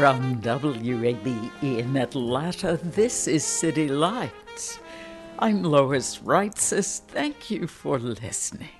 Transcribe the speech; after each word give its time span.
From 0.00 0.40
WABE 0.40 1.50
in 1.62 1.94
Atlanta, 1.94 2.78
this 2.82 3.28
is 3.28 3.44
City 3.44 3.86
Lights. 3.86 4.78
I'm 5.38 5.62
Lois 5.62 6.20
Reitzes. 6.20 7.00
Thank 7.00 7.50
you 7.50 7.66
for 7.66 7.98
listening. 7.98 8.70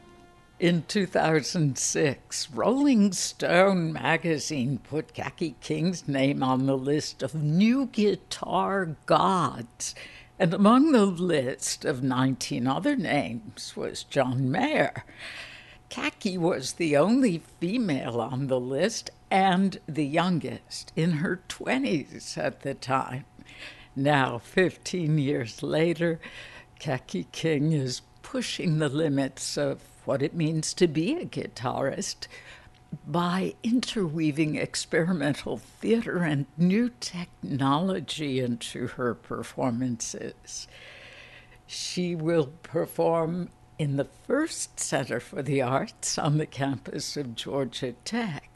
In 0.59 0.83
2006, 0.89 2.51
Rolling 2.53 3.13
Stone 3.13 3.93
magazine 3.93 4.79
put 4.79 5.13
Kaki 5.13 5.57
King's 5.61 6.09
name 6.09 6.43
on 6.43 6.65
the 6.65 6.79
list 6.79 7.23
of 7.23 7.35
new 7.35 7.85
guitar 7.85 8.97
gods. 9.05 9.95
And 10.39 10.55
among 10.55 10.93
the 10.93 11.05
list 11.05 11.85
of 11.85 12.03
19 12.03 12.67
other 12.67 12.97
names 12.97 13.77
was 13.77 14.05
John 14.05 14.51
Mayer. 14.51 15.05
Kaki 15.91 16.39
was 16.39 16.75
the 16.75 16.97
only 16.97 17.43
female 17.61 18.23
on 18.23 18.47
the 18.47 18.61
list 18.61 19.11
and 19.31 19.79
the 19.87 20.07
youngest 20.07 20.93
in 20.97 21.13
her 21.13 21.41
20s 21.49 22.37
at 22.37 22.61
the 22.63 22.75
time. 22.75 23.25
Now, 23.95 24.39
15 24.39 25.19
years 25.19 25.63
later, 25.63 26.21
Kaki 26.79 27.27
King 27.33 27.73
is 27.73 28.03
pushing 28.23 28.79
the 28.79 28.89
limits 28.89 29.57
of 29.57 29.81
what 30.05 30.23
it 30.23 30.35
means 30.35 30.75
to 30.75 30.89
be 30.89 31.17
a 31.17 31.25
guitarist 31.25 32.27
by 33.07 33.55
interweaving 33.63 34.57
experimental 34.57 35.59
theater 35.59 36.19
and 36.19 36.47
new 36.57 36.91
technology 37.01 38.41
into 38.41 38.89
her 38.89 39.15
performances. 39.15 40.67
She 41.67 42.17
will 42.17 42.47
perform 42.65 43.51
in 43.79 43.97
the 43.97 44.09
Ferst 44.27 44.81
Center 44.81 45.21
for 45.21 45.43
the 45.43 45.63
Arts 45.63 46.19
on 46.19 46.39
the 46.39 46.47
campus 46.47 47.17
of 47.17 47.37
Georgia 47.37 47.95
Tech 48.05 48.50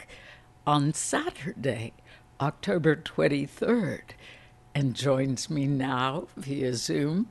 on 0.66 0.94
Saturday, 0.94 1.92
October 2.40 2.96
23rd, 2.96 4.00
and 4.74 4.94
joins 4.94 5.50
me 5.50 5.66
now 5.66 6.26
via 6.36 6.74
Zoom. 6.74 7.28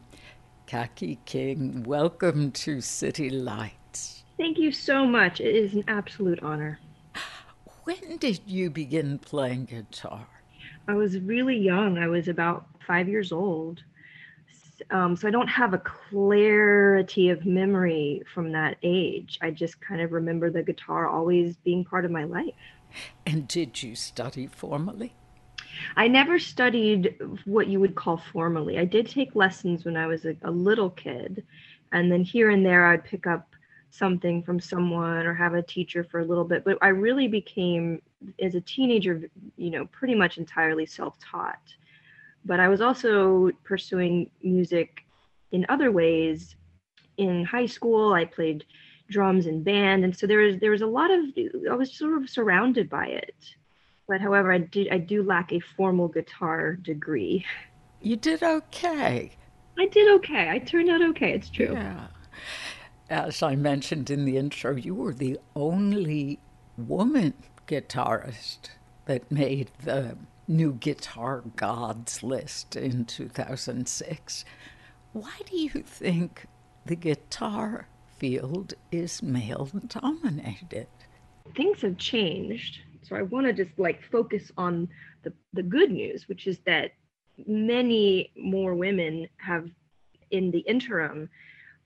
Kaki 0.68 1.20
King, 1.26 1.84
welcome 1.84 2.52
to 2.52 2.80
City 2.80 3.30
Lights. 3.30 4.24
Thank 4.38 4.58
you 4.60 4.72
so 4.72 5.06
much. 5.06 5.42
It 5.42 5.56
is 5.56 5.74
an 5.74 5.84
absolute 5.88 6.42
honor. 6.44 6.80
When 7.86 8.18
did 8.18 8.40
you 8.46 8.70
begin 8.70 9.20
playing 9.20 9.66
guitar? 9.66 10.28
I 10.88 10.94
was 10.94 11.20
really 11.20 11.58
young. 11.58 11.98
I 11.98 12.08
was 12.08 12.28
about 12.28 12.66
five 12.88 13.10
years 13.10 13.32
old 13.32 13.84
um, 14.92 15.16
so 15.16 15.28
I 15.28 15.32
don't 15.32 15.48
have 15.48 15.74
a 15.74 15.78
clarity 15.78 17.30
of 17.30 17.46
memory 17.46 18.22
from 18.34 18.52
that 18.52 18.78
age. 18.84 19.40
I 19.42 19.52
just 19.52 19.80
kind 19.82 20.02
of 20.02 20.12
remember 20.12 20.50
the 20.50 20.64
guitar 20.64 21.08
always 21.08 21.56
being 21.58 21.86
part 21.86 22.06
of 22.06 22.12
my 22.12 22.24
life. 22.24 22.54
And 23.26 23.48
did 23.48 23.82
you 23.82 23.96
study 23.96 24.48
formally? 24.48 25.14
I 25.96 26.08
never 26.08 26.38
studied 26.38 27.16
what 27.46 27.68
you 27.68 27.80
would 27.80 27.96
call 27.96 28.18
formally. 28.18 28.78
I 28.78 28.86
did 28.86 29.10
take 29.10 29.36
lessons 29.36 29.86
when 29.86 29.98
I 29.98 30.08
was 30.08 30.26
a, 30.26 30.36
a 30.44 30.52
little 30.52 30.90
kid, 30.90 31.44
and 31.92 32.12
then 32.12 32.24
here 32.24 32.52
and 32.52 32.66
there 32.66 32.86
I'd 32.88 33.04
pick 33.04 33.26
up 33.26 33.56
something 33.90 34.44
from 34.44 34.60
someone 34.60 35.26
or 35.26 35.34
have 35.34 35.54
a 35.54 35.62
teacher 35.62 36.04
for 36.04 36.20
a 36.20 36.26
little 36.26 36.44
bit. 36.44 36.64
But 36.64 36.78
I 36.82 36.90
really 36.90 37.28
became, 37.28 38.02
as 38.42 38.56
a 38.56 38.62
teenager, 38.62 39.30
you 39.58 39.70
know, 39.72 39.86
pretty 39.86 40.16
much 40.16 40.38
entirely 40.38 40.86
self 40.86 41.18
taught 41.20 41.74
but 42.46 42.60
I 42.60 42.68
was 42.68 42.82
also 42.82 43.52
pursuing 43.64 44.30
music 44.42 45.06
in 45.52 45.66
other 45.70 45.92
ways. 45.92 46.56
In 47.18 47.46
high 47.46 47.68
school, 47.68 48.14
I 48.14 48.26
played 48.26 48.66
drums 49.10 49.46
and 49.46 49.64
band, 49.64 50.04
and 50.04 50.16
so 50.16 50.28
there 50.28 50.40
was 50.40 50.58
there 50.60 50.72
was 50.72 50.82
a 50.82 50.88
lot 50.88 51.12
of 51.12 51.26
I 51.70 51.76
was 51.76 51.94
sort 51.94 52.22
of 52.22 52.30
surrounded 52.30 52.90
by 52.90 53.08
it. 53.08 53.36
But 54.08 54.22
however, 54.22 54.52
I 54.52 54.60
did 54.60 54.90
I 54.92 54.98
do 54.98 55.24
lack 55.24 55.52
a 55.52 55.60
formal 55.60 56.08
guitar 56.08 56.74
degree. 56.74 57.46
You 58.02 58.16
did 58.18 58.44
okay. 58.44 59.32
I 59.80 59.86
did 59.88 60.12
okay. 60.16 60.50
I 60.50 60.60
turned 60.60 60.90
out 60.90 61.02
okay. 61.02 61.32
It's 61.32 61.50
true. 61.50 61.74
Yeah. 61.74 62.08
As 63.10 63.42
I 63.42 63.56
mentioned 63.56 64.10
in 64.10 64.26
the 64.26 64.38
intro, 64.38 64.76
you 64.76 64.96
were 64.96 65.14
the 65.14 65.40
only 65.56 66.40
woman 66.78 67.34
guitarist 67.68 68.70
that 69.06 69.32
made 69.32 69.72
the 69.84 70.18
new 70.48 70.74
guitar 70.74 71.44
gods 71.56 72.24
list 72.24 72.76
in 72.76 73.06
2006. 73.06 74.46
Why 75.14 75.34
do 75.46 75.58
you 75.58 75.70
think 75.70 76.48
the 76.86 76.96
guitar 76.96 77.88
field 78.24 78.74
is 78.94 79.22
male 79.22 79.70
dominated? 79.88 80.88
Things 81.58 81.82
have 81.82 81.98
changed. 81.98 82.80
So 83.02 83.18
I 83.18 83.22
want 83.22 83.48
to 83.48 83.52
just 83.52 83.78
like 83.78 84.02
focus 84.02 84.50
on 84.56 84.88
the, 85.24 85.34
the 85.52 85.62
good 85.62 85.92
news, 85.92 86.30
which 86.30 86.48
is 86.48 86.60
that 86.60 86.92
many 87.46 88.32
more 88.38 88.76
women 88.76 89.28
have, 89.36 89.70
in 90.32 90.52
the 90.52 90.60
interim, 90.60 91.30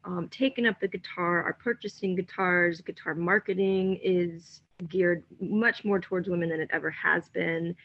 um, 0.05 0.29
taken 0.29 0.67
up 0.67 0.79
the 0.79 0.87
guitar, 0.87 1.41
are 1.41 1.53
purchasing 1.53 2.13
guitars. 2.15 2.81
Guitar 2.81 3.15
marketing 3.15 3.99
is 4.03 4.61
geared 4.89 5.23
much 5.41 5.83
more 5.83 5.99
towards 5.99 6.29
women 6.29 6.49
than 6.49 6.59
it 6.59 6.69
ever 6.71 6.91
has 6.91 7.29
been 7.29 7.75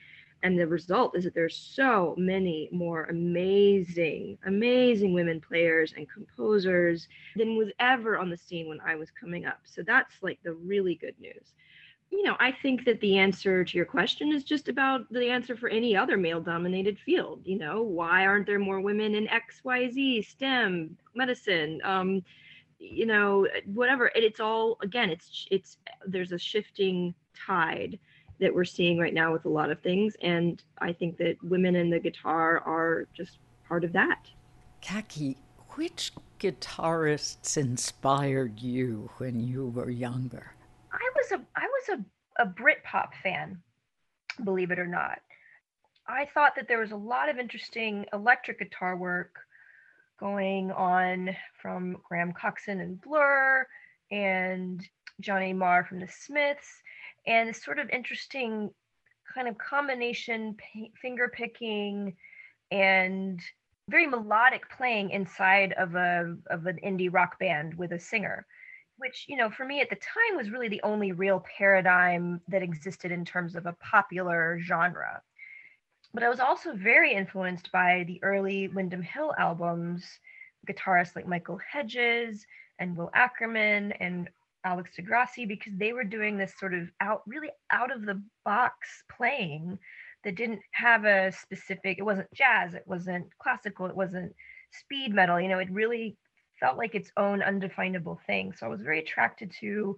and 0.42 0.58
the 0.58 0.66
result 0.66 1.16
is 1.16 1.24
that 1.24 1.34
there's 1.34 1.56
so 1.56 2.14
many 2.18 2.68
more 2.72 3.04
amazing 3.04 4.38
amazing 4.46 5.12
women 5.12 5.40
players 5.40 5.94
and 5.96 6.10
composers 6.10 7.08
than 7.36 7.56
was 7.56 7.70
ever 7.78 8.18
on 8.18 8.30
the 8.30 8.36
scene 8.36 8.68
when 8.68 8.80
i 8.80 8.94
was 8.94 9.10
coming 9.10 9.46
up. 9.46 9.60
So 9.64 9.82
that's 9.82 10.14
like 10.22 10.38
the 10.42 10.54
really 10.54 10.94
good 10.96 11.14
news. 11.20 11.54
You 12.10 12.22
know 12.24 12.36
i 12.40 12.52
think 12.52 12.84
that 12.84 13.00
the 13.00 13.18
answer 13.18 13.64
to 13.64 13.76
your 13.76 13.86
question 13.86 14.32
is 14.32 14.44
just 14.44 14.68
about 14.68 15.10
the 15.10 15.30
answer 15.30 15.56
for 15.56 15.68
any 15.68 15.96
other 15.96 16.16
male 16.16 16.40
dominated 16.40 16.98
field. 16.98 17.40
You 17.44 17.58
know 17.58 17.82
why 17.82 18.26
aren't 18.26 18.46
there 18.46 18.58
more 18.58 18.80
women 18.80 19.14
in 19.14 19.28
xyz 19.28 20.26
stem 20.26 20.96
medicine 21.14 21.80
um 21.84 22.22
you 22.82 23.06
know 23.06 23.46
whatever. 23.66 24.10
It's 24.14 24.40
all 24.40 24.76
again 24.82 25.10
it's 25.10 25.46
it's 25.50 25.78
there's 26.06 26.32
a 26.32 26.38
shifting 26.38 27.14
tide 27.46 27.98
that 28.40 28.54
we're 28.54 28.64
seeing 28.64 28.98
right 28.98 29.14
now 29.14 29.32
with 29.32 29.44
a 29.44 29.48
lot 29.48 29.70
of 29.70 29.80
things. 29.80 30.16
And 30.22 30.62
I 30.78 30.92
think 30.92 31.16
that 31.18 31.36
women 31.42 31.76
in 31.76 31.90
the 31.90 32.00
guitar 32.00 32.60
are 32.60 33.06
just 33.14 33.38
part 33.68 33.84
of 33.84 33.92
that. 33.92 34.26
Kaki, 34.80 35.36
which 35.70 36.12
guitarists 36.40 37.56
inspired 37.56 38.60
you 38.60 39.10
when 39.18 39.40
you 39.40 39.68
were 39.68 39.90
younger? 39.90 40.54
I 40.92 41.10
was 41.16 41.32
a 41.32 41.44
I 41.56 41.66
was 41.66 42.00
a, 42.38 42.42
a 42.42 42.46
Britpop 42.46 43.10
fan, 43.22 43.62
believe 44.44 44.70
it 44.70 44.78
or 44.78 44.86
not. 44.86 45.20
I 46.08 46.26
thought 46.34 46.56
that 46.56 46.68
there 46.68 46.80
was 46.80 46.90
a 46.90 46.96
lot 46.96 47.28
of 47.28 47.38
interesting 47.38 48.06
electric 48.12 48.58
guitar 48.58 48.96
work 48.96 49.36
going 50.18 50.70
on 50.72 51.34
from 51.60 51.96
Graham 52.08 52.32
Coxon 52.32 52.80
and 52.80 53.00
Blur 53.00 53.66
and 54.10 54.86
Johnny 55.20 55.52
Marr 55.52 55.84
from 55.84 56.00
the 56.00 56.08
Smiths 56.08 56.82
and 57.26 57.48
this 57.48 57.62
sort 57.62 57.78
of 57.78 57.88
interesting 57.90 58.70
kind 59.34 59.48
of 59.48 59.56
combination 59.58 60.56
p- 60.56 60.92
finger 61.00 61.30
picking 61.32 62.16
and 62.70 63.40
very 63.88 64.06
melodic 64.06 64.68
playing 64.70 65.10
inside 65.10 65.72
of 65.74 65.94
a 65.94 66.36
of 66.50 66.66
an 66.66 66.78
indie 66.84 67.12
rock 67.12 67.38
band 67.38 67.74
with 67.74 67.92
a 67.92 67.98
singer 67.98 68.46
which 68.96 69.26
you 69.28 69.36
know 69.36 69.50
for 69.50 69.64
me 69.64 69.80
at 69.80 69.90
the 69.90 69.96
time 69.96 70.36
was 70.36 70.50
really 70.50 70.68
the 70.68 70.82
only 70.82 71.12
real 71.12 71.44
paradigm 71.58 72.40
that 72.48 72.62
existed 72.62 73.10
in 73.10 73.24
terms 73.24 73.56
of 73.56 73.66
a 73.66 73.74
popular 73.74 74.58
genre. 74.60 75.20
But 76.14 76.22
i 76.22 76.28
was 76.28 76.40
also 76.40 76.74
very 76.74 77.12
influenced 77.12 77.72
by 77.72 78.04
the 78.06 78.22
early 78.22 78.68
windham 78.68 79.02
hill 79.02 79.34
albums 79.38 80.04
guitarists 80.68 81.16
like 81.16 81.26
michael 81.26 81.58
hedges 81.58 82.46
and 82.78 82.96
will 82.96 83.10
ackerman 83.14 83.92
and 83.92 84.28
alex 84.64 84.90
de 84.96 85.02
grassi 85.02 85.44
because 85.44 85.72
they 85.76 85.92
were 85.92 86.04
doing 86.04 86.36
this 86.36 86.54
sort 86.58 86.74
of 86.74 86.88
out 87.00 87.22
really 87.26 87.50
out 87.70 87.94
of 87.94 88.04
the 88.04 88.22
box 88.44 89.02
playing 89.16 89.78
that 90.24 90.36
didn't 90.36 90.60
have 90.70 91.04
a 91.04 91.32
specific 91.32 91.98
it 91.98 92.02
wasn't 92.02 92.32
jazz 92.32 92.74
it 92.74 92.84
wasn't 92.86 93.26
classical 93.38 93.86
it 93.86 93.96
wasn't 93.96 94.32
speed 94.70 95.12
metal 95.12 95.40
you 95.40 95.48
know 95.48 95.58
it 95.58 95.70
really 95.70 96.16
felt 96.62 96.78
like 96.78 96.94
its 96.94 97.10
own 97.16 97.42
undefinable 97.42 98.20
thing. 98.26 98.54
So 98.56 98.64
I 98.64 98.68
was 98.68 98.80
very 98.80 99.00
attracted 99.00 99.52
to 99.60 99.96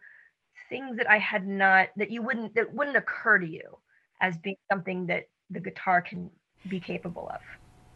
things 0.71 0.97
that 0.97 1.11
I 1.11 1.19
had 1.19 1.47
not 1.47 1.89
that 1.97 2.11
you 2.11 2.23
wouldn't 2.23 2.55
that 2.55 2.73
wouldn't 2.73 2.97
occur 2.97 3.39
to 3.39 3.47
you 3.47 3.79
as 4.23 4.39
being 4.39 4.57
something 4.73 5.07
that 5.07 5.25
the 5.51 5.61
guitar 5.61 6.01
can 6.01 6.31
be 6.69 6.81
capable 6.81 7.29
of. 7.29 7.41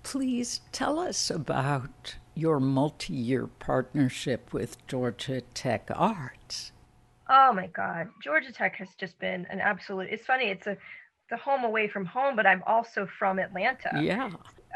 Please 0.02 0.60
tell 0.70 0.98
us 0.98 1.30
about 1.30 2.16
your 2.38 2.60
multi-year 2.60 3.46
partnership 3.58 4.52
with 4.52 4.86
Georgia 4.86 5.40
Tech 5.54 5.90
Arts. 5.94 6.72
Oh 7.28 7.52
my 7.52 7.66
God, 7.66 8.08
Georgia 8.22 8.52
Tech 8.52 8.76
has 8.76 8.88
just 8.96 9.18
been 9.18 9.46
an 9.50 9.60
absolute. 9.60 10.08
It's 10.10 10.24
funny. 10.24 10.46
It's 10.46 10.66
a 10.66 10.76
the 11.30 11.36
home 11.36 11.64
away 11.64 11.88
from 11.88 12.06
home, 12.06 12.36
but 12.36 12.46
I'm 12.46 12.62
also 12.66 13.06
from 13.18 13.38
Atlanta. 13.38 13.90
Yeah. 14.00 14.30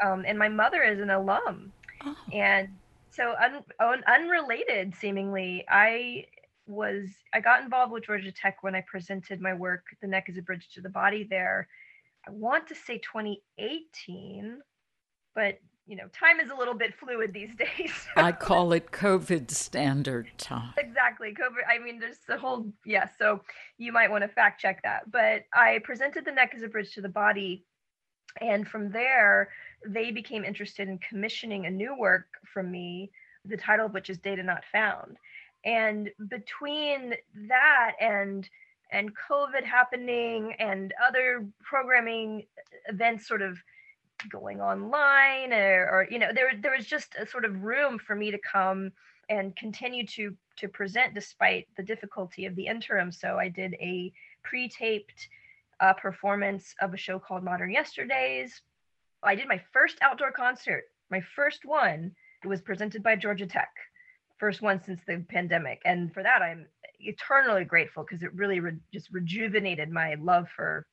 Um, 0.05 0.23
and 0.27 0.37
my 0.37 0.49
mother 0.49 0.83
is 0.83 0.99
an 0.99 1.09
alum, 1.09 1.71
oh. 2.05 2.15
and 2.31 2.69
so 3.15 3.35
un, 3.41 3.63
un, 3.79 4.03
unrelated 4.07 4.93
seemingly 4.95 5.63
i 5.69 6.25
was 6.65 7.09
i 7.33 7.39
got 7.39 7.61
involved 7.61 7.91
with 7.91 8.05
georgia 8.05 8.31
tech 8.31 8.63
when 8.63 8.75
i 8.75 8.81
presented 8.81 9.39
my 9.39 9.53
work 9.53 9.85
the 10.01 10.07
neck 10.07 10.25
is 10.29 10.37
a 10.37 10.41
bridge 10.41 10.67
to 10.73 10.81
the 10.81 10.89
body 10.89 11.27
there 11.29 11.67
i 12.27 12.31
want 12.31 12.67
to 12.67 12.75
say 12.75 12.97
2018 12.99 14.59
but 15.35 15.59
you 15.85 15.95
know 15.95 16.07
time 16.17 16.39
is 16.39 16.49
a 16.49 16.55
little 16.55 16.73
bit 16.73 16.93
fluid 16.95 17.33
these 17.33 17.53
days 17.77 18.07
i 18.15 18.31
call 18.31 18.71
it 18.73 18.91
covid 18.91 19.51
standard 19.51 20.29
time 20.37 20.73
exactly 20.77 21.33
covid 21.33 21.61
i 21.69 21.77
mean 21.77 21.99
there's 21.99 22.19
the 22.27 22.37
whole 22.37 22.65
yeah 22.85 23.07
so 23.19 23.41
you 23.77 23.91
might 23.91 24.09
want 24.09 24.23
to 24.23 24.27
fact 24.27 24.61
check 24.61 24.81
that 24.83 25.09
but 25.11 25.43
i 25.53 25.79
presented 25.83 26.23
the 26.25 26.31
neck 26.31 26.53
as 26.55 26.63
a 26.63 26.67
bridge 26.67 26.93
to 26.93 27.01
the 27.01 27.09
body 27.09 27.65
and 28.41 28.67
from 28.67 28.91
there 28.91 29.49
they 29.87 30.11
became 30.11 30.43
interested 30.43 30.87
in 30.87 30.97
commissioning 30.99 31.65
a 31.65 31.69
new 31.71 31.95
work 31.97 32.25
from 32.53 32.71
me, 32.71 33.11
the 33.45 33.57
title 33.57 33.87
of 33.87 33.93
which 33.93 34.09
is 34.09 34.17
Data 34.17 34.43
Not 34.43 34.63
Found. 34.71 35.17
And 35.65 36.09
between 36.29 37.13
that 37.47 37.93
and 37.99 38.49
and 38.91 39.11
COVID 39.15 39.63
happening 39.63 40.53
and 40.59 40.93
other 41.05 41.47
programming 41.63 42.45
events 42.87 43.27
sort 43.27 43.41
of 43.41 43.57
going 44.29 44.61
online 44.61 45.51
or, 45.51 45.89
or 45.91 46.07
you 46.09 46.17
know 46.17 46.29
there 46.33 46.51
there 46.61 46.75
was 46.75 46.85
just 46.85 47.15
a 47.19 47.27
sort 47.27 47.45
of 47.45 47.61
room 47.61 47.99
for 47.99 48.15
me 48.15 48.31
to 48.31 48.39
come 48.39 48.91
and 49.29 49.55
continue 49.55 50.05
to 50.05 50.35
to 50.57 50.67
present 50.67 51.13
despite 51.13 51.67
the 51.75 51.83
difficulty 51.83 52.45
of 52.45 52.55
the 52.55 52.67
interim 52.67 53.11
so 53.11 53.37
i 53.37 53.49
did 53.49 53.73
a 53.75 54.13
pre-taped 54.43 55.27
uh, 55.81 55.93
performance 55.93 56.73
of 56.81 56.93
a 56.93 56.97
show 56.97 57.19
called 57.19 57.43
modern 57.43 57.71
yesterdays 57.71 58.61
I 59.23 59.35
did 59.35 59.47
my 59.47 59.61
first 59.71 59.97
outdoor 60.01 60.31
concert, 60.31 60.83
my 61.09 61.21
first 61.35 61.65
one. 61.65 62.11
It 62.43 62.47
was 62.47 62.61
presented 62.61 63.03
by 63.03 63.15
Georgia 63.15 63.47
Tech, 63.47 63.71
first 64.37 64.61
one 64.61 64.81
since 64.83 64.99
the 65.07 65.25
pandemic, 65.29 65.81
and 65.85 66.13
for 66.13 66.23
that 66.23 66.41
I'm 66.41 66.67
eternally 66.99 67.63
grateful 67.63 68.03
because 68.03 68.23
it 68.23 68.33
really 68.33 68.59
re- 68.59 68.77
just 68.93 69.09
rejuvenated 69.11 69.89
my 69.89 70.15
love 70.15 70.47
for 70.55 70.85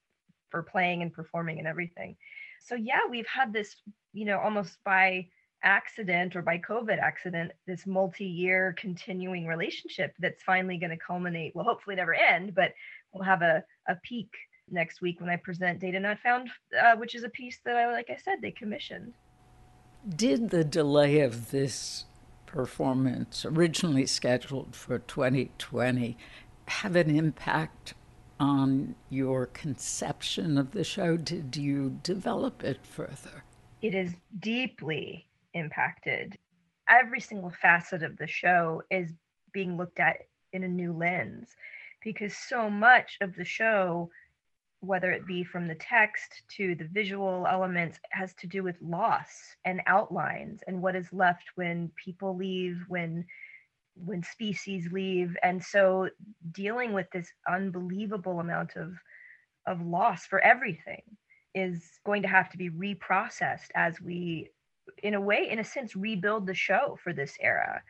for 0.51 0.63
playing 0.63 1.03
and 1.03 1.13
performing 1.13 1.59
and 1.59 1.69
everything. 1.69 2.17
So 2.61 2.75
yeah, 2.75 3.01
we've 3.09 3.27
had 3.27 3.53
this, 3.53 3.77
you 4.13 4.25
know, 4.25 4.39
almost 4.39 4.79
by 4.85 5.27
accident 5.63 6.37
or 6.37 6.43
by 6.43 6.59
COVID 6.59 6.99
accident, 6.99 7.53
this 7.67 7.87
multi-year 7.87 8.75
continuing 8.79 9.47
relationship 9.47 10.15
that's 10.19 10.43
finally 10.43 10.79
going 10.79 10.91
to 10.91 10.97
culminate. 10.97 11.55
Well, 11.55 11.65
hopefully 11.65 11.97
never 11.97 12.15
end, 12.15 12.55
but 12.55 12.73
we'll 13.13 13.25
have 13.25 13.43
a 13.43 13.65
a 13.89 13.97
peak 14.03 14.31
next 14.71 15.01
week 15.01 15.21
when 15.21 15.31
I 15.31 15.37
present 15.37 15.81
Data 15.81 16.01
Not 16.01 16.19
Found, 16.21 16.49
uh, 16.81 16.97
which 16.97 17.15
is 17.15 17.25
a 17.25 17.29
piece 17.29 17.59
that 17.65 17.77
I, 17.77 17.91
like 17.91 18.11
I 18.11 18.17
said, 18.17 18.41
they 18.41 18.53
commissioned. 18.53 19.15
Did 20.09 20.51
the 20.51 20.65
delay 20.65 21.21
of 21.21 21.51
this 21.51 22.07
performance, 22.47 23.45
originally 23.45 24.07
scheduled 24.07 24.75
for 24.75 24.99
2020, 24.99 26.17
have 26.67 26.97
an 26.97 27.15
impact 27.15 27.95
on 28.41 28.95
your 29.11 29.47
conception 29.47 30.59
of 30.59 30.73
the 30.73 30.83
show? 30.83 31.17
Did 31.17 31.57
you 31.57 32.01
develop 32.03 32.65
it 32.65 32.85
further? 32.85 33.45
It 33.83 33.95
is 33.95 34.15
deeply 34.41 35.27
impacted. 35.55 36.37
Every 36.89 37.21
single 37.21 37.51
facet 37.51 38.03
of 38.03 38.17
the 38.17 38.27
show 38.27 38.83
is 38.91 39.13
being 39.53 39.77
looked 39.77 40.01
at 40.01 40.17
in 40.53 40.65
a 40.65 40.69
new 40.69 40.93
lens 40.93 41.55
because 42.03 42.37
so 42.37 42.69
much 42.69 43.19
of 43.21 43.37
the 43.37 43.45
show 43.45 44.11
whether 44.81 45.13
it 45.13 45.27
be 45.27 45.45
from 45.45 45.69
the 45.69 45.75
text 45.75 46.43
to 46.49 46.75
the 46.75 46.89
visual 46.93 47.47
elements, 47.47 48.01
has 48.11 48.33
to 48.35 48.47
do 48.47 48.63
with 48.63 48.81
loss 48.81 49.55
and 49.65 49.83
outlines 49.87 50.63
and 50.67 50.81
what 50.81 50.97
is 50.97 51.13
left 51.13 51.45
when 51.55 51.91
people 52.03 52.35
leave, 52.35 52.83
when 52.89 53.25
when 54.05 54.23
species 54.23 54.89
leave. 54.93 55.37
And 55.43 55.63
so 55.63 56.09
dealing 56.53 56.93
with 56.93 57.07
this 57.13 57.29
unbelievable 57.49 58.41
amount 58.41 58.77
of 58.77 58.95
of 59.67 59.85
loss 59.85 60.25
for 60.27 60.41
everything 60.41 61.03
is 61.55 62.01
going 62.07 62.23
to 62.23 62.29
have 62.29 62.49
to 62.51 62.57
be 62.57 62.71
reprocessed 62.71 63.69
as 63.75 64.01
we 64.01 64.51
in 65.03 65.15
a 65.15 65.21
way 65.21 65.49
in 65.51 65.59
a 65.59 65.65
sense 65.65 65.95
rebuild 65.95 66.47
the 66.47 66.55
show 66.55 66.99
for 67.05 67.13
this 67.13 67.37
era 67.41 67.83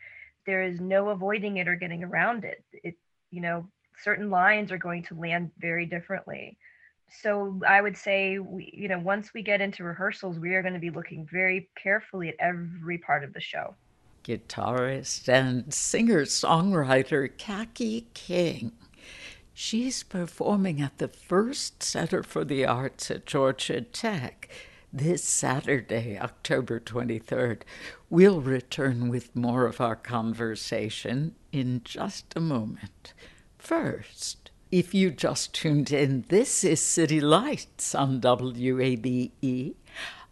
there 0.46 0.64
is 0.64 0.80
no 0.80 1.10
avoiding 1.10 1.58
it 1.58 1.68
or 1.68 1.76
getting 1.76 2.02
around 2.02 2.44
it 2.44 2.64
it 2.72 2.96
you 3.30 3.40
know 3.40 3.64
certain 4.02 4.30
lines 4.30 4.72
are 4.72 4.78
going 4.78 5.02
to 5.02 5.14
land 5.14 5.50
very 5.60 5.86
differently 5.86 6.58
so 7.10 7.60
I 7.66 7.80
would 7.80 7.96
say, 7.96 8.38
we, 8.38 8.70
you 8.72 8.88
know, 8.88 8.98
once 8.98 9.34
we 9.34 9.42
get 9.42 9.60
into 9.60 9.84
rehearsals, 9.84 10.38
we 10.38 10.54
are 10.54 10.62
going 10.62 10.74
to 10.74 10.80
be 10.80 10.90
looking 10.90 11.26
very 11.30 11.68
carefully 11.76 12.28
at 12.28 12.36
every 12.38 12.98
part 12.98 13.24
of 13.24 13.32
the 13.32 13.40
show. 13.40 13.74
Guitarist 14.24 15.28
and 15.28 15.72
singer 15.72 16.22
songwriter 16.22 17.30
Kaki 17.38 18.06
King. 18.14 18.72
She's 19.52 20.02
performing 20.02 20.80
at 20.80 20.98
the 20.98 21.08
Ferst 21.08 21.82
Center 21.82 22.22
for 22.22 22.44
the 22.44 22.64
Arts 22.64 23.10
at 23.10 23.26
Georgia 23.26 23.82
Tech 23.82 24.48
this 24.92 25.22
Saturday, 25.22 26.18
October 26.18 26.80
23rd. 26.80 27.62
We'll 28.08 28.40
return 28.40 29.08
with 29.08 29.36
more 29.36 29.66
of 29.66 29.80
our 29.80 29.96
conversation 29.96 31.34
in 31.52 31.82
just 31.84 32.32
a 32.34 32.40
moment. 32.40 33.12
First, 33.58 34.50
if 34.72 34.94
you 34.94 35.10
just 35.10 35.52
tuned 35.52 35.92
in, 35.92 36.24
this 36.28 36.64
is 36.64 36.80
City 36.80 37.20
Lights 37.20 37.94
on 37.94 38.20
WABE. 38.20 39.74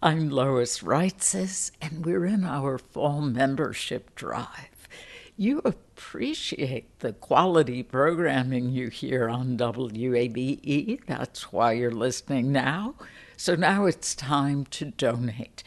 I'm 0.00 0.30
Lois 0.30 0.78
Reitzes, 0.78 1.72
and 1.82 2.06
we're 2.06 2.24
in 2.24 2.44
our 2.44 2.78
fall 2.78 3.20
membership 3.20 4.14
drive. 4.14 4.88
You 5.36 5.60
appreciate 5.64 7.00
the 7.00 7.14
quality 7.14 7.82
programming 7.82 8.70
you 8.70 8.90
hear 8.90 9.28
on 9.28 9.56
WABE. 9.56 11.00
That's 11.06 11.52
why 11.52 11.72
you're 11.72 11.90
listening 11.90 12.52
now. 12.52 12.94
So 13.36 13.56
now 13.56 13.86
it's 13.86 14.14
time 14.14 14.66
to 14.66 14.84
donate. 14.84 15.64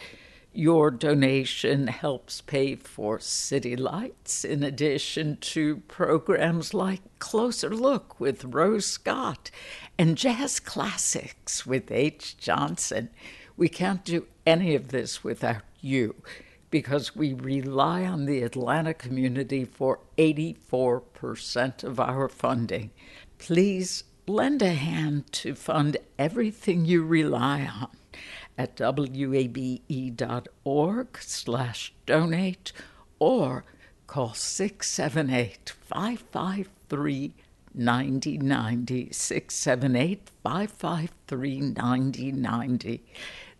Your 0.53 0.91
donation 0.91 1.87
helps 1.87 2.39
pay 2.39 2.75
for 2.75 3.19
City 3.19 3.75
Lights, 3.75 4.45
in 4.45 4.63
addition 4.63 5.39
to 5.41 5.77
programs 5.89 6.73
like 6.73 7.01
Closer 7.19 7.75
Look 7.75 8.17
with 8.17 8.45
Rose 8.45 8.85
Scott 8.85 9.51
and 9.99 10.17
Jazz 10.17 10.61
Classics 10.61 11.65
with 11.65 11.91
H. 11.91 12.37
Johnson. 12.37 13.09
We 13.61 13.69
can't 13.69 14.03
do 14.03 14.25
any 14.43 14.73
of 14.73 14.87
this 14.87 15.23
without 15.23 15.61
you 15.81 16.15
because 16.71 17.15
we 17.15 17.35
rely 17.35 18.03
on 18.05 18.25
the 18.25 18.41
Atlanta 18.41 18.95
community 18.95 19.65
for 19.65 19.99
84% 20.17 21.83
of 21.83 21.99
our 21.99 22.27
funding. 22.27 22.89
Please 23.37 24.03
lend 24.25 24.63
a 24.63 24.73
hand 24.73 25.31
to 25.33 25.53
fund 25.53 25.97
everything 26.17 26.85
you 26.85 27.03
rely 27.03 27.69
on 27.71 27.89
at 28.57 28.79
wabe.org 28.79 29.87
slash 31.21 31.93
donate 32.07 32.71
or 33.19 33.63
call 34.07 34.33
678 34.33 35.69
553 35.69 37.33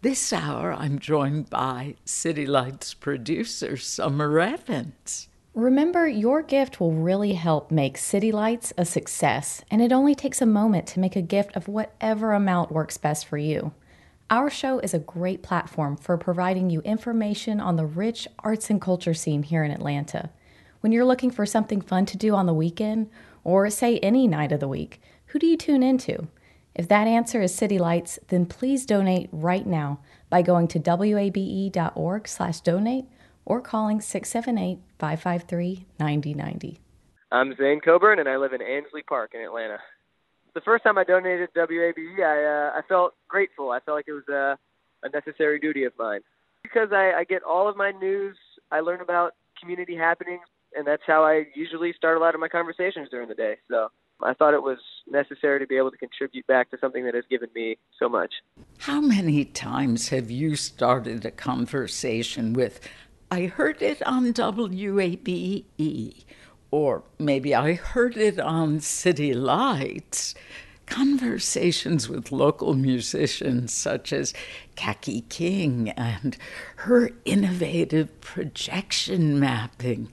9090 0.04 0.08
678 0.08 0.10
553 0.10 0.10
9090. 0.10 0.10
This 0.10 0.34
hour, 0.34 0.74
I'm 0.74 0.98
joined 0.98 1.50
by 1.52 1.96
City 2.06 2.46
Lights 2.48 2.94
producer 2.96 3.78
Summer 3.78 4.40
Evans. 4.40 5.28
Remember, 5.54 6.08
your 6.08 6.42
gift 6.42 6.80
will 6.80 6.94
really 6.94 7.34
help 7.34 7.70
make 7.70 7.98
City 8.00 8.32
Lights 8.32 8.74
a 8.80 8.86
success, 8.86 9.64
and 9.70 9.80
it 9.80 9.92
only 9.92 10.16
takes 10.16 10.42
a 10.42 10.46
moment 10.48 10.88
to 10.88 11.00
make 11.00 11.16
a 11.16 11.22
gift 11.22 11.56
of 11.56 11.68
whatever 11.68 12.34
amount 12.34 12.72
works 12.72 12.98
best 12.98 13.28
for 13.28 13.38
you. 13.38 13.74
Our 14.32 14.50
show 14.50 14.80
is 14.80 14.96
a 14.96 15.00
great 15.00 15.44
platform 15.44 15.98
for 15.98 16.18
providing 16.18 16.72
you 16.72 16.82
information 16.82 17.60
on 17.60 17.76
the 17.76 17.86
rich 17.86 18.28
arts 18.40 18.72
and 18.72 18.82
culture 18.82 19.14
scene 19.14 19.44
here 19.44 19.64
in 19.64 19.70
Atlanta. 19.70 20.32
When 20.80 20.92
you're 20.92 21.06
looking 21.06 21.30
for 21.30 21.46
something 21.46 21.82
fun 21.82 22.08
to 22.08 22.18
do 22.18 22.34
on 22.34 22.48
the 22.48 22.54
weekend, 22.56 23.12
or 23.44 23.70
say 23.70 24.00
any 24.00 24.28
night 24.28 24.52
of 24.52 24.62
the 24.62 24.68
week, 24.68 25.00
who 25.28 25.38
do 25.38 25.46
you 25.46 25.58
tune 25.58 25.84
into? 25.84 26.28
If 26.74 26.88
that 26.88 27.06
answer 27.08 27.42
is 27.42 27.54
City 27.54 27.78
Lights, 27.78 28.18
then 28.30 28.46
please 28.46 28.86
donate 28.86 29.28
right 29.32 29.68
now 29.68 30.00
by 30.30 30.42
going 30.42 30.70
to 30.70 30.80
wabe.org/donate 30.80 33.06
or 33.46 33.62
calling 33.62 34.00
678-553-9090. 34.00 36.78
I'm 37.32 37.56
Zane 37.56 37.82
Coburn 37.82 38.20
and 38.20 38.30
I 38.30 38.38
live 38.38 38.54
in 38.54 38.62
Ansley 38.62 39.02
Park 39.04 39.32
in 39.34 39.42
Atlanta. 39.42 39.80
The 40.54 40.62
first 40.62 40.84
time 40.84 40.98
I 40.98 41.04
donated 41.04 41.50
to 41.54 41.68
WABE, 41.68 42.20
I 42.20 42.44
uh, 42.44 42.72
I 42.78 42.82
felt 42.88 43.16
grateful. 43.28 43.72
I 43.72 43.80
felt 43.80 43.96
like 43.96 44.08
it 44.08 44.14
was 44.14 44.28
a, 44.30 44.58
a 45.04 45.10
necessary 45.10 45.60
duty 45.60 45.84
of 45.86 45.94
mine 45.98 46.22
because 46.62 46.92
I, 46.92 47.14
I 47.20 47.24
get 47.24 47.42
all 47.44 47.68
of 47.70 47.78
my 47.78 47.92
news. 47.92 48.38
I 48.70 48.82
learn 48.82 49.02
about 49.02 49.34
community 49.60 49.96
happenings, 49.96 50.44
and 50.76 50.86
that's 50.86 51.02
how 51.08 51.24
I 51.24 51.48
usually 51.56 51.94
start 51.94 52.18
a 52.18 52.20
lot 52.20 52.36
of 52.36 52.42
my 52.42 52.50
conversations 52.50 53.08
during 53.10 53.30
the 53.30 53.36
day. 53.36 53.56
So 53.70 53.90
I 54.24 54.34
thought 54.34 54.54
it 54.54 54.64
was 54.64 54.80
necessary 55.10 55.60
to 55.60 55.68
be 55.68 55.78
able 55.78 55.92
to 55.92 55.98
contribute 55.98 56.46
back 56.48 56.70
to 56.72 56.78
something 56.80 57.06
that 57.06 57.16
has 57.16 57.26
given 57.30 57.50
me 57.56 57.78
so 57.98 58.08
much. 58.08 58.34
How 58.80 59.02
many 59.02 59.46
times 59.46 60.10
have 60.10 60.30
you 60.32 60.56
started 60.56 61.26
a 61.26 61.32
conversation 61.32 62.54
with, 62.54 62.80
I 63.30 63.46
heard 63.46 63.82
it 63.82 64.02
on 64.04 64.34
WABE, 64.34 66.24
or 66.72 67.04
maybe 67.20 67.56
I 67.56 67.74
heard 67.74 68.18
it 68.18 68.40
on 68.40 68.80
City 68.80 69.34
Lights? 69.34 70.36
Conversations 70.86 72.10
with 72.10 72.32
local 72.34 72.74
musicians 72.74 73.72
such 73.72 74.12
as 74.12 74.34
Kaki 74.76 75.22
King 75.22 75.90
and 75.92 76.38
her 76.78 77.12
innovative 77.24 78.20
projection 78.20 79.40
mapping 79.40 80.10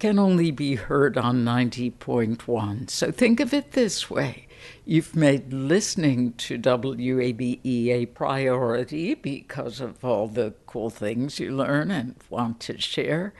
can 0.00 0.18
only 0.18 0.50
be 0.50 0.74
heard 0.74 1.16
on 1.16 1.44
90.1. 1.44 2.90
So 2.90 3.12
think 3.12 3.38
of 3.38 3.54
it 3.54 3.72
this 3.72 4.10
way 4.10 4.48
you've 4.84 5.14
made 5.14 5.52
listening 5.52 6.32
to 6.34 6.58
WABE 6.58 7.60
a 7.64 8.06
priority 8.06 9.14
because 9.14 9.80
of 9.80 10.04
all 10.04 10.26
the 10.26 10.54
cool 10.66 10.90
things 10.90 11.38
you 11.38 11.50
learn 11.50 11.90
and 11.90 12.14
want 12.28 12.60
to 12.60 12.80
share. 12.80 13.32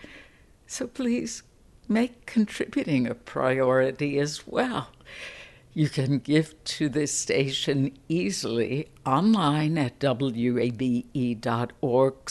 So 0.67 0.87
please 0.87 1.43
make 1.89 2.27
contributing 2.27 3.07
a 3.07 3.15
priority 3.15 4.19
as 4.19 4.47
well. 4.47 4.91
You 5.73 5.89
can 5.89 6.19
give 6.19 6.63
to 6.65 6.89
this 6.89 7.13
station 7.13 7.97
easily 8.09 8.89
online 9.07 9.79
at 9.79 10.03
wabe.org 10.03 10.55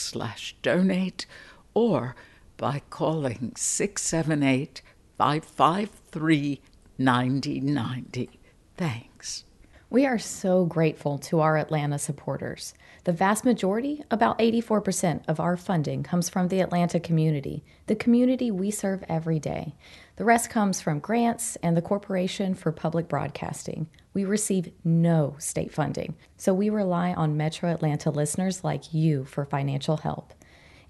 slash 0.00 0.56
donate 0.62 1.26
or 1.74 2.14
by 2.60 2.82
calling 2.90 3.52
678 3.56 4.82
553 5.16 6.60
9090. 6.98 8.40
Thanks. 8.76 9.44
We 9.88 10.04
are 10.06 10.18
so 10.18 10.66
grateful 10.66 11.16
to 11.18 11.40
our 11.40 11.56
Atlanta 11.56 11.98
supporters. 11.98 12.74
The 13.04 13.12
vast 13.12 13.46
majority, 13.46 14.04
about 14.10 14.38
84% 14.38 15.22
of 15.26 15.40
our 15.40 15.56
funding, 15.56 16.02
comes 16.02 16.28
from 16.28 16.48
the 16.48 16.60
Atlanta 16.60 17.00
community, 17.00 17.64
the 17.86 17.96
community 17.96 18.50
we 18.50 18.70
serve 18.70 19.02
every 19.08 19.38
day. 19.38 19.74
The 20.16 20.26
rest 20.26 20.50
comes 20.50 20.82
from 20.82 21.00
grants 21.00 21.56
and 21.62 21.74
the 21.74 21.82
Corporation 21.82 22.54
for 22.54 22.72
Public 22.72 23.08
Broadcasting. 23.08 23.88
We 24.12 24.26
receive 24.26 24.70
no 24.84 25.34
state 25.38 25.72
funding, 25.72 26.14
so 26.36 26.52
we 26.52 26.68
rely 26.68 27.14
on 27.14 27.38
Metro 27.38 27.72
Atlanta 27.72 28.10
listeners 28.10 28.62
like 28.62 28.92
you 28.92 29.24
for 29.24 29.46
financial 29.46 29.96
help. 29.96 30.34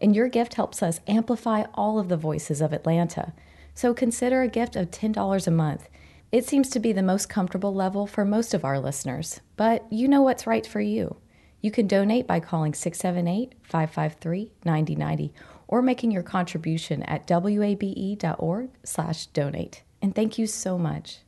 And 0.01 0.17
your 0.17 0.29
gift 0.29 0.55
helps 0.55 0.83
us 0.83 1.01
amplify 1.07 1.65
all 1.75 1.99
of 1.99 2.09
the 2.09 2.17
voices 2.17 2.61
of 2.61 2.73
Atlanta. 2.73 3.33
So 3.75 3.95
consider 3.95 4.43
a 4.43 4.49
gift 4.49 4.77
of 4.77 4.91
$10 4.91 5.47
a 5.47 5.51
month. 5.51 5.89
It 6.33 6.47
seems 6.47 6.71
to 6.71 6.81
be 6.81 6.93
the 6.93 7.03
most 7.03 7.29
comfortable 7.29 7.75
level 7.75 8.07
for 8.07 8.25
most 8.25 8.55
of 8.55 8.65
our 8.65 8.79
listeners, 8.79 9.41
but 9.57 9.85
you 9.91 10.07
know 10.07 10.23
what's 10.23 10.47
right 10.47 10.67
for 10.67 10.81
you. 10.81 11.17
You 11.61 11.71
can 11.71 11.87
donate 11.87 12.27
by 12.27 12.41
calling 12.41 12.73
678 12.73 13.55
553 13.63 14.51
9090 14.65 15.33
or 15.69 15.83
making 15.83 16.11
your 16.11 16.23
contribution 16.23 17.03
at 17.05 17.29
wabe.org 17.29 18.71
slash 18.85 19.27
donate. 19.27 19.83
And 20.03 20.15
thank 20.15 20.39
you 20.39 20.47
so 20.47 20.79
much. 20.79 21.19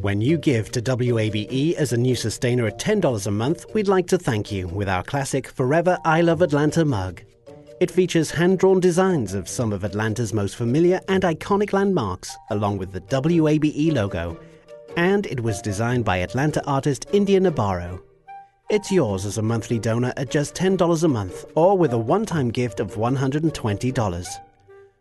When 0.00 0.20
you 0.20 0.36
give 0.36 0.72
to 0.72 0.82
WABE 0.82 1.74
as 1.74 1.92
a 1.92 1.96
new 1.96 2.16
sustainer 2.16 2.66
at 2.66 2.78
$10 2.78 3.26
a 3.26 3.30
month, 3.30 3.66
we'd 3.72 3.88
like 3.88 4.08
to 4.08 4.18
thank 4.18 4.50
you 4.50 4.66
with 4.66 4.88
our 4.88 5.02
classic 5.02 5.48
Forever 5.48 5.98
I 6.04 6.22
Love 6.22 6.42
Atlanta 6.42 6.84
mug. 6.84 7.22
It 7.78 7.90
features 7.90 8.30
hand 8.30 8.58
drawn 8.58 8.80
designs 8.80 9.34
of 9.34 9.50
some 9.50 9.70
of 9.70 9.84
Atlanta's 9.84 10.32
most 10.32 10.56
familiar 10.56 10.98
and 11.08 11.24
iconic 11.24 11.74
landmarks, 11.74 12.34
along 12.48 12.78
with 12.78 12.90
the 12.90 13.02
WABE 13.02 13.92
logo. 13.92 14.40
And 14.96 15.26
it 15.26 15.40
was 15.40 15.60
designed 15.60 16.02
by 16.02 16.18
Atlanta 16.18 16.64
artist 16.66 17.04
India 17.12 17.38
Nabarro. 17.38 18.00
It's 18.70 18.90
yours 18.90 19.26
as 19.26 19.36
a 19.36 19.42
monthly 19.42 19.78
donor 19.78 20.14
at 20.16 20.30
just 20.30 20.54
$10 20.54 21.04
a 21.04 21.08
month 21.08 21.44
or 21.54 21.76
with 21.76 21.92
a 21.92 21.98
one 21.98 22.24
time 22.24 22.48
gift 22.48 22.80
of 22.80 22.94
$120. 22.94 24.26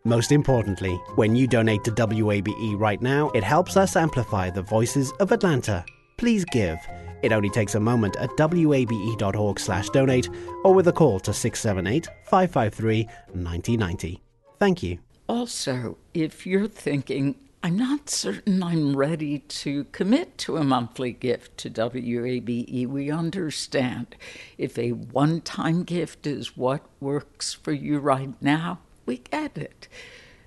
Most 0.03 0.33
importantly, 0.33 0.95
when 1.15 1.33
you 1.33 1.47
donate 1.47 1.85
to 1.85 1.91
WABE 1.91 2.77
right 2.77 3.01
now, 3.01 3.29
it 3.29 3.43
helps 3.43 3.77
us 3.77 3.95
amplify 3.95 4.49
the 4.49 4.61
voices 4.61 5.13
of 5.21 5.31
Atlanta. 5.31 5.85
Please 6.17 6.43
give. 6.51 6.77
It 7.25 7.31
only 7.31 7.49
takes 7.49 7.73
a 7.73 7.79
moment 7.79 8.17
at 8.17 8.29
wabe.org 8.37 9.59
slash 9.59 9.89
donate 9.89 10.29
or 10.63 10.75
with 10.75 10.87
a 10.87 10.93
call 10.93 11.19
to 11.21 11.33
678 11.33 12.07
553 12.25 13.09
9090. 13.33 14.21
Thank 14.59 14.83
you. 14.83 14.99
Also, 15.27 15.97
if 16.13 16.45
you're 16.45 16.67
thinking, 16.67 17.33
I'm 17.63 17.77
not 17.77 18.11
certain 18.11 18.61
I'm 18.61 18.95
ready 18.95 19.39
to 19.39 19.85
commit 19.85 20.37
to 20.37 20.57
a 20.57 20.63
monthly 20.63 21.13
gift 21.13 21.57
to 21.57 21.71
WABE, 21.71 22.85
we 22.85 23.09
understand. 23.09 24.15
If 24.59 24.77
a 24.77 24.91
one 24.91 25.41
time 25.41 25.81
gift 25.81 26.27
is 26.27 26.55
what 26.55 26.83
works 26.99 27.55
for 27.55 27.71
you 27.71 27.97
right 27.97 28.39
now, 28.39 28.81
we 29.07 29.17
get 29.17 29.57
it. 29.57 29.87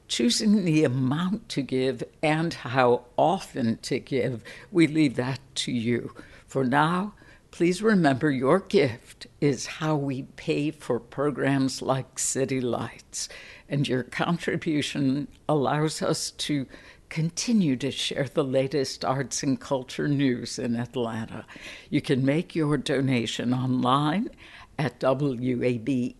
Choosing 0.06 0.64
the 0.64 0.84
amount 0.84 1.48
to 1.48 1.62
give 1.62 2.04
and 2.22 2.54
how 2.54 3.06
often 3.16 3.78
to 3.78 3.98
give, 3.98 4.44
we 4.70 4.86
leave 4.86 5.16
that 5.16 5.40
to 5.56 5.72
you. 5.72 6.14
For 6.48 6.64
now, 6.64 7.12
please 7.50 7.82
remember 7.82 8.30
your 8.30 8.58
gift 8.60 9.26
is 9.38 9.66
how 9.66 9.96
we 9.96 10.22
pay 10.22 10.70
for 10.70 10.98
programs 10.98 11.82
like 11.82 12.18
City 12.18 12.58
Lights, 12.58 13.28
and 13.68 13.86
your 13.86 14.02
contribution 14.02 15.28
allows 15.46 16.00
us 16.00 16.30
to 16.30 16.66
continue 17.10 17.76
to 17.76 17.90
share 17.90 18.28
the 18.32 18.44
latest 18.44 19.04
arts 19.04 19.42
and 19.42 19.60
culture 19.60 20.08
news 20.08 20.58
in 20.58 20.74
Atlanta. 20.74 21.44
You 21.90 22.00
can 22.00 22.24
make 22.24 22.54
your 22.54 22.78
donation 22.78 23.52
online 23.52 24.30
at 24.78 25.02
wabe.org 25.02 26.16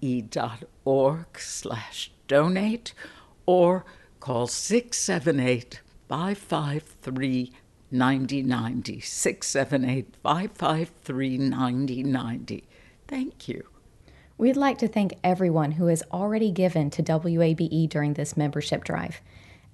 slash 1.38 2.10
donate 2.26 2.92
or 3.46 3.86
call 4.20 4.46
678 4.46 5.80
553 6.06 7.52
9090 7.90 9.00
678 9.00 10.16
553 10.22 11.38
9090. 11.38 12.64
Thank 13.06 13.48
you. 13.48 13.68
We'd 14.36 14.56
like 14.56 14.78
to 14.78 14.88
thank 14.88 15.14
everyone 15.24 15.72
who 15.72 15.86
has 15.86 16.02
already 16.12 16.50
given 16.50 16.90
to 16.90 17.02
WABE 17.02 17.88
during 17.88 18.14
this 18.14 18.36
membership 18.36 18.84
drive. 18.84 19.20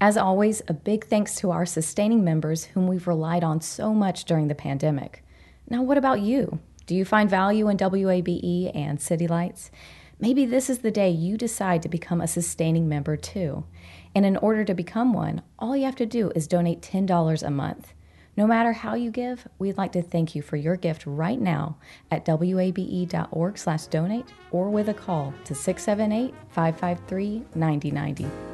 As 0.00 0.16
always, 0.16 0.62
a 0.68 0.74
big 0.74 1.06
thanks 1.06 1.36
to 1.36 1.50
our 1.50 1.66
sustaining 1.66 2.24
members 2.24 2.64
whom 2.64 2.86
we've 2.86 3.06
relied 3.06 3.44
on 3.44 3.60
so 3.60 3.94
much 3.94 4.24
during 4.24 4.48
the 4.48 4.54
pandemic. 4.54 5.24
Now, 5.68 5.82
what 5.82 5.98
about 5.98 6.20
you? 6.20 6.60
Do 6.86 6.94
you 6.94 7.04
find 7.04 7.30
value 7.30 7.68
in 7.68 7.78
WABE 7.78 8.70
and 8.74 9.00
City 9.00 9.26
Lights? 9.26 9.70
Maybe 10.20 10.44
this 10.44 10.68
is 10.68 10.80
the 10.80 10.90
day 10.90 11.10
you 11.10 11.36
decide 11.36 11.82
to 11.82 11.88
become 11.88 12.20
a 12.20 12.28
sustaining 12.28 12.88
member 12.88 13.16
too. 13.16 13.64
And 14.14 14.26
in 14.26 14.36
order 14.36 14.64
to 14.64 14.74
become 14.74 15.12
one, 15.12 15.42
all 15.58 15.76
you 15.76 15.84
have 15.84 15.96
to 15.96 16.06
do 16.06 16.30
is 16.34 16.46
donate 16.46 16.82
$10 16.82 17.42
a 17.42 17.50
month. 17.50 17.93
No 18.36 18.46
matter 18.46 18.72
how 18.72 18.94
you 18.94 19.10
give, 19.10 19.48
we'd 19.58 19.78
like 19.78 19.92
to 19.92 20.02
thank 20.02 20.34
you 20.34 20.42
for 20.42 20.56
your 20.56 20.76
gift 20.76 21.06
right 21.06 21.40
now 21.40 21.76
at 22.10 22.26
wabe.org/donate 22.26 24.26
or 24.50 24.70
with 24.70 24.88
a 24.88 24.94
call 24.94 25.32
to 25.44 25.54
678-553-9090. 25.54 28.53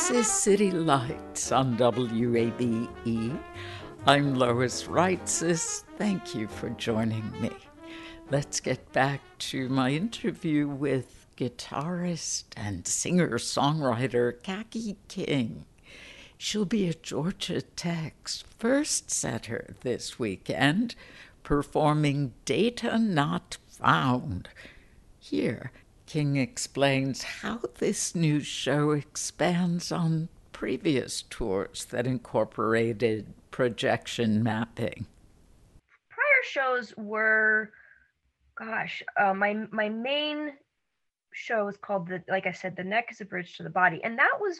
This 0.00 0.26
is 0.26 0.32
City 0.32 0.70
Lights 0.70 1.52
on 1.52 1.76
WABE. 1.76 3.38
I'm 4.06 4.34
Lois 4.34 4.84
Reitzes. 4.84 5.84
Thank 5.98 6.34
you 6.34 6.48
for 6.48 6.70
joining 6.70 7.30
me. 7.38 7.50
Let's 8.30 8.60
get 8.60 8.92
back 8.92 9.20
to 9.50 9.68
my 9.68 9.90
interview 9.90 10.66
with 10.66 11.26
guitarist 11.36 12.44
and 12.56 12.88
singer 12.88 13.38
songwriter 13.38 14.42
Kaki 14.42 14.96
King. 15.08 15.66
She'll 16.38 16.64
be 16.64 16.88
at 16.88 17.02
Georgia 17.02 17.60
Tech's 17.60 18.42
Ferst 18.58 19.10
Center 19.10 19.74
this 19.82 20.18
weekend, 20.18 20.94
performing 21.42 22.32
Data 22.46 22.98
Not 22.98 23.58
Found. 23.78 24.48
Here, 25.18 25.72
King 26.10 26.34
explains 26.34 27.22
how 27.22 27.60
this 27.78 28.16
new 28.16 28.40
show 28.40 28.90
expands 28.90 29.92
on 29.92 30.28
previous 30.50 31.22
tours 31.30 31.84
that 31.84 32.04
incorporated 32.04 33.32
projection 33.52 34.42
mapping. 34.42 35.06
Prior 36.08 36.42
shows 36.42 36.92
were, 36.96 37.70
gosh, 38.58 39.04
uh, 39.20 39.32
my 39.34 39.54
my 39.70 39.88
main 39.88 40.54
show 41.32 41.68
is 41.68 41.76
called 41.76 42.08
the, 42.08 42.24
like 42.28 42.48
I 42.48 42.52
said, 42.52 42.74
the 42.74 42.82
neck 42.82 43.12
is 43.12 43.20
a 43.20 43.24
bridge 43.24 43.56
to 43.58 43.62
the 43.62 43.70
body, 43.70 44.00
and 44.02 44.18
that 44.18 44.40
was 44.40 44.58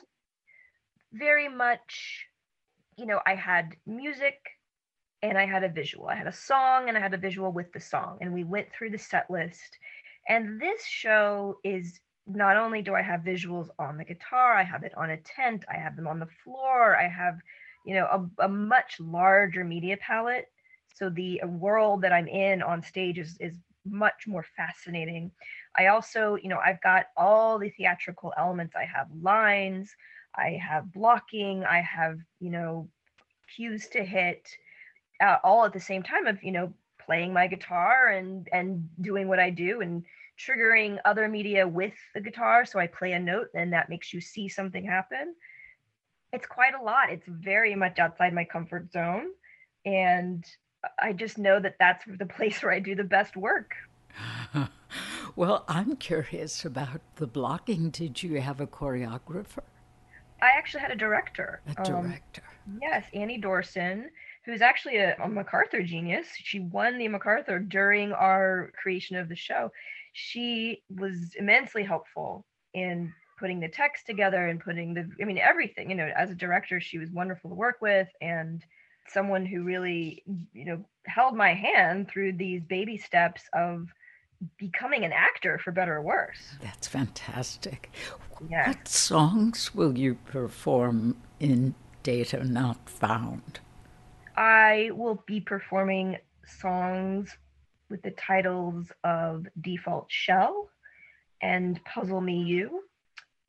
very 1.12 1.48
much, 1.48 2.26
you 2.96 3.06
know, 3.06 3.18
I 3.26 3.34
had 3.34 3.74
music 3.86 4.36
and 5.20 5.36
I 5.36 5.46
had 5.46 5.64
a 5.64 5.68
visual. 5.68 6.06
I 6.06 6.14
had 6.14 6.28
a 6.28 6.32
song 6.32 6.88
and 6.88 6.96
I 6.96 7.00
had 7.00 7.12
a 7.12 7.18
visual 7.18 7.50
with 7.50 7.72
the 7.72 7.80
song, 7.80 8.18
and 8.20 8.32
we 8.32 8.44
went 8.44 8.68
through 8.72 8.90
the 8.90 8.98
set 8.98 9.28
list 9.28 9.78
and 10.30 10.60
this 10.60 10.86
show 10.86 11.58
is 11.64 11.98
not 12.24 12.56
only 12.56 12.82
do 12.82 12.94
I 12.94 13.02
have 13.02 13.22
visuals 13.22 13.68
on 13.80 13.98
the 13.98 14.04
guitar, 14.04 14.54
I 14.54 14.62
have 14.62 14.84
it 14.84 14.92
on 14.96 15.10
a 15.10 15.16
tent, 15.16 15.64
I 15.68 15.76
have 15.76 15.96
them 15.96 16.06
on 16.06 16.20
the 16.20 16.28
floor, 16.44 16.96
I 16.96 17.08
have, 17.08 17.40
you 17.84 17.94
know, 17.94 18.06
a, 18.06 18.44
a 18.44 18.48
much 18.48 19.00
larger 19.00 19.64
media 19.64 19.96
palette. 19.96 20.46
So 20.94 21.10
the 21.10 21.40
world 21.44 22.02
that 22.02 22.12
I'm 22.12 22.28
in 22.28 22.62
on 22.62 22.80
stage 22.80 23.18
is, 23.18 23.36
is 23.40 23.54
much 23.84 24.28
more 24.28 24.46
fascinating. 24.56 25.32
I 25.76 25.88
also, 25.88 26.36
you 26.36 26.48
know, 26.48 26.60
I've 26.64 26.80
got 26.80 27.06
all 27.16 27.58
the 27.58 27.70
theatrical 27.70 28.32
elements. 28.38 28.76
I 28.76 28.84
have 28.84 29.08
lines, 29.20 29.90
I 30.36 30.60
have 30.62 30.92
blocking, 30.92 31.64
I 31.64 31.80
have, 31.80 32.18
you 32.38 32.50
know, 32.50 32.88
cues 33.56 33.88
to 33.88 34.04
hit, 34.04 34.48
uh, 35.20 35.38
all 35.42 35.64
at 35.64 35.72
the 35.72 35.80
same 35.80 36.04
time 36.04 36.28
of, 36.28 36.40
you 36.44 36.52
know, 36.52 36.72
playing 37.04 37.32
my 37.32 37.48
guitar 37.48 38.08
and 38.08 38.48
and 38.52 38.88
doing 39.00 39.26
what 39.26 39.40
I 39.40 39.50
do 39.50 39.80
and 39.80 40.04
triggering 40.46 40.98
other 41.04 41.28
media 41.28 41.66
with 41.66 41.94
the 42.14 42.20
guitar. 42.20 42.64
So 42.64 42.78
I 42.78 42.86
play 42.86 43.12
a 43.12 43.18
note 43.18 43.48
and 43.54 43.72
that 43.72 43.88
makes 43.88 44.12
you 44.12 44.20
see 44.20 44.48
something 44.48 44.84
happen. 44.84 45.34
It's 46.32 46.46
quite 46.46 46.74
a 46.74 46.82
lot. 46.82 47.10
It's 47.10 47.26
very 47.26 47.74
much 47.74 47.98
outside 47.98 48.32
my 48.32 48.44
comfort 48.44 48.92
zone. 48.92 49.28
And 49.84 50.44
I 50.98 51.12
just 51.12 51.38
know 51.38 51.60
that 51.60 51.76
that's 51.78 52.04
the 52.06 52.26
place 52.36 52.62
where 52.62 52.72
I 52.72 52.80
do 52.80 52.94
the 52.94 53.04
best 53.04 53.36
work. 53.36 53.74
well, 55.36 55.64
I'm 55.68 55.96
curious 55.96 56.64
about 56.64 57.00
the 57.16 57.26
blocking. 57.26 57.90
Did 57.90 58.22
you 58.22 58.40
have 58.40 58.60
a 58.60 58.66
choreographer? 58.66 59.62
I 60.42 60.50
actually 60.56 60.80
had 60.80 60.90
a 60.90 60.96
director. 60.96 61.60
A 61.66 61.84
director. 61.84 62.42
Um, 62.66 62.78
yes, 62.80 63.04
Annie 63.12 63.40
Dorsen, 63.40 64.06
who's 64.44 64.62
actually 64.62 64.96
a, 64.96 65.16
a 65.22 65.28
MacArthur 65.28 65.82
genius. 65.82 66.26
She 66.34 66.60
won 66.60 66.96
the 66.96 67.08
MacArthur 67.08 67.58
during 67.58 68.12
our 68.12 68.72
creation 68.80 69.16
of 69.16 69.28
the 69.28 69.36
show 69.36 69.70
she 70.12 70.82
was 70.88 71.34
immensely 71.38 71.82
helpful 71.82 72.44
in 72.74 73.12
putting 73.38 73.60
the 73.60 73.68
text 73.68 74.06
together 74.06 74.48
and 74.48 74.60
putting 74.60 74.92
the 74.94 75.08
i 75.20 75.24
mean 75.24 75.38
everything 75.38 75.88
you 75.88 75.96
know 75.96 76.10
as 76.16 76.30
a 76.30 76.34
director 76.34 76.80
she 76.80 76.98
was 76.98 77.10
wonderful 77.10 77.50
to 77.50 77.56
work 77.56 77.76
with 77.80 78.08
and 78.20 78.64
someone 79.08 79.44
who 79.46 79.62
really 79.62 80.22
you 80.52 80.64
know 80.64 80.84
held 81.06 81.34
my 81.34 81.54
hand 81.54 82.08
through 82.08 82.32
these 82.32 82.62
baby 82.64 82.96
steps 82.96 83.42
of 83.52 83.88
becoming 84.56 85.04
an 85.04 85.12
actor 85.12 85.58
for 85.58 85.72
better 85.72 85.96
or 85.96 86.02
worse. 86.02 86.54
That's 86.62 86.88
fantastic. 86.88 87.90
Yeah. 88.48 88.68
what 88.68 88.88
songs 88.88 89.74
will 89.74 89.98
you 89.98 90.14
perform 90.14 91.16
in 91.38 91.74
data 92.02 92.42
not 92.44 92.88
found? 92.88 93.60
I 94.36 94.90
will 94.94 95.22
be 95.26 95.40
performing 95.40 96.16
songs 96.46 97.36
with 97.90 98.02
the 98.02 98.12
titles 98.12 98.90
of 99.04 99.46
Default 99.60 100.06
Shell 100.08 100.68
and 101.42 101.82
Puzzle 101.84 102.20
Me 102.20 102.42
You 102.42 102.84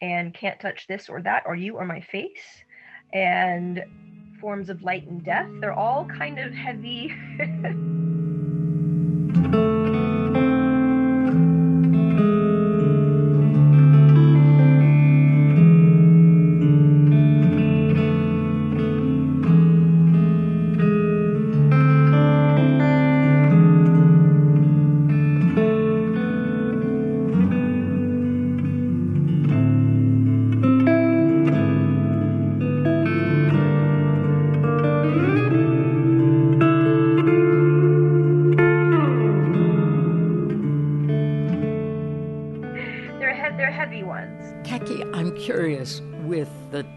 and 0.02 0.34
Can't 0.34 0.60
Touch 0.60 0.88
This 0.88 1.10
or 1.10 1.22
That 1.22 1.44
or 1.46 1.56
You 1.56 1.78
or 1.78 1.86
My 1.86 2.02
Face 2.02 2.64
and 3.14 3.84
Forms 4.40 4.70
of 4.70 4.82
Light 4.84 5.08
and 5.08 5.24
Death. 5.24 5.50
They're 5.60 5.74
all 5.74 6.06
kind 6.06 6.40
of 6.40 6.54
heavy. 6.54 7.14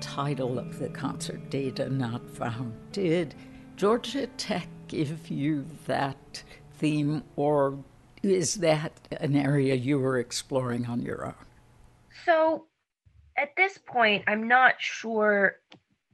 title 0.01 0.59
of 0.59 0.79
the 0.79 0.89
concert, 0.89 1.51
Data 1.51 1.89
Not 1.89 2.29
Found. 2.31 2.75
Did 2.93 3.35
Georgia 3.77 4.27
Tech 4.37 4.69
give 4.89 5.29
you 5.29 5.67
that 5.87 6.43
theme, 6.79 7.23
or 7.37 7.79
is 8.23 8.57
that 8.57 8.93
an 9.21 9.37
area 9.37 9.75
you 9.75 9.99
were 9.99 10.19
exploring 10.19 10.87
on 10.87 11.01
your 11.01 11.27
own? 11.27 11.35
So 12.25 12.67
at 13.37 13.57
this 13.57 13.79
point, 13.79 14.25
I'm 14.27 14.47
not 14.47 14.75
sure 14.79 15.57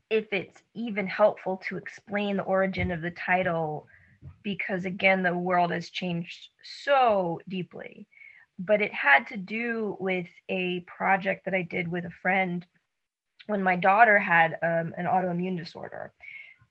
if 0.08 0.32
it's 0.32 0.62
even 0.74 1.06
helpful 1.06 1.62
to 1.68 1.76
explain 1.76 2.36
the 2.36 2.42
origin 2.42 2.90
of 2.90 3.00
the 3.00 3.12
title 3.12 3.86
because, 4.42 4.84
again, 4.84 5.22
the 5.22 5.36
world 5.36 5.70
has 5.70 5.90
changed 5.90 6.48
so 6.62 7.40
deeply. 7.48 8.06
But 8.58 8.82
it 8.82 8.92
had 8.92 9.26
to 9.28 9.36
do 9.36 9.96
with 10.00 10.26
a 10.48 10.80
project 10.80 11.44
that 11.44 11.54
I 11.54 11.62
did 11.62 11.88
with 11.88 12.04
a 12.04 12.10
friend 12.22 12.66
when 13.50 13.62
my 13.62 13.76
daughter 13.76 14.18
had 14.18 14.52
um, 14.62 14.94
an 14.96 15.06
autoimmune 15.06 15.58
disorder. 15.58 16.12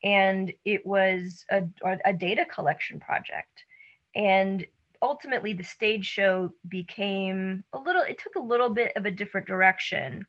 And 0.04 0.54
it 0.66 0.86
was 0.86 1.46
a, 1.52 1.64
a 2.06 2.14
data 2.14 2.46
collection 2.46 3.00
project. 3.00 3.66
And 4.16 4.66
ultimately 5.02 5.54
the 5.54 5.64
stage 5.64 6.06
show 6.06 6.52
became 6.68 7.64
a 7.74 7.80
little 7.80 8.02
it 8.02 8.20
took 8.20 8.36
a 8.36 8.46
little 8.46 8.70
bit 8.70 8.92
of 8.98 9.06
a 9.06 9.12
different 9.12 9.48
direction 9.48 10.26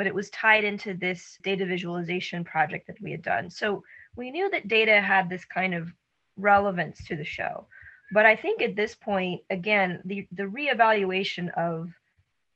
but 0.00 0.06
it 0.06 0.14
was 0.14 0.30
tied 0.30 0.64
into 0.64 0.94
this 0.94 1.36
data 1.42 1.66
visualization 1.66 2.42
project 2.42 2.86
that 2.86 2.98
we 3.02 3.10
had 3.10 3.20
done. 3.20 3.50
So 3.50 3.84
we 4.16 4.30
knew 4.30 4.48
that 4.48 4.66
data 4.66 4.98
had 4.98 5.28
this 5.28 5.44
kind 5.44 5.74
of 5.74 5.92
relevance 6.38 7.04
to 7.04 7.16
the 7.16 7.24
show. 7.24 7.66
But 8.10 8.24
I 8.24 8.34
think 8.34 8.62
at 8.62 8.76
this 8.76 8.94
point, 8.94 9.42
again, 9.50 10.00
the, 10.06 10.26
the 10.32 10.44
reevaluation 10.44 11.52
of 11.52 11.90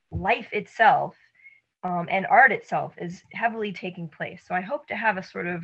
life 0.09 0.47
itself 0.51 1.15
um, 1.85 2.07
and 2.09 2.25
art 2.25 2.51
itself 2.51 2.95
is 2.97 3.21
heavily 3.31 3.71
taking 3.71 4.09
place. 4.09 4.41
So 4.47 4.55
I 4.55 4.61
hope 4.61 4.87
to 4.87 4.95
have 4.95 5.17
a 5.17 5.23
sort 5.23 5.45
of 5.45 5.63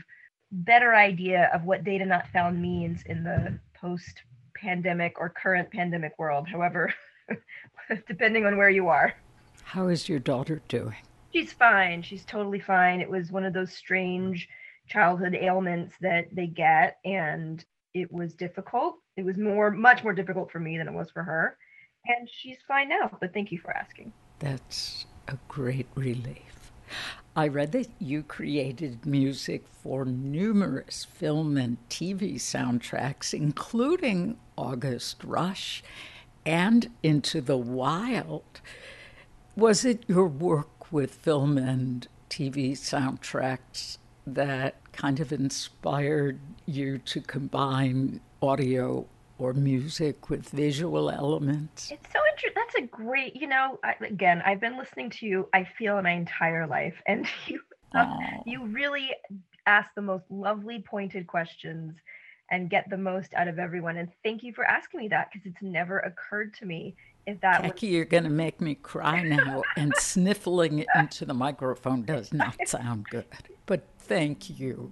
better 0.51 0.93
idea 0.93 1.49
of 1.51 1.63
what 1.63 1.83
data 1.83 2.05
not 2.05 2.27
found 2.27 2.61
means 2.61 3.01
in 3.07 3.23
the 3.23 3.57
post 3.73 4.21
pandemic 4.55 5.15
or 5.19 5.29
current 5.29 5.71
pandemic 5.71 6.13
world, 6.19 6.47
however, 6.47 6.93
depending 8.07 8.45
on 8.45 8.55
where 8.55 8.69
you 8.69 8.87
are. 8.87 9.15
How 9.63 9.87
is 9.87 10.07
your 10.07 10.19
daughter 10.19 10.61
doing? 10.67 10.95
She's 11.33 11.53
fine. 11.53 12.03
She's 12.03 12.23
totally 12.23 12.59
fine. 12.59 13.01
It 13.01 13.09
was 13.09 13.31
one 13.31 13.45
of 13.45 13.53
those 13.53 13.73
strange 13.73 14.47
childhood 14.87 15.33
ailments 15.33 15.95
that 16.01 16.25
they 16.31 16.45
get, 16.45 16.97
and 17.03 17.65
it 17.95 18.11
was 18.11 18.35
difficult. 18.35 18.97
It 19.17 19.25
was 19.25 19.37
more, 19.37 19.71
much 19.71 20.03
more 20.03 20.13
difficult 20.13 20.51
for 20.51 20.59
me 20.59 20.77
than 20.77 20.87
it 20.87 20.93
was 20.93 21.09
for 21.09 21.23
her. 21.23 21.57
And 22.05 22.29
she's 22.31 22.57
fine 22.67 22.89
now, 22.89 23.17
but 23.19 23.33
thank 23.33 23.51
you 23.51 23.57
for 23.57 23.71
asking. 23.75 24.13
That's 24.39 25.05
a 25.31 25.39
great 25.47 25.87
relief. 25.95 26.71
I 27.35 27.47
read 27.47 27.71
that 27.71 27.87
you 27.99 28.23
created 28.23 29.05
music 29.05 29.63
for 29.81 30.03
numerous 30.03 31.05
film 31.05 31.55
and 31.55 31.77
TV 31.89 32.35
soundtracks, 32.35 33.33
including 33.33 34.37
August 34.57 35.23
Rush 35.23 35.81
and 36.45 36.89
Into 37.01 37.39
the 37.39 37.57
Wild. 37.57 38.59
Was 39.55 39.85
it 39.85 40.03
your 40.07 40.27
work 40.27 40.91
with 40.91 41.13
film 41.13 41.57
and 41.57 42.05
TV 42.29 42.73
soundtracks 42.73 43.97
that 44.27 44.75
kind 44.91 45.21
of 45.21 45.31
inspired 45.31 46.39
you 46.65 46.97
to 46.97 47.21
combine 47.21 48.19
audio 48.41 49.05
or 49.37 49.53
music 49.53 50.29
with 50.29 50.49
visual 50.49 51.09
elements? 51.09 51.91
It's 51.91 52.11
so 52.11 52.20
interesting. 52.43 52.51
That's 52.55 52.75
a 52.75 52.87
great, 52.87 53.35
you 53.35 53.47
know, 53.47 53.79
I, 53.83 53.95
again, 54.03 54.41
I've 54.45 54.59
been 54.59 54.77
listening 54.77 55.09
to 55.11 55.25
you, 55.25 55.49
I 55.53 55.67
feel, 55.77 56.01
my 56.01 56.11
entire 56.11 56.67
life. 56.67 56.95
And 57.07 57.27
you, 57.47 57.61
um, 57.93 58.17
you 58.45 58.65
really 58.67 59.09
ask 59.65 59.89
the 59.95 60.01
most 60.01 60.25
lovely, 60.29 60.81
pointed 60.81 61.27
questions 61.27 61.95
and 62.49 62.69
get 62.69 62.89
the 62.89 62.97
most 62.97 63.33
out 63.33 63.47
of 63.47 63.59
everyone. 63.59 63.97
And 63.97 64.09
thank 64.23 64.43
you 64.43 64.53
for 64.53 64.65
asking 64.65 65.01
me 65.01 65.07
that 65.09 65.29
because 65.31 65.45
it's 65.45 65.61
never 65.61 65.99
occurred 65.99 66.53
to 66.55 66.65
me 66.65 66.95
if 67.27 67.39
that 67.41 67.61
Jackie, 67.61 67.87
was... 67.87 67.93
you're 67.93 68.05
going 68.05 68.23
to 68.23 68.29
make 68.29 68.59
me 68.61 68.75
cry 68.75 69.21
now, 69.23 69.61
and 69.77 69.93
sniffling 69.97 70.85
into 70.95 71.25
the 71.25 71.33
microphone 71.33 72.03
does 72.03 72.33
not 72.33 72.55
sound 72.65 73.05
good. 73.09 73.25
But 73.65 73.83
thank 73.99 74.59
you. 74.59 74.91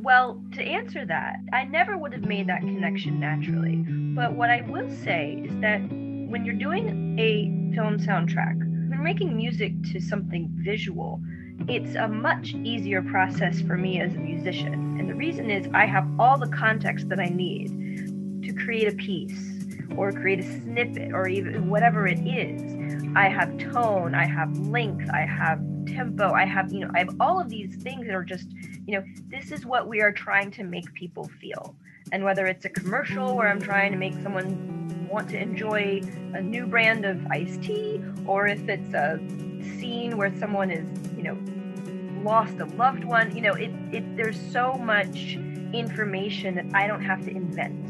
Well, 0.00 0.40
to 0.52 0.62
answer 0.62 1.04
that, 1.06 1.36
I 1.52 1.64
never 1.64 1.96
would 1.96 2.12
have 2.12 2.22
made 2.22 2.48
that 2.48 2.60
connection 2.60 3.18
naturally. 3.18 3.76
But 4.14 4.34
what 4.34 4.50
I 4.50 4.60
will 4.62 4.88
say 4.90 5.42
is 5.44 5.60
that 5.60 5.80
when 6.28 6.44
you're 6.44 6.54
doing 6.54 7.18
a 7.18 7.74
film 7.74 7.98
soundtrack, 7.98 8.58
when 8.90 9.02
making 9.02 9.36
music 9.36 9.72
to 9.92 10.00
something 10.00 10.48
visual, 10.52 11.20
it's 11.68 11.94
a 11.94 12.08
much 12.08 12.54
easier 12.64 13.02
process 13.02 13.60
for 13.60 13.76
me 13.76 14.00
as 14.00 14.14
a 14.14 14.18
musician. 14.18 14.98
And 14.98 15.08
the 15.08 15.14
reason 15.14 15.50
is 15.50 15.68
I 15.72 15.86
have 15.86 16.08
all 16.18 16.38
the 16.38 16.48
context 16.48 17.08
that 17.08 17.20
I 17.20 17.26
need 17.26 18.42
to 18.44 18.52
create 18.52 18.92
a 18.92 18.96
piece 18.96 19.64
or 19.96 20.12
create 20.12 20.40
a 20.40 20.42
snippet 20.42 21.12
or 21.12 21.28
even 21.28 21.68
whatever 21.70 22.06
it 22.06 22.18
is. 22.26 22.76
I 23.16 23.28
have 23.28 23.56
tone, 23.58 24.14
I 24.14 24.26
have 24.26 24.56
length, 24.58 25.08
I 25.10 25.20
have 25.20 25.60
tempo, 25.86 26.32
I 26.32 26.44
have, 26.44 26.72
you 26.72 26.80
know, 26.80 26.90
I 26.94 26.98
have 26.98 27.16
all 27.20 27.40
of 27.40 27.48
these 27.48 27.76
things 27.76 28.06
that 28.06 28.14
are 28.14 28.24
just, 28.24 28.48
you 28.86 28.98
know, 28.98 29.04
this 29.28 29.52
is 29.52 29.64
what 29.64 29.88
we 29.88 30.02
are 30.02 30.12
trying 30.12 30.50
to 30.52 30.64
make 30.64 30.92
people 30.94 31.30
feel. 31.40 31.74
And 32.12 32.24
whether 32.24 32.46
it's 32.46 32.64
a 32.64 32.68
commercial 32.68 33.36
where 33.36 33.48
I'm 33.48 33.60
trying 33.60 33.92
to 33.92 33.98
make 33.98 34.14
someone 34.22 35.08
want 35.08 35.28
to 35.30 35.40
enjoy 35.40 36.02
a 36.34 36.40
new 36.40 36.66
brand 36.66 37.04
of 37.04 37.24
iced 37.26 37.62
tea, 37.62 38.00
or 38.26 38.46
if 38.46 38.68
it's 38.68 38.94
a 38.94 39.18
scene 39.78 40.16
where 40.16 40.36
someone 40.38 40.70
is, 40.70 40.86
you 41.16 41.22
know, 41.22 41.38
lost 42.22 42.58
a 42.58 42.64
loved 42.76 43.04
one, 43.04 43.34
you 43.34 43.42
know, 43.42 43.54
it, 43.54 43.70
it 43.92 44.16
there's 44.16 44.40
so 44.52 44.74
much 44.74 45.36
information 45.72 46.54
that 46.54 46.66
I 46.74 46.86
don't 46.86 47.02
have 47.02 47.24
to 47.24 47.30
invent 47.30 47.86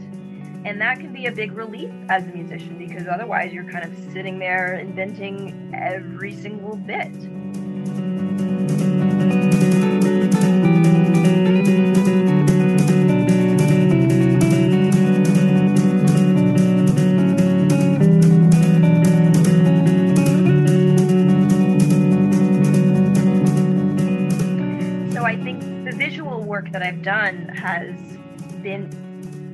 and 0.67 0.81
that 0.81 0.99
can 0.99 1.13
be 1.13 1.27
a 1.27 1.33
big 1.33 1.53
relief 1.53 1.93
as 2.09 2.25
a 2.25 2.27
musician 2.27 2.77
because 2.77 3.07
otherwise 3.07 3.53
you're 3.53 3.71
kind 3.71 3.85
of 3.85 3.97
sitting 4.13 4.41
there 4.41 4.75
inventing 4.75 5.73
every 5.73 6.35
single 6.35 6.75
bit. 6.75 7.15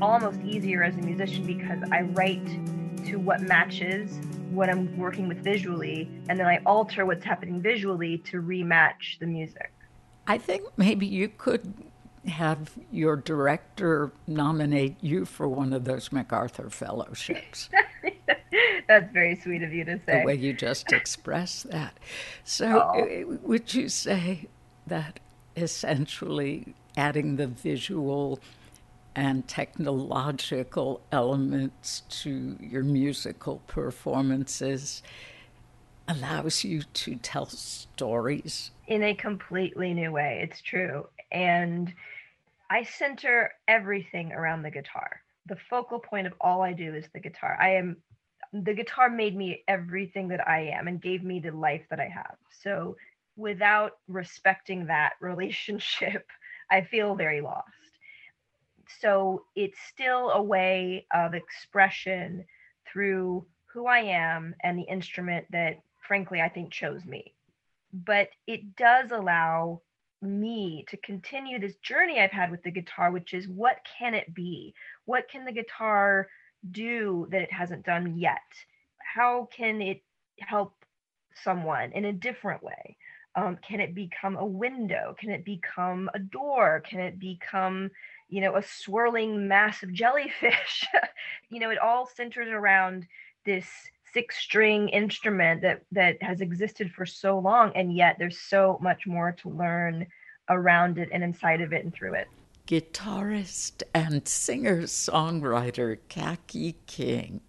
Almost 0.03 0.41
easier 0.43 0.83
as 0.83 0.97
a 0.97 1.01
musician 1.01 1.47
because 1.47 1.79
I 1.93 2.03
write 2.03 2.45
to 3.07 3.17
what 3.17 3.41
matches 3.41 4.19
what 4.51 4.69
I'm 4.69 4.95
working 4.99 5.29
with 5.29 5.39
visually, 5.39 6.11
and 6.29 6.39
then 6.39 6.47
I 6.47 6.61
alter 6.67 7.07
what's 7.07 7.25
happening 7.25 7.63
visually 7.63 8.19
to 8.19 8.43
rematch 8.43 9.19
the 9.19 9.27
music. 9.27 9.73
I 10.27 10.39
think 10.39 10.65
maybe 10.77 11.07
you 11.07 11.29
could 11.29 11.73
have 12.27 12.73
your 12.91 13.17
director 13.17 14.13
nominate 14.27 14.97
you 15.01 15.25
for 15.25 15.49
one 15.49 15.73
of 15.73 15.85
those 15.85 16.13
MacArthur 16.13 16.69
fellowships. 16.69 17.71
That's 18.89 19.11
very 19.13 19.37
sweet 19.37 19.63
of 19.63 19.73
you 19.73 19.85
to 19.85 19.99
say. 20.05 20.21
The 20.21 20.27
way 20.27 20.35
you 20.35 20.53
just 20.53 20.93
expressed 20.93 21.71
that. 21.71 21.97
So, 22.45 22.93
oh. 22.95 23.39
would 23.43 23.73
you 23.73 23.89
say 23.89 24.49
that 24.87 25.19
essentially 25.57 26.75
adding 26.97 27.37
the 27.37 27.47
visual 27.47 28.39
and 29.15 29.47
technological 29.47 31.03
elements 31.13 32.03
to 32.09 32.57
your 32.61 32.83
musical 32.83 33.63
performances 33.67 35.03
allows 36.09 36.65
you 36.65 36.83
to 36.95 37.17
tell 37.17 37.47
stories 37.47 38.71
in 38.87 39.03
a 39.03 39.15
completely 39.15 39.95
new 39.95 40.13
way. 40.13 40.41
It's 40.43 40.61
true. 40.61 41.07
And 41.31 41.93
I 42.71 42.83
center 42.85 43.53
everything 43.69 44.33
around 44.33 44.63
the 44.63 44.71
guitar. 44.71 45.21
The 45.47 45.57
focal 45.69 45.99
point 45.99 46.27
of 46.27 46.35
all 46.41 46.63
I 46.63 46.73
do 46.73 46.95
is 46.95 47.07
the 47.13 47.21
guitar. 47.21 47.57
I 47.61 47.75
am 47.75 47.97
the 48.53 48.75
guitar 48.75 49.09
made 49.09 49.35
me 49.35 49.65
everything 49.67 50.29
that 50.29 50.47
I 50.47 50.69
am 50.69 50.87
and 50.89 51.01
gave 51.01 51.23
me 51.23 51.41
the 51.41 51.53
life 51.53 51.83
that 51.89 52.01
I 52.01 52.09
have. 52.09 52.37
So 52.63 52.97
without 53.37 53.93
respecting 54.09 54.87
that 54.87 55.13
relationship, 55.21 56.27
I 56.71 56.83
feel 56.83 57.15
very 57.15 57.41
lost 57.41 57.82
so 59.01 59.45
it's 59.55 59.79
still 59.89 60.31
a 60.31 60.43
way 60.43 61.07
of 61.13 61.35
expression 61.35 62.45
through 62.91 63.47
who 63.73 63.87
I 63.87 64.01
am 64.01 64.55
and 64.63 64.79
the 64.79 64.83
instrument 64.83 65.47
that, 65.51 65.81
frankly, 66.07 66.41
I 66.41 66.49
think 66.49 66.71
chose 66.71 67.05
me. 67.05 67.35
But 67.93 68.29
it 68.47 68.77
does 68.77 69.11
allow 69.11 69.83
me 70.21 70.85
to 70.89 70.97
continue 70.99 71.59
this 71.59 71.77
journey 71.77 72.21
I've 72.21 72.31
had 72.31 72.51
with 72.51 72.63
the 72.63 72.71
guitar, 72.71 73.11
which 73.11 73.35
is 73.35 73.49
what 73.49 73.79
can 73.99 74.15
it 74.15 74.33
be? 74.33 74.75
What 75.05 75.29
can 75.29 75.45
the 75.45 75.53
guitar 75.53 76.29
do 76.71 77.27
that 77.31 77.43
it 77.43 77.53
hasn't 77.53 77.85
done 77.85 78.17
yet? 78.17 78.41
How 78.99 79.49
can 79.55 79.83
it 79.83 80.03
help 80.39 80.75
someone 81.35 81.93
in 81.93 82.05
a 82.05 82.13
different 82.13 82.63
way? 82.63 82.97
Um, 83.35 83.59
can 83.67 83.81
it 83.81 83.95
become 83.95 84.37
a 84.37 84.45
window? 84.45 85.15
Can 85.19 85.31
it 85.31 85.45
become 85.45 86.11
a 86.15 86.19
door? 86.19 86.83
Can 86.89 87.01
it 87.01 87.19
become 87.19 87.91
you 88.33 88.41
know, 88.41 88.57
a 88.57 88.63
swirling 88.63 89.47
mass 89.47 89.83
of 89.83 89.93
jellyfish. 89.93 90.87
you 91.51 91.61
know, 91.61 91.69
it 91.69 91.79
all 91.79 92.07
centers 92.07 92.49
around 92.49 93.07
this 93.45 93.67
six 94.11 94.39
string 94.39 94.89
instrument 94.89 95.61
that 95.61 95.83
that 95.93 96.23
has 96.23 96.41
existed 96.41 96.91
for 96.93 97.05
so 97.05 97.39
long 97.39 97.73
and 97.75 97.95
yet 97.95 98.17
there's 98.19 98.39
so 98.39 98.79
much 98.83 99.07
more 99.07 99.33
to 99.33 99.49
learn 99.49 100.07
around 100.49 100.99
it 100.99 101.09
and 101.13 101.23
inside 101.23 101.61
of 101.61 101.75
it 101.75 101.85
and 101.85 101.93
through 101.93 102.15
it. 102.15 102.27
Guitarist 102.67 103.83
and 103.95 104.27
singer 104.27 104.83
songwriter 104.83 105.99
Kaki 106.09 106.77
King. 106.87 107.43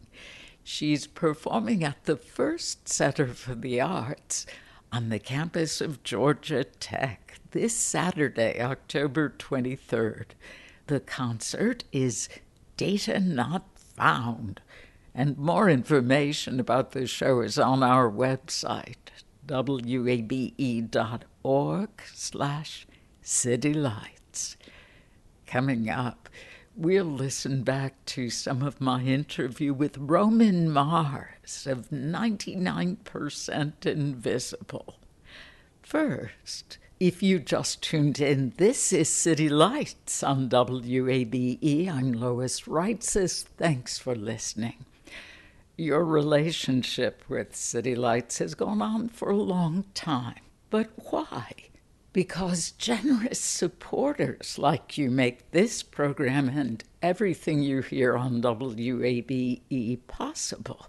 She's 0.65 1.07
performing 1.07 1.83
at 1.85 2.03
the 2.03 2.17
Ferst 2.17 2.89
Center 2.89 3.27
for 3.27 3.55
the 3.55 3.79
Arts 3.79 4.45
on 4.91 5.09
the 5.09 5.19
campus 5.19 5.79
of 5.79 6.03
Georgia 6.03 6.65
Tech 6.65 7.39
this 7.51 7.73
Saturday, 7.73 8.61
October 8.61 9.33
23rd. 9.37 10.25
The 10.87 10.99
concert 10.99 11.85
is 11.93 12.27
Data 12.75 13.17
Not 13.19 13.65
Found. 13.95 14.59
And 15.15 15.37
more 15.37 15.69
information 15.69 16.59
about 16.59 16.91
the 16.91 17.07
show 17.07 17.39
is 17.41 17.57
on 17.57 17.83
our 17.83 18.11
website, 18.11 18.95
wabe.org 19.47 20.29
slash 22.13 22.87
citylights. 23.23 24.55
coming 25.45 25.89
up, 25.89 26.27
we'll 26.75 27.05
listen 27.05 27.63
back 27.63 28.03
to 28.05 28.29
some 28.29 28.61
of 28.61 28.81
my 28.81 29.03
interview 29.03 29.73
with 29.73 29.97
Roman 29.97 30.69
Mars 30.69 31.65
of 31.65 31.91
99% 31.91 33.85
Invisible. 33.85 34.95
First, 35.81 36.77
if 36.99 37.23
you 37.23 37.39
just 37.39 37.81
tuned 37.81 38.19
in, 38.19 38.53
this 38.57 38.93
is 38.93 39.09
City 39.09 39.49
Lights 39.49 40.23
on 40.23 40.49
WABE. 40.49 41.89
I'm 41.89 42.13
Lois 42.13 42.61
Reitzes. 42.61 43.43
Thanks 43.43 43.97
for 43.97 44.15
listening. 44.15 44.85
Your 45.75 46.05
relationship 46.05 47.23
with 47.27 47.55
City 47.55 47.95
Lights 47.95 48.37
has 48.37 48.53
gone 48.53 48.81
on 48.81 49.09
for 49.09 49.31
a 49.31 49.37
long 49.37 49.85
time. 49.93 50.41
But 50.69 50.91
why? 51.09 51.51
Because 52.13 52.71
generous 52.71 53.39
supporters 53.39 54.59
like 54.59 54.97
you 54.97 55.09
make 55.09 55.49
this 55.51 55.81
program 55.81 56.47
and 56.49 56.83
everything 57.01 57.63
you 57.63 57.81
hear 57.81 58.15
on 58.15 58.41
WABE 58.41 59.99
possible. 60.07 60.87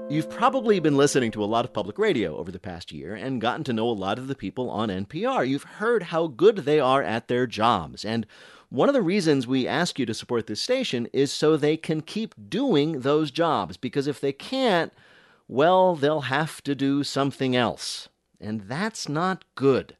You've 0.09 0.31
probably 0.31 0.79
been 0.79 0.97
listening 0.97 1.33
to 1.33 1.43
a 1.43 1.47
lot 1.47 1.65
of 1.65 1.73
public 1.73 1.99
radio 1.99 2.37
over 2.37 2.53
the 2.53 2.61
past 2.61 2.93
year 2.93 3.17
and 3.17 3.41
gotten 3.41 3.65
to 3.65 3.73
know 3.73 3.89
a 3.89 3.93
lot 3.93 4.19
of 4.19 4.29
the 4.29 4.37
people 4.37 4.71
on 4.71 4.89
NPR. 4.89 5.49
You've 5.49 5.65
heard 5.65 6.05
how 6.05 6.29
good 6.29 6.59
they 6.59 6.79
are 6.79 7.03
at 7.03 7.27
their 7.27 7.49
jobs 7.49 8.05
and 8.05 8.25
one 8.70 8.88
of 8.88 8.94
the 8.94 9.02
reasons 9.02 9.46
we 9.46 9.66
ask 9.66 9.98
you 9.98 10.06
to 10.06 10.14
support 10.14 10.46
this 10.46 10.62
station 10.62 11.09
is 11.12 11.33
so 11.33 11.56
they 11.56 11.76
can 11.76 12.00
keep 12.00 12.35
doing 12.48 13.00
those 13.00 13.30
jobs, 13.33 13.76
because 13.76 14.06
if 14.06 14.20
they 14.20 14.33
can't, 14.33 14.92
well, 15.48 15.96
they'll 15.96 16.22
have 16.22 16.62
to 16.62 16.76
do 16.76 17.02
something 17.02 17.56
else. 17.56 18.09
And 18.40 18.62
that's 18.62 19.09
not 19.09 19.44
good. 19.56 19.96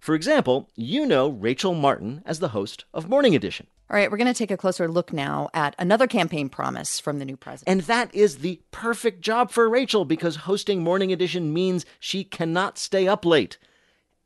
For 0.00 0.14
example, 0.14 0.70
you 0.74 1.04
know 1.04 1.28
Rachel 1.28 1.74
Martin 1.74 2.22
as 2.24 2.38
the 2.38 2.48
host 2.48 2.86
of 2.94 3.10
Morning 3.10 3.34
Edition. 3.34 3.66
All 3.90 3.96
right, 3.96 4.10
we're 4.10 4.16
going 4.16 4.26
to 4.26 4.34
take 4.34 4.50
a 4.50 4.56
closer 4.56 4.88
look 4.88 5.12
now 5.12 5.48
at 5.52 5.74
another 5.78 6.06
campaign 6.06 6.48
promise 6.48 7.00
from 7.00 7.18
the 7.18 7.24
new 7.24 7.36
president. 7.36 7.72
And 7.72 7.86
that 7.88 8.14
is 8.14 8.38
the 8.38 8.60
perfect 8.70 9.20
job 9.20 9.50
for 9.50 9.68
Rachel 9.68 10.04
because 10.04 10.36
hosting 10.36 10.82
Morning 10.82 11.12
Edition 11.12 11.52
means 11.52 11.84
she 11.98 12.24
cannot 12.24 12.78
stay 12.78 13.06
up 13.06 13.24
late 13.24 13.58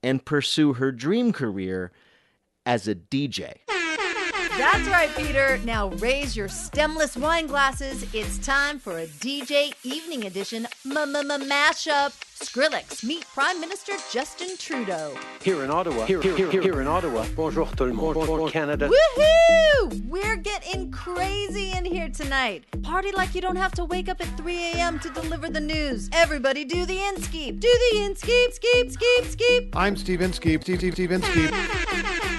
and 0.03 0.25
pursue 0.25 0.75
her 0.75 0.93
dream 0.93 1.33
career 1.33 1.91
as 2.67 2.87
a 2.87 2.95
DJ. 2.95 3.59
That's 4.59 4.87
right, 4.89 5.09
Peter. 5.17 5.59
Now 5.65 5.89
raise 5.89 6.37
your 6.37 6.49
stemless 6.49 7.17
wine 7.17 7.47
glasses. 7.47 8.05
It's 8.13 8.39
time 8.39 8.79
for 8.79 8.99
a 8.99 9.07
DJ 9.07 9.73
Evening 9.83 10.27
Edition 10.27 10.67
mashup. 10.85 12.13
Skrillex 12.43 13.05
meet 13.05 13.25
Prime 13.33 13.61
Minister 13.61 13.93
Justin 14.11 14.57
Trudeau. 14.59 15.17
Here 15.43 15.63
in 15.65 15.71
Ottawa. 15.71 16.05
Here, 16.07 16.21
here, 16.21 16.37
here, 16.37 16.51
here 16.51 16.81
in 16.81 16.89
Ottawa. 16.89 17.25
Bonjour 17.37 17.67
tout 17.77 17.87
le 17.87 17.95
monde. 17.95 18.15
Bonjour 18.15 18.51
Canada. 18.51 18.89
Woohoo! 18.89 20.09
We're 20.09 20.37
getting 20.37 20.91
crazy 20.91 21.71
in 21.71 21.85
here 21.85 22.09
tonight. 22.09 22.65
Party 22.83 23.13
like 23.13 23.35
you 23.35 23.41
don't 23.41 23.57
have 23.57 23.73
to 23.73 23.85
wake 23.85 24.09
up 24.09 24.21
at 24.21 24.37
3 24.37 24.57
a.m. 24.75 24.99
to 25.01 25.09
deliver 25.11 25.49
the 25.49 25.61
news. 25.61 26.11
Everybody 26.13 26.65
do 26.65 26.85
the 26.85 27.01
inskeep. 27.03 27.61
Do 27.61 27.73
the 27.91 28.03
inskeep, 28.05 28.51
skeep, 28.51 28.97
skeep, 28.97 29.25
skeep. 29.35 29.69
I'm 29.75 29.97
Steve 29.97 30.21
Inskeep. 30.21 30.63
Steve, 30.63 30.79
Steve, 30.79 30.95
Steven 30.95 31.21
Skeep. 31.23 32.32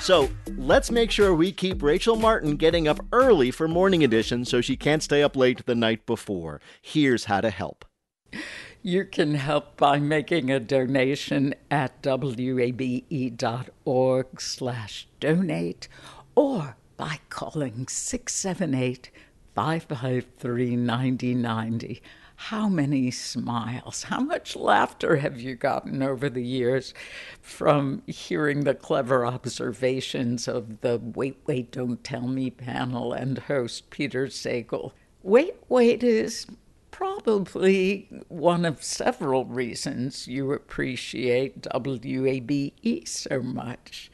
So 0.00 0.30
let's 0.56 0.90
make 0.90 1.10
sure 1.10 1.34
we 1.34 1.52
keep 1.52 1.82
Rachel 1.82 2.16
Martin 2.16 2.56
getting 2.56 2.88
up 2.88 3.04
early 3.12 3.50
for 3.50 3.68
morning 3.68 4.02
edition 4.02 4.46
so 4.46 4.62
she 4.62 4.74
can't 4.74 5.02
stay 5.02 5.22
up 5.22 5.36
late 5.36 5.66
the 5.66 5.74
night 5.74 6.06
before. 6.06 6.62
Here's 6.80 7.26
how 7.26 7.42
to 7.42 7.50
help. 7.50 7.84
You 8.82 9.04
can 9.04 9.34
help 9.34 9.76
by 9.76 9.98
making 9.98 10.50
a 10.50 10.58
donation 10.58 11.54
at 11.70 12.02
wabe.org 12.06 13.06
slash 14.40 15.06
donate 15.20 15.88
or 16.34 16.76
by 16.96 17.18
calling 17.28 17.86
678 17.86 19.10
553 19.54 20.76
9090. 20.76 22.02
How 22.44 22.70
many 22.70 23.10
smiles, 23.10 24.04
how 24.04 24.20
much 24.20 24.56
laughter 24.56 25.16
have 25.16 25.38
you 25.40 25.54
gotten 25.54 26.02
over 26.02 26.30
the 26.30 26.42
years 26.42 26.94
from 27.42 28.02
hearing 28.06 28.64
the 28.64 28.74
clever 28.74 29.26
observations 29.26 30.48
of 30.48 30.80
the 30.80 30.98
Wait, 30.98 31.36
Wait, 31.46 31.70
Don't 31.70 32.02
Tell 32.02 32.26
Me 32.26 32.50
panel 32.50 33.12
and 33.12 33.38
host 33.40 33.90
Peter 33.90 34.26
Sagal? 34.26 34.92
Wait, 35.22 35.54
Wait 35.68 36.02
is 36.02 36.46
probably 36.90 38.08
one 38.28 38.64
of 38.64 38.82
several 38.82 39.44
reasons 39.44 40.26
you 40.26 40.52
appreciate 40.52 41.60
WABE 41.74 43.06
so 43.06 43.42
much. 43.42 44.10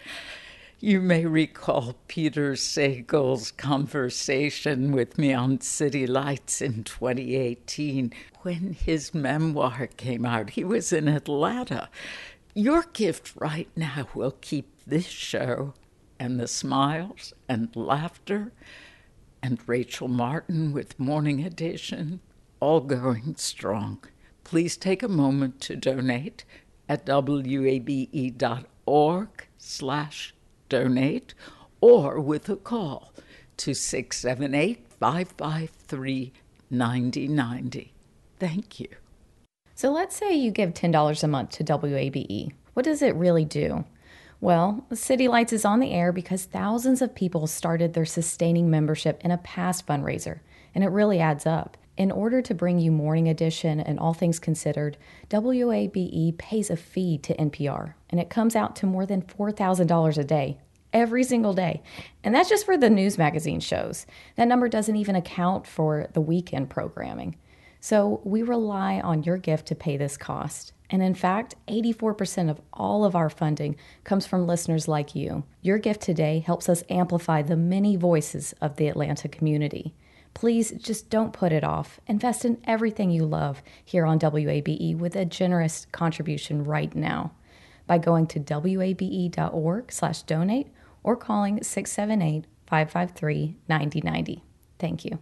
You 0.79 1.01
may 1.01 1.25
recall 1.25 1.97
Peter 2.07 2.55
Sagal's 2.55 3.51
conversation 3.51 4.93
with 4.93 5.17
me 5.17 5.33
on 5.33 5.63
City 5.63 6.07
Lights 6.07 6.61
in 6.61 6.85
2018 6.85 8.13
when 8.43 8.75
his 8.75 9.15
memoir 9.15 9.87
came 9.97 10.27
out. 10.27 10.51
He 10.51 10.65
was 10.65 10.93
in 10.93 11.09
Atlanta. 11.09 11.89
Your 12.53 12.85
gift 12.93 13.33
right 13.37 13.71
now 13.75 14.09
will 14.15 14.37
keep 14.43 14.69
this 14.87 15.07
show 15.07 15.73
and 16.21 16.39
the 16.39 16.47
smiles 16.47 17.33
and 17.49 17.75
laughter 17.75 18.53
and 19.43 19.59
Rachel 19.67 20.09
Martin 20.09 20.75
with 20.75 21.01
Morning 21.01 21.43
Edition 21.43 22.21
all 22.61 22.81
going 22.81 23.37
strong. 23.37 24.05
Please 24.45 24.77
take 24.77 25.03
a 25.03 25.09
moment 25.09 25.59
to 25.63 25.75
donate 25.75 26.45
at 26.87 27.07
wabe.org 27.09 27.89
slash 29.57 30.35
donate 30.69 31.35
or 31.81 32.21
with 32.21 32.49
a 32.49 32.57
call 32.57 33.13
to 33.59 33.75
678 33.75 34.87
553 35.01 36.33
9090. 36.71 37.93
Thank 38.39 38.81
you. 38.81 38.89
So 39.75 39.91
let's 39.91 40.17
say 40.17 40.35
you 40.35 40.51
give 40.51 40.73
$10 40.73 41.23
a 41.23 41.29
month 41.29 41.51
to 41.51 41.65
WABE. 41.65 42.53
What 42.75 42.85
does 42.85 43.03
it 43.03 43.15
really 43.15 43.45
do? 43.45 43.85
Well, 44.41 44.87
City 44.93 45.29
Lights 45.29 45.53
is 45.53 45.65
on 45.65 45.81
the 45.81 45.93
air 45.93 46.13
because 46.13 46.45
thousands 46.45 47.01
of 47.01 47.15
people 47.15 47.47
started 47.47 47.95
their 47.95 48.05
sustaining 48.05 48.71
membership 48.71 49.21
in 49.25 49.31
a 49.31 49.39
past 49.39 49.87
fundraiser, 49.87 50.41
and 50.75 50.85
it 50.85 50.89
really 50.89 51.21
adds 51.21 51.47
up. 51.47 51.77
In 51.97 52.11
order 52.11 52.43
to 52.43 52.55
bring 52.55 52.79
you 52.79 52.93
Morning 52.93 53.27
Edition 53.27 53.81
and 53.81 53.99
All 53.99 54.13
Things 54.13 54.39
Considered, 54.39 54.99
WABE 55.31 56.37
pays 56.37 56.69
a 56.69 56.77
fee 56.77 57.17
to 57.19 57.35
NPR, 57.37 57.95
and 58.11 58.21
it 58.21 58.29
comes 58.29 58.55
out 58.55 58.77
to 58.77 58.87
more 58.87 59.07
than 59.07 59.23
$4,000 59.23 60.19
a 60.19 60.25
day, 60.25 60.59
every 60.93 61.25
single 61.25 61.55
day. 61.55 61.83
And 62.23 62.35
that's 62.35 62.51
just 62.51 62.67
for 62.67 62.77
the 62.77 62.91
news 62.91 63.17
magazine 63.17 63.61
shows. 63.61 64.07
That 64.37 64.49
number 64.49 64.69
doesn't 64.69 64.97
even 64.97 65.17
account 65.17 65.67
for 65.67 66.09
the 66.13 66.21
weekend 66.21 66.69
programming. 66.69 67.37
So 67.81 68.21
we 68.25 68.43
rely 68.43 69.01
on 69.01 69.23
your 69.23 69.39
gift 69.39 69.67
to 69.69 69.75
pay 69.75 69.97
this 69.97 70.19
cost. 70.19 70.75
And 70.91 71.03
in 71.03 71.15
fact, 71.15 71.55
84% 71.67 72.51
of 72.51 72.61
all 72.75 73.07
of 73.07 73.17
our 73.17 73.31
funding 73.31 73.77
comes 74.05 74.27
from 74.27 74.47
listeners 74.47 74.87
like 74.87 75.15
you. 75.15 75.45
Your 75.63 75.79
gift 75.79 76.03
today 76.03 76.41
helps 76.41 76.69
us 76.69 76.85
amplify 76.91 77.41
the 77.41 77.57
many 77.57 77.97
voices 77.97 78.55
of 78.61 78.77
the 78.77 78.89
Atlanta 78.89 79.29
community. 79.29 79.95
Please 80.37 80.71
just 80.73 81.09
don't 81.09 81.33
put 81.33 81.51
it 81.51 81.65
off. 81.65 81.99
Invest 82.07 82.45
in 82.45 82.59
everything 82.65 83.11
you 83.11 83.25
love 83.25 83.63
here 83.83 84.05
on 84.05 84.19
WABE 84.19 84.99
with 84.99 85.17
a 85.17 85.25
generous 85.25 85.87
contribution 85.93 86.63
right 86.63 86.95
now 86.95 87.33
by 87.87 87.97
going 87.97 88.27
to 88.27 88.39
wabe.org/donate 88.39 90.67
or 91.03 91.17
calling 91.17 91.61
678-553-9090. 91.61 94.43
Thank 94.79 95.07
you. 95.07 95.19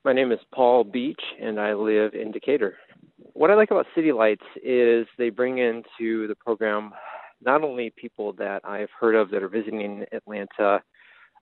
My 0.04 0.14
name 0.14 0.32
is 0.32 0.40
Paul 0.54 0.84
Beach 0.84 1.22
and 1.42 1.60
I 1.60 1.74
live 1.74 2.14
in 2.14 2.32
Decatur. 2.32 2.78
What 3.34 3.52
I 3.52 3.56
like 3.56 3.72
about 3.72 3.86
City 3.96 4.12
Lights 4.12 4.46
is 4.64 5.08
they 5.18 5.30
bring 5.30 5.58
into 5.58 6.28
the 6.28 6.36
program 6.36 6.92
not 7.44 7.64
only 7.64 7.94
people 7.96 8.34
that 8.34 8.64
I've 8.64 8.90
heard 9.00 9.16
of 9.16 9.32
that 9.32 9.42
are 9.42 9.50
visiting 9.50 10.06
Atlanta 10.12 10.82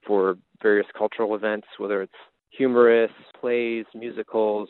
for 0.08 0.38
various 0.62 0.88
cultural 0.98 1.36
events, 1.36 1.68
whether 1.78 2.02
it's 2.02 2.14
humorous, 2.52 3.12
plays, 3.40 3.86
musicals, 3.94 4.70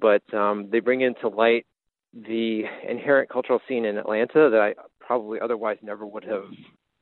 but 0.00 0.22
um, 0.32 0.68
they 0.70 0.80
bring 0.80 1.02
into 1.02 1.28
light 1.28 1.66
the 2.14 2.62
inherent 2.88 3.28
cultural 3.30 3.60
scene 3.68 3.84
in 3.84 3.98
Atlanta 3.98 4.48
that 4.50 4.60
I 4.60 4.74
probably 5.00 5.38
otherwise 5.40 5.78
never 5.82 6.06
would 6.06 6.24
have 6.24 6.44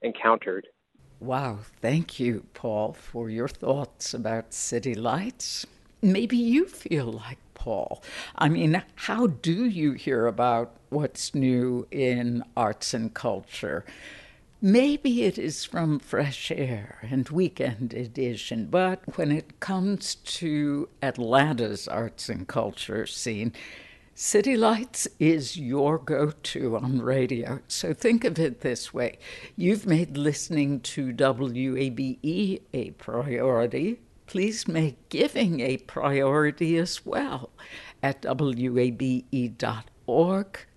encountered. 0.02 0.66
Wow, 1.20 1.58
thank 1.82 2.18
you, 2.18 2.46
Paul, 2.54 2.94
for 2.94 3.28
your 3.28 3.46
thoughts 3.46 4.14
about 4.14 4.54
City 4.54 4.94
Lights. 4.94 5.66
Maybe 6.00 6.38
you 6.38 6.66
feel 6.66 7.12
like 7.12 7.36
Paul. 7.52 8.02
I 8.36 8.48
mean, 8.48 8.82
how 8.94 9.26
do 9.26 9.66
you 9.66 9.92
hear 9.92 10.26
about 10.26 10.72
what's 10.88 11.34
new 11.34 11.86
in 11.90 12.42
arts 12.56 12.94
and 12.94 13.12
culture? 13.12 13.84
Maybe 14.62 15.24
it 15.24 15.36
is 15.36 15.62
from 15.66 15.98
Fresh 15.98 16.50
Air 16.50 16.98
and 17.02 17.28
Weekend 17.28 17.92
Edition, 17.92 18.68
but 18.70 19.18
when 19.18 19.30
it 19.30 19.60
comes 19.60 20.14
to 20.14 20.88
Atlanta's 21.02 21.86
arts 21.86 22.30
and 22.30 22.48
culture 22.48 23.04
scene, 23.04 23.52
City 24.14 24.56
Lights 24.56 25.08
is 25.18 25.56
your 25.56 25.98
go 25.98 26.32
to 26.42 26.76
on 26.76 27.00
radio. 27.00 27.60
So 27.68 27.94
think 27.94 28.24
of 28.24 28.38
it 28.38 28.60
this 28.60 28.92
way 28.92 29.18
you've 29.56 29.86
made 29.86 30.16
listening 30.16 30.80
to 30.80 31.12
WABE 31.12 32.60
a 32.72 32.90
priority. 32.92 34.00
Please 34.26 34.68
make 34.68 35.08
giving 35.08 35.60
a 35.60 35.78
priority 35.78 36.76
as 36.76 37.04
well 37.04 37.50
at 38.02 38.22
wabe.org 38.22 39.28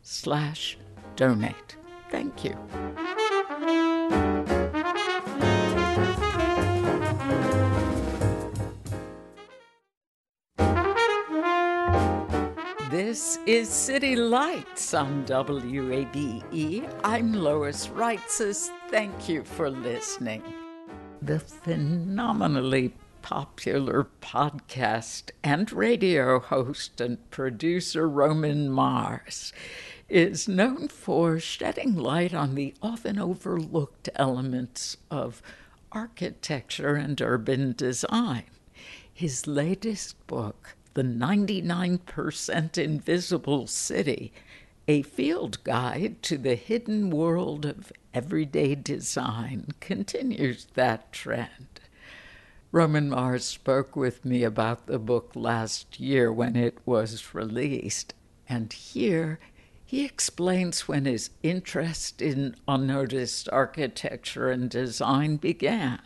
slash 0.02 0.78
donate. 1.16 1.76
Thank 2.10 2.44
you. 2.44 2.58
This 13.14 13.38
is 13.46 13.70
City 13.70 14.16
Lights 14.16 14.92
on 14.96 15.24
WABE. 15.26 16.90
I'm 17.04 17.32
Lois 17.32 17.86
Reitzes. 17.90 18.72
Thank 18.90 19.30
you 19.30 19.44
for 19.44 19.70
listening. 19.70 20.42
The 21.22 21.38
phenomenally 21.40 22.96
popular 23.22 24.08
podcast 24.20 25.30
and 25.44 25.72
radio 25.72 26.40
host 26.40 27.00
and 27.00 27.30
producer 27.30 28.10
Roman 28.10 28.72
Mars 28.72 29.54
is 30.10 30.48
known 30.48 30.88
for 30.88 31.40
shedding 31.40 31.96
light 31.96 32.34
on 32.34 32.56
the 32.56 32.74
often 32.82 33.20
overlooked 33.20 34.10
elements 34.16 34.98
of 35.12 35.40
architecture 35.92 36.96
and 36.96 37.22
urban 37.22 37.76
design. 37.78 38.46
His 39.14 39.46
latest 39.46 40.16
book, 40.26 40.76
The 40.96 41.04
99% 41.04 42.78
Invisible 42.78 43.66
City, 43.66 44.32
a 44.88 45.02
field 45.02 45.64
guide 45.64 46.22
to 46.24 46.38
the 46.38 46.56
hidden 46.56 47.10
world 47.10 47.66
of 47.66 47.92
everyday 48.14 48.76
design, 48.76 49.70
continues 49.80 50.68
that 50.76 51.12
trend. 51.12 51.82
Roman 52.72 53.10
Mars 53.10 53.46
spoke 53.46 53.96
with 53.96 54.24
me 54.24 54.44
about 54.44 54.86
the 54.86 55.00
book 55.00 55.32
last 55.36 56.00
year 56.00 56.32
when 56.32 56.56
it 56.56 56.78
was 56.86 57.34
released, 57.34 58.14
and 58.48 58.72
here 58.72 59.40
he 59.84 60.06
explains 60.06 60.88
when 60.88 61.06
his 61.06 61.30
interest 61.44 62.22
in 62.22 62.56
unnoticed 62.68 63.48
architecture 63.52 64.50
and 64.50 64.70
design 64.70 65.38
began. 65.38 66.02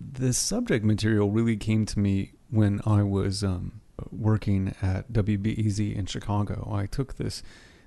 The 0.00 0.32
subject 0.32 0.84
material 0.84 1.30
really 1.30 1.56
came 1.56 1.84
to 1.86 1.98
me 1.98 2.32
when 2.48 2.80
I 2.86 3.02
was 3.02 3.42
um, 3.42 3.77
working 4.10 4.74
at 4.82 5.12
WBEZ 5.12 5.94
in 5.94 6.06
Chicago. 6.06 6.70
I 6.72 6.86
took 6.86 7.16
this, 7.16 7.42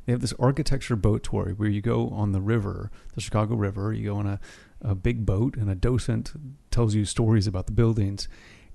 they 0.06 0.12
have 0.12 0.21
this 0.21 0.34
architecture 0.39 0.95
boat 0.95 1.24
tour 1.24 1.54
where 1.58 1.69
you 1.69 1.82
go 1.82 2.10
on 2.10 2.32
the 2.32 2.41
river, 2.41 2.91
the 3.15 3.21
Chicago 3.21 3.56
River, 3.56 3.93
you 3.93 4.06
go 4.06 4.17
on 4.17 4.28
a, 4.28 4.39
a 4.82 4.95
big 4.95 5.26
boat, 5.26 5.56
and 5.56 5.69
a 5.69 5.76
docent 5.76 6.34
tells 6.71 6.95
you 6.95 7.06
stories 7.06 7.47
about 7.47 7.65
the 7.65 7.71
buildings. 7.71 8.28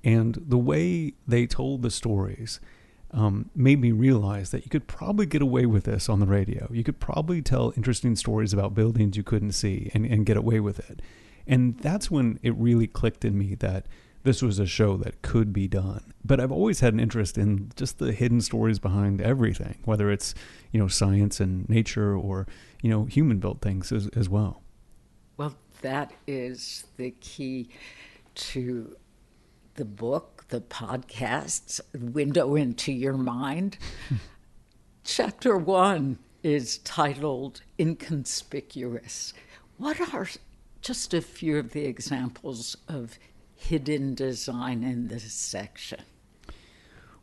And 0.04 0.38
the 0.46 0.58
way 0.58 1.14
they 1.26 1.46
told 1.46 1.82
the 1.82 1.90
stories, 1.90 2.60
um, 3.12 3.50
made 3.54 3.80
me 3.80 3.92
realize 3.92 4.50
that 4.50 4.64
you 4.64 4.70
could 4.70 4.86
probably 4.86 5.26
get 5.26 5.40
away 5.40 5.64
with 5.64 5.84
this 5.84 6.08
on 6.08 6.20
the 6.20 6.26
radio. 6.26 6.68
You 6.72 6.84
could 6.84 7.00
probably 7.00 7.40
tell 7.40 7.72
interesting 7.76 8.16
stories 8.16 8.52
about 8.52 8.74
buildings 8.74 9.16
you 9.16 9.22
couldn't 9.22 9.52
see 9.52 9.90
and, 9.94 10.04
and 10.04 10.26
get 10.26 10.36
away 10.36 10.60
with 10.60 10.90
it. 10.90 11.00
And 11.46 11.78
that's 11.78 12.10
when 12.10 12.38
it 12.42 12.54
really 12.56 12.86
clicked 12.86 13.24
in 13.24 13.38
me 13.38 13.54
that 13.56 13.86
this 14.26 14.42
was 14.42 14.58
a 14.58 14.66
show 14.66 14.96
that 14.98 15.22
could 15.22 15.52
be 15.52 15.68
done. 15.68 16.12
But 16.24 16.40
I've 16.40 16.50
always 16.50 16.80
had 16.80 16.92
an 16.92 17.00
interest 17.00 17.38
in 17.38 17.70
just 17.76 17.98
the 17.98 18.12
hidden 18.12 18.40
stories 18.40 18.78
behind 18.80 19.20
everything, 19.20 19.78
whether 19.84 20.10
it's, 20.10 20.34
you 20.72 20.80
know, 20.80 20.88
science 20.88 21.38
and 21.38 21.68
nature 21.68 22.14
or, 22.14 22.46
you 22.82 22.90
know, 22.90 23.04
human 23.04 23.38
built 23.38 23.60
things 23.62 23.92
as, 23.92 24.08
as 24.08 24.28
well. 24.28 24.62
Well, 25.36 25.54
that 25.82 26.12
is 26.26 26.86
the 26.96 27.12
key 27.12 27.68
to 28.34 28.96
the 29.76 29.84
book 29.84 30.36
the 30.48 30.60
podcasts, 30.60 31.80
Window 31.94 32.54
into 32.54 32.92
Your 32.92 33.16
Mind. 33.16 33.78
Chapter 35.04 35.56
one 35.56 36.18
is 36.42 36.78
titled 36.78 37.60
Inconspicuous. 37.78 39.34
What 39.78 40.00
are 40.14 40.28
just 40.80 41.14
a 41.14 41.20
few 41.20 41.58
of 41.58 41.72
the 41.72 41.84
examples 41.84 42.76
of 42.88 43.18
hidden 43.66 44.14
design 44.14 44.82
in 44.84 45.08
this 45.08 45.32
section? 45.32 46.00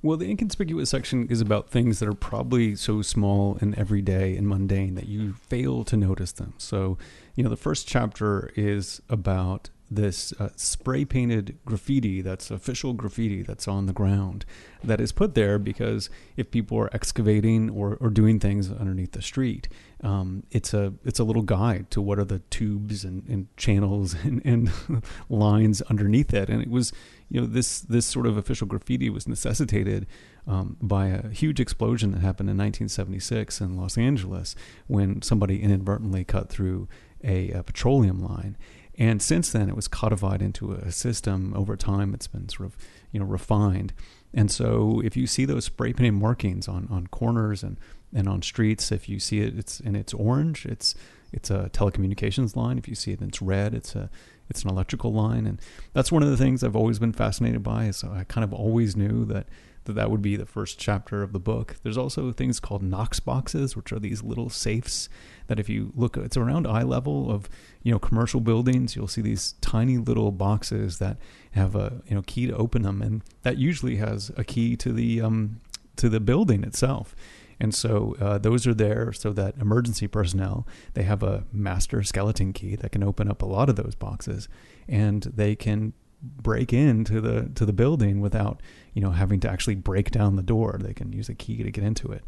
Well, 0.02 0.18
the 0.18 0.30
inconspicuous 0.30 0.90
section 0.90 1.30
is 1.30 1.40
about 1.40 1.70
things 1.70 2.00
that 2.00 2.10
are 2.10 2.14
probably 2.14 2.76
so 2.76 3.02
small 3.02 3.58
and 3.62 3.74
everyday 3.76 4.36
and 4.36 4.48
mundane 4.50 4.96
that 4.96 5.08
you 5.08 5.32
fail 5.34 5.86
to 5.86 5.96
notice 5.96 6.34
them. 6.34 6.54
So, 6.58 6.98
you 7.36 7.44
know, 7.44 7.50
the 7.50 7.56
first 7.56 7.88
chapter 7.88 8.52
is 8.58 9.02
about 9.10 9.70
this 9.96 10.34
uh, 10.40 10.50
spray 10.56 11.06
painted 11.06 11.58
graffiti 11.66 12.22
that's 12.22 12.52
official 12.52 12.94
graffiti 12.94 13.42
that's 13.42 13.68
on 13.68 13.86
the 13.86 13.94
ground 13.94 14.46
that 14.84 15.00
is 15.00 15.12
put 15.12 15.36
there 15.36 15.58
because 15.58 16.10
if 16.36 16.52
people 16.52 16.78
are 16.78 16.90
excavating 16.94 17.70
or, 17.70 17.98
or 18.00 18.10
doing 18.10 18.40
things 18.40 18.72
underneath 18.72 19.12
the 19.12 19.22
street 19.22 19.68
um, 20.04 20.44
it's 20.52 20.74
a 20.74 20.94
it's 21.06 21.20
a 21.20 21.24
little 21.24 21.42
guide 21.42 21.90
to 21.90 22.02
what 22.02 22.20
are 22.20 22.26
the 22.26 22.40
tubes 22.50 23.04
and, 23.04 23.28
and 23.28 23.56
channels 23.58 24.14
and, 24.24 24.42
and 24.46 24.72
lines 25.30 25.82
underneath 25.84 26.34
it 26.34 26.50
and 26.50 26.62
it 26.62 26.70
was 26.70 26.92
you 27.30 27.42
know 27.42 27.48
this 27.48 27.82
this 27.82 28.06
sort 28.06 28.28
of 28.28 28.38
official 28.38 28.68
graffiti 28.68 29.10
was 29.10 29.28
necessitated 29.28 30.06
um, 30.48 30.78
by 30.82 31.08
a 31.08 31.30
huge 31.30 31.60
explosion 31.60 32.12
that 32.12 32.20
happened 32.20 32.50
in 32.50 32.58
1976 32.58 33.62
in 33.62 33.78
Los 33.78 33.98
Angeles 33.98 34.56
when 34.88 35.22
somebody 35.22 35.62
inadvertently 35.62 36.24
cut 36.24 36.50
through 36.50 36.88
a, 37.24 37.52
a 37.52 37.64
petroleum 37.64 38.22
line. 38.22 38.58
And 39.04 39.22
since 39.22 39.52
then, 39.52 39.68
it 39.68 39.76
was 39.76 39.90
codified 39.90 40.42
into 40.42 40.72
a 40.72 40.90
system. 40.92 41.54
Over 41.56 41.76
time, 41.76 42.14
it's 42.14 42.28
been 42.28 42.48
sort 42.48 42.68
of 42.68 42.78
you 43.12 43.20
know 43.20 43.26
refined. 43.26 43.92
And 44.34 44.50
so, 44.50 45.02
if 45.04 45.18
you 45.18 45.28
see 45.28 45.44
those 45.44 45.66
spray 45.66 45.92
painted 45.92 46.14
markings 46.14 46.68
on, 46.70 46.88
on 46.90 47.08
corners 47.08 47.64
and, 47.64 47.78
and 48.14 48.30
on 48.30 48.42
streets, 48.42 48.92
if 48.92 49.10
you 49.10 49.20
see 49.20 49.42
it, 49.42 49.58
it's 49.58 49.82
and 49.82 49.98
it's 49.98 50.14
orange, 50.14 50.66
it's 50.66 50.96
it's 51.34 51.52
a 51.52 51.70
telecommunications 51.74 52.56
line. 52.56 52.78
If 52.78 52.88
you 52.88 52.96
see 52.96 53.12
it, 53.12 53.22
it's 53.22 53.42
red. 53.42 53.74
It's 53.74 53.94
a 53.94 54.10
it's 54.50 54.64
an 54.64 54.70
electrical 54.70 55.12
line, 55.12 55.46
and 55.46 55.60
that's 55.92 56.12
one 56.12 56.24
of 56.24 56.30
the 56.30 56.38
things 56.38 56.64
I've 56.64 56.76
always 56.76 57.00
been 57.00 57.14
fascinated 57.14 57.62
by. 57.62 57.92
So 57.92 58.10
I 58.10 58.24
kind 58.24 58.46
of 58.46 58.54
always 58.54 58.96
knew 58.96 59.26
that 59.26 59.48
that 59.86 59.94
that 59.94 60.10
would 60.10 60.22
be 60.22 60.36
the 60.36 60.46
first 60.46 60.80
chapter 60.80 61.24
of 61.24 61.34
the 61.34 61.40
book. 61.40 61.76
There's 61.84 61.98
also 61.98 62.32
things 62.32 62.60
called 62.60 62.82
Knox 62.82 63.20
boxes, 63.20 63.76
which 63.76 63.92
are 63.92 64.00
these 64.00 64.24
little 64.24 64.50
safes 64.50 65.10
that 65.48 65.60
if 65.60 65.70
you 65.70 65.92
look, 65.96 66.18
it's 66.18 66.38
around 66.38 66.68
eye 66.68 66.84
level 66.84 67.30
of 67.30 67.50
you 67.84 67.92
know 67.92 68.00
commercial 68.00 68.40
buildings. 68.40 68.96
You'll 68.96 69.08
see 69.08 69.22
these 69.22 69.54
tiny 69.62 69.98
little 69.98 70.32
boxes 70.32 71.00
that 71.00 71.18
have 71.52 71.76
a 71.76 72.02
you 72.08 72.16
know 72.16 72.24
key 72.26 72.48
to 72.48 72.56
open 72.56 72.84
them, 72.84 73.02
and 73.02 73.22
that 73.44 73.58
usually 73.58 73.98
has 73.98 74.32
a 74.38 74.44
key 74.44 74.76
to 74.78 74.94
the 74.94 75.22
um, 75.22 75.60
to 75.98 76.10
the 76.10 76.20
building 76.20 76.64
itself. 76.64 77.16
And 77.60 77.74
so 77.74 78.16
uh, 78.20 78.40
those 78.40 78.66
are 78.68 78.74
there 78.74 79.14
so 79.14 79.32
that 79.34 79.56
emergency 79.58 80.08
personnel 80.08 80.68
they 80.96 81.04
have 81.04 81.24
a 81.24 81.46
master 81.52 82.04
skeleton 82.04 82.52
key 82.52 82.76
that 82.76 82.92
can 82.92 83.04
open 83.04 83.30
up 83.30 83.42
a 83.42 83.46
lot 83.46 83.70
of 83.70 83.76
those 83.76 83.96
boxes, 83.96 84.48
and 84.88 85.24
they 85.24 85.56
can 85.56 85.94
break 86.24 86.72
into 86.72 87.20
the 87.20 87.50
to 87.56 87.66
the 87.66 87.74
building 87.74 88.22
without 88.22 88.62
you 88.94 89.02
know 89.02 89.12
having 89.12 89.40
to 89.42 89.50
actually 89.50 89.76
break 89.76 90.12
down 90.12 90.36
the 90.36 90.44
door. 90.44 90.80
They 90.82 90.94
can 90.94 91.14
use 91.14 91.30
a 91.30 91.36
key 91.36 91.64
to 91.64 91.72
get 91.72 91.84
into 91.84 92.12
it. 92.12 92.24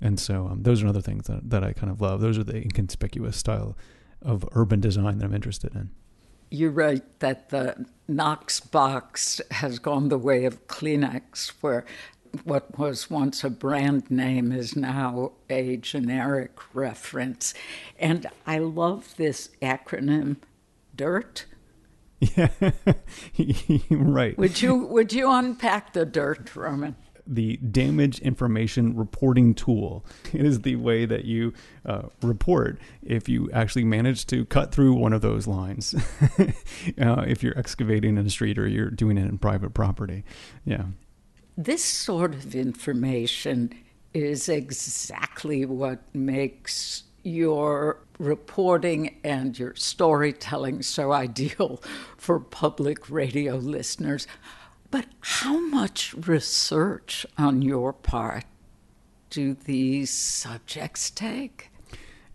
And 0.00 0.20
so 0.20 0.48
um, 0.48 0.62
those 0.62 0.82
are 0.82 0.88
other 0.88 1.00
things 1.00 1.26
that, 1.26 1.48
that 1.48 1.64
I 1.64 1.72
kind 1.72 1.90
of 1.90 2.00
love. 2.00 2.20
Those 2.20 2.38
are 2.38 2.44
the 2.44 2.56
inconspicuous 2.56 3.36
style 3.36 3.76
of 4.22 4.46
urban 4.52 4.80
design 4.80 5.18
that 5.18 5.24
I'm 5.24 5.34
interested 5.34 5.74
in. 5.74 5.90
You 6.50 6.70
write 6.70 7.20
that 7.20 7.48
the 7.48 7.86
Knox 8.06 8.60
box 8.60 9.40
has 9.50 9.78
gone 9.78 10.08
the 10.08 10.18
way 10.18 10.44
of 10.44 10.66
Kleenex, 10.68 11.52
where 11.60 11.84
what 12.44 12.78
was 12.78 13.10
once 13.10 13.42
a 13.42 13.50
brand 13.50 14.10
name 14.10 14.52
is 14.52 14.76
now 14.76 15.32
a 15.48 15.76
generic 15.78 16.52
reference. 16.74 17.54
And 17.98 18.26
I 18.46 18.58
love 18.58 19.14
this 19.16 19.50
acronym, 19.62 20.36
DIRT. 20.94 21.46
Yeah, 22.34 22.48
right. 23.90 24.36
Would 24.38 24.62
you 24.62 24.76
would 24.76 25.12
you 25.12 25.30
unpack 25.30 25.92
the 25.92 26.06
DIRT, 26.06 26.56
Roman? 26.56 26.96
the 27.26 27.56
damage 27.56 28.20
information 28.20 28.96
reporting 28.96 29.54
tool. 29.54 30.04
It 30.32 30.46
is 30.46 30.62
the 30.62 30.76
way 30.76 31.06
that 31.06 31.24
you 31.24 31.52
uh, 31.84 32.02
report 32.22 32.78
if 33.02 33.28
you 33.28 33.50
actually 33.52 33.84
manage 33.84 34.26
to 34.26 34.44
cut 34.44 34.72
through 34.72 34.94
one 34.94 35.12
of 35.12 35.22
those 35.22 35.46
lines. 35.46 35.94
uh, 37.00 37.24
if 37.26 37.42
you're 37.42 37.58
excavating 37.58 38.16
in 38.16 38.26
a 38.26 38.30
street 38.30 38.58
or 38.58 38.68
you're 38.68 38.90
doing 38.90 39.18
it 39.18 39.26
in 39.26 39.38
private 39.38 39.74
property. 39.74 40.24
Yeah. 40.64 40.84
This 41.56 41.84
sort 41.84 42.34
of 42.34 42.54
information 42.54 43.72
is 44.14 44.48
exactly 44.48 45.64
what 45.64 46.02
makes 46.14 47.02
your 47.26 47.98
reporting 48.18 49.16
and 49.24 49.58
your 49.58 49.74
storytelling 49.74 50.82
so 50.82 51.12
ideal 51.12 51.82
for 52.16 52.38
public 52.38 53.10
radio 53.10 53.56
listeners. 53.56 54.26
But 54.90 55.06
how 55.20 55.58
much 55.58 56.14
research 56.14 57.26
on 57.36 57.60
your 57.62 57.92
part 57.92 58.44
do 59.30 59.54
these 59.54 60.10
subjects 60.10 61.10
take? 61.10 61.70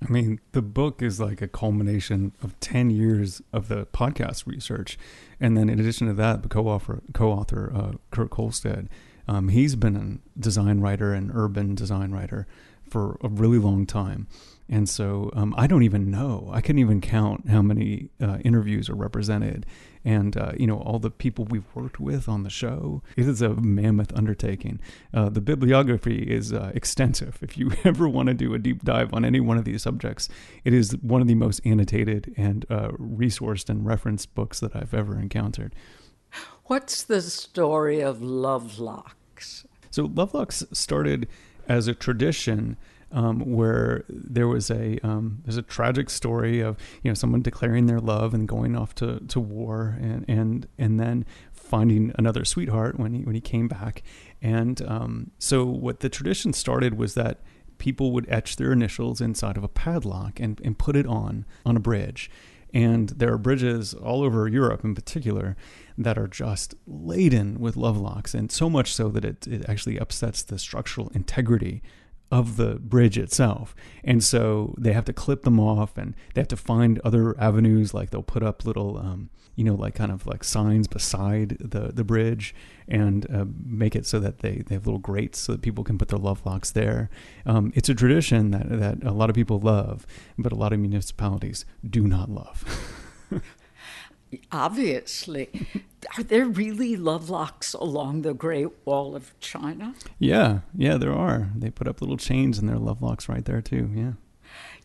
I 0.06 0.12
mean, 0.12 0.40
the 0.52 0.62
book 0.62 1.02
is 1.02 1.20
like 1.22 1.42
a 1.42 1.48
culmination 1.48 2.34
of 2.44 2.60
10 2.60 2.90
years 2.90 3.42
of 3.54 3.68
the 3.68 3.86
podcast 3.86 4.46
research. 4.48 4.98
And 5.40 5.56
then, 5.56 5.70
in 5.70 5.80
addition 5.80 6.08
to 6.08 6.14
that, 6.14 6.44
the 6.44 6.50
co 6.50 6.68
author, 6.68 7.02
co-author 7.14 7.72
uh, 7.74 7.92
Kurt 8.10 8.32
Kohlstedt, 8.32 8.88
um, 9.28 9.50
he's 9.50 9.76
been 9.76 9.96
a 9.96 10.40
design 10.40 10.82
writer 10.82 11.14
and 11.14 11.32
urban 11.34 11.76
design 11.76 12.12
writer 12.12 12.48
for 12.90 13.18
a 13.22 13.30
really 13.30 13.60
long 13.60 13.86
time. 13.86 14.28
And 14.72 14.88
so 14.88 15.30
um, 15.36 15.54
I 15.58 15.68
don't 15.68 15.84
even 15.84 16.10
know. 16.10 16.50
I 16.52 16.62
couldn't 16.62 16.80
even 16.80 17.02
count 17.02 17.50
how 17.50 17.62
many 17.62 18.10
uh, 18.22 18.38
interviews 18.46 18.90
are 18.90 18.96
represented 18.96 19.66
and 20.04 20.36
uh, 20.36 20.54
you 20.58 20.66
know 20.66 20.80
all 20.80 20.98
the 20.98 21.12
people 21.12 21.46
we've 21.46 21.76
worked 21.76 22.00
with 22.00 22.28
on 22.28 22.44
the 22.44 22.50
show. 22.50 23.04
It 23.18 23.28
is 23.28 23.42
a 23.42 23.50
mammoth 23.50 24.14
undertaking. 24.16 24.80
Uh, 25.14 25.30
the 25.30 25.42
bibliography 25.42 26.24
is 26.24 26.54
uh, 26.54 26.72
extensive. 26.74 27.38
If 27.42 27.58
you 27.58 27.72
ever 27.84 28.08
want 28.08 28.30
to 28.30 28.34
do 28.34 28.54
a 28.54 28.60
deep 28.60 28.84
dive 28.84 29.14
on 29.14 29.26
any 29.26 29.42
one 29.42 29.58
of 29.58 29.66
these 29.66 29.84
subjects, 29.84 30.30
it 30.64 30.74
is 30.74 30.94
one 31.02 31.22
of 31.22 31.28
the 31.28 31.36
most 31.36 31.62
annotated 31.66 32.34
and 32.38 32.66
uh, 32.70 32.90
resourced 32.92 33.70
and 33.70 33.86
referenced 33.86 34.34
books 34.34 34.62
that 34.62 34.76
I've 34.76 34.94
ever 34.94 35.20
encountered. 35.20 35.76
What's 36.66 37.04
the 37.04 37.22
story 37.22 38.00
of 38.00 38.20
Lovelocks? 38.20 39.66
So 39.90 40.08
Lovelocks 40.08 40.66
started 40.76 41.28
as 41.68 41.88
a 41.88 41.94
tradition 41.94 42.78
um, 43.12 43.40
where 43.40 44.04
there 44.10 44.48
was 44.48 44.70
a 44.72 44.98
um, 45.06 45.40
there's 45.44 45.58
a 45.58 45.62
tragic 45.62 46.10
story 46.10 46.62
of 46.62 46.78
you 47.04 47.10
know 47.10 47.16
someone 47.16 47.42
declaring 47.42 47.86
their 47.86 48.00
love 48.00 48.34
and 48.34 48.48
going 48.48 48.76
off 48.76 48.96
to, 48.96 49.20
to 49.28 49.40
war 49.40 49.98
and 50.00 50.26
and 50.28 50.68
and 50.78 51.00
then 51.00 51.26
finding 51.52 52.14
another 52.18 52.46
sweetheart 52.46 53.00
when 53.00 53.14
he 53.14 53.22
when 53.24 53.36
he 53.36 53.42
came 53.42 53.68
back. 53.68 54.04
And 54.42 54.82
um, 54.88 55.32
so 55.40 55.66
what 55.66 56.00
the 56.00 56.10
tradition 56.10 56.54
started 56.54 56.98
was 56.98 57.14
that 57.16 57.42
people 57.78 58.12
would 58.12 58.30
etch 58.30 58.58
their 58.58 58.72
initials 58.72 59.22
inside 59.22 59.58
of 59.58 59.64
a 59.64 59.68
padlock 59.68 60.40
and, 60.40 60.62
and 60.64 60.78
put 60.78 60.96
it 60.96 61.08
on 61.08 61.46
on 61.66 61.76
a 61.76 61.80
bridge. 61.80 62.30
And 62.74 63.10
there 63.10 63.34
are 63.34 63.38
bridges 63.38 63.94
all 63.94 64.24
over 64.24 64.48
Europe 64.48 64.86
in 64.86 64.96
particular 64.96 65.58
that 65.98 66.18
are 66.18 66.28
just 66.28 66.74
laden 66.88 67.60
with 67.60 67.76
love 67.76 67.98
locks, 67.98 68.34
and 68.34 68.50
so 68.50 68.70
much 68.70 68.94
so 68.94 69.10
that 69.10 69.26
it, 69.26 69.46
it 69.46 69.66
actually 69.68 70.00
upsets 70.00 70.42
the 70.42 70.58
structural 70.58 71.10
integrity 71.10 71.82
of 72.32 72.58
the 72.58 72.76
bridge 72.76 73.18
itself. 73.18 73.76
And 74.04 74.24
so 74.24 74.74
they 74.78 74.94
have 74.94 75.06
to 75.06 75.14
clip 75.14 75.44
them 75.44 75.60
off 75.60 75.98
and 75.98 76.16
they 76.34 76.42
have 76.42 76.48
to 76.50 76.58
find 76.58 77.00
other 77.04 77.40
avenues. 77.40 77.94
Like 77.94 78.10
they'll 78.10 78.24
put 78.24 78.42
up 78.42 78.66
little, 78.66 78.98
um, 78.98 79.30
you 79.56 79.66
know, 79.66 79.76
like 79.76 79.96
kind 79.96 80.12
of 80.12 80.26
like 80.26 80.44
signs 80.44 80.88
beside 80.88 81.58
the, 81.60 81.92
the 81.92 82.06
bridge 82.06 82.56
and 82.88 83.30
uh, 83.34 83.46
make 83.66 83.96
it 83.96 84.06
so 84.06 84.20
that 84.20 84.40
they, 84.40 84.64
they 84.66 84.76
have 84.76 84.86
little 84.86 85.00
grates 85.00 85.40
so 85.40 85.52
that 85.52 85.62
people 85.62 85.84
can 85.84 85.98
put 85.98 86.08
their 86.08 86.20
love 86.20 86.46
locks 86.46 86.72
there. 86.72 87.10
Um, 87.46 87.74
it's 87.76 87.90
a 87.90 87.94
tradition 87.96 88.52
that, 88.52 88.70
that 88.70 89.04
a 89.04 89.12
lot 89.12 89.30
of 89.30 89.36
people 89.36 89.60
love, 89.60 90.08
but 90.38 90.54
a 90.54 90.56
lot 90.56 90.72
of 90.72 90.80
municipalities 90.80 91.66
do 91.88 92.08
not 92.08 92.30
love. 92.30 92.64
Obviously. 94.52 95.50
Are 96.18 96.24
there 96.24 96.46
really 96.46 96.96
love 96.96 97.30
locks 97.30 97.74
along 97.74 98.24
the 98.24 98.34
Great 98.34 98.70
Wall 98.86 99.16
of 99.16 99.38
China? 99.40 99.94
Yeah, 100.20 100.60
yeah, 100.76 100.98
there 100.98 101.14
are. 101.14 101.52
They 101.56 101.70
put 101.70 101.88
up 101.88 102.02
little 102.02 102.18
chains 102.18 102.58
and 102.58 102.68
there 102.68 102.76
are 102.76 102.80
love 102.80 103.02
locks 103.02 103.30
right 103.30 103.46
there, 103.46 103.62
too. 103.62 103.90
Yeah. 103.94 104.14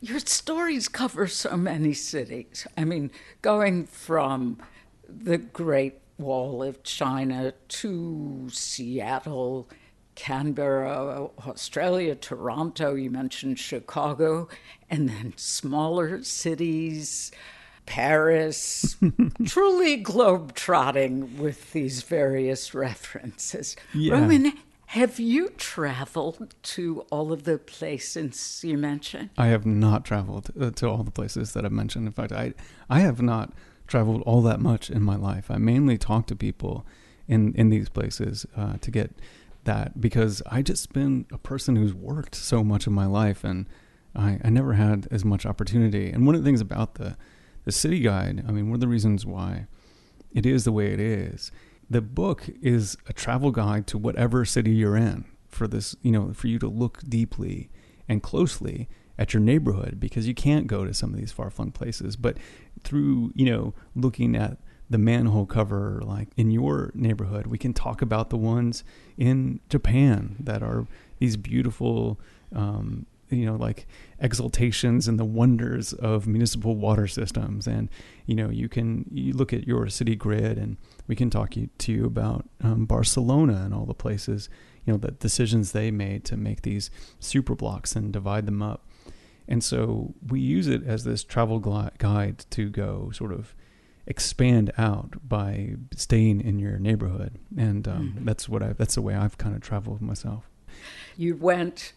Your 0.01 0.21
stories 0.21 0.89
cover 0.89 1.27
so 1.27 1.57
many 1.57 1.95
cities. 1.95 2.67
I 2.77 2.85
mean, 2.85 3.11
going 3.41 3.87
from 3.87 4.59
the 5.09 5.39
Great 5.39 5.95
Wall 6.19 6.63
of 6.63 6.83
China 6.83 7.55
to 7.69 8.49
Seattle, 8.51 9.69
Canberra, 10.15 11.29
Australia, 11.47 12.15
Toronto, 12.15 12.95
you 12.95 13.11
mentioned 13.11 13.59
Chicago, 13.59 14.49
and 14.91 15.09
then 15.09 15.35
smaller 15.37 16.23
cities 16.23 17.33
Paris, 17.87 18.97
truly 19.47 19.97
globe-trotting 19.97 21.39
with 21.39 21.73
these 21.73 22.03
various 22.03 22.75
references. 22.75 23.77
Yeah. 23.95 24.15
Roman, 24.15 24.53
have 24.87 25.19
you 25.19 25.49
traveled 25.57 26.55
to 26.63 27.01
all 27.11 27.33
of 27.33 27.45
the 27.45 27.59
places 27.59 28.61
you 28.63 28.79
mentioned? 28.79 29.31
I 29.37 29.49
have 29.49 29.67
not 29.67 30.05
traveled 30.05 30.51
uh, 30.61 30.71
to 30.73 30.89
all 30.89 31.03
the 31.03 31.11
places 31.11 31.53
that 31.55 31.65
I've 31.65 31.73
mentioned. 31.73 32.07
In 32.07 32.13
fact, 32.13 32.33
I 32.33 32.55
I 32.89 33.01
have 33.01 33.21
not 33.21 33.53
traveled 33.87 34.23
all 34.23 34.43
that 34.43 34.61
much 34.61 34.91
in 34.91 35.03
my 35.03 35.17
life. 35.17 35.51
I 35.51 35.59
mainly 35.59 35.99
talk 35.99 36.27
to 36.29 36.37
people 36.37 36.87
in 37.27 37.53
in 37.55 37.69
these 37.69 37.89
places 37.89 38.47
uh, 38.57 38.77
to 38.81 38.91
get 38.91 39.11
that 39.65 40.01
because 40.01 40.41
I 40.47 40.63
just 40.63 40.93
been 40.93 41.27
a 41.33 41.39
person 41.39 41.77
who's 41.77 41.93
worked 41.93 42.35
so 42.35 42.63
much 42.63 42.87
of 42.87 42.93
my 42.93 43.07
life 43.07 43.43
and 43.43 43.67
I, 44.15 44.39
I 44.43 44.51
never 44.51 44.75
had 44.75 45.07
as 45.11 45.25
much 45.25 45.45
opportunity. 45.45 46.11
And 46.11 46.25
one 46.27 46.35
of 46.35 46.43
the 46.43 46.47
things 46.47 46.61
about 46.61 46.95
the 46.95 47.17
the 47.67 47.73
city 47.73 47.99
guide, 47.99 48.45
I 48.49 48.53
mean, 48.53 48.69
one 48.69 48.77
of 48.77 48.81
the 48.81 48.89
reasons 48.89 49.27
why 49.27 49.67
it 50.33 50.47
is 50.47 50.65
the 50.65 50.73
way 50.73 50.93
it 50.93 51.01
is, 51.01 51.51
the 51.91 52.01
book 52.01 52.49
is 52.63 52.97
a 53.09 53.13
travel 53.13 53.51
guide 53.51 53.87
to 53.89 53.99
whatever 53.99 54.45
city 54.45 54.71
you're 54.71 54.97
in 54.97 55.25
for 55.49 55.67
this, 55.67 55.97
you 56.01 56.13
know, 56.13 56.33
for 56.33 56.47
you 56.47 56.61
to 56.61 56.69
look 56.69 57.03
deeply 57.09 57.69
and 58.09 58.23
closely 58.23 58.89
at 59.19 59.35
your 59.35 59.41
neighborhood 59.41 59.99
because 59.99 60.29
you 60.29 60.35
can't 60.35 60.69
go 60.69 60.85
to 60.85 60.95
some 60.95 61.13
of 61.13 61.19
these 61.19 61.33
far 61.33 61.51
flung 61.51 61.73
places. 61.73 62.15
But 62.15 62.39
through, 62.85 63.33
you 63.35 63.47
know, 63.47 63.75
looking 63.97 64.37
at 64.37 64.59
the 64.89 64.99
manhole 64.99 65.47
cover 65.47 66.01
like 66.05 66.29
in 66.37 66.53
your 66.53 66.93
neighborhood, 66.95 67.49
we 67.49 67.59
can 67.59 67.75
talk 67.75 68.01
about 68.01 68.31
the 68.31 68.37
ones 68.37 68.85
in 69.19 69.59
Japan 69.69 70.37
that 70.39 70.63
are 70.63 70.87
these 71.19 71.37
beautiful 71.37 72.21
um, 72.55 73.07
you 73.31 73.47
know 73.47 73.57
like 73.57 73.87
exaltations 74.21 75.09
and 75.09 75.19
the 75.19 75.25
wonders 75.25 75.93
of 75.93 76.27
municipal 76.27 76.77
water 76.77 77.07
systems. 77.07 77.67
And 77.67 77.89
you 78.27 78.35
know 78.35 78.51
you 78.51 78.69
can 78.69 79.07
you 79.11 79.33
look 79.33 79.53
at 79.53 79.67
your 79.67 79.89
city 79.89 80.17
grid 80.17 80.59
and 80.59 80.77
we 81.07 81.17
can 81.17 81.31
talk 81.31 81.57
you, 81.57 81.69
to 81.79 81.93
you 81.93 82.05
about 82.05 82.49
um, 82.63 82.87
Barcelona 82.87 83.63
and 83.65 83.75
all 83.75 83.87
the 83.87 83.95
places 83.95 84.49
you 84.85 84.93
know 84.93 84.99
the 84.99 85.11
decisions 85.11 85.73
they 85.73 85.91
made 85.91 86.25
to 86.25 86.37
make 86.37 86.63
these 86.63 86.91
super 87.19 87.55
blocks 87.55 87.95
and 87.97 88.13
divide 88.13 88.47
them 88.47 88.63
up. 88.63 88.89
And 89.49 89.63
so 89.63 90.15
we 90.27 90.41
use 90.41 90.67
it 90.67 90.83
as 90.85 91.05
this 91.05 91.23
travel 91.23 91.59
guide 91.61 92.45
to 92.51 92.69
go 92.69 93.11
sort 93.13 93.33
of 93.33 93.55
expand 94.07 94.73
out 94.79 95.15
by 95.29 95.75
staying 95.95 96.41
in 96.41 96.59
your 96.59 96.79
neighborhood. 96.79 97.39
And 97.57 97.87
um, 97.87 98.09
mm-hmm. 98.09 98.25
that's 98.25 98.49
what 98.49 98.63
I 98.63 98.73
that's 98.73 98.95
the 98.95 99.03
way 99.03 99.15
I've 99.15 99.39
kind 99.39 99.55
of 99.55 99.61
traveled 99.61 100.01
myself. 100.01 100.49
You 101.17 101.37
went 101.37 101.93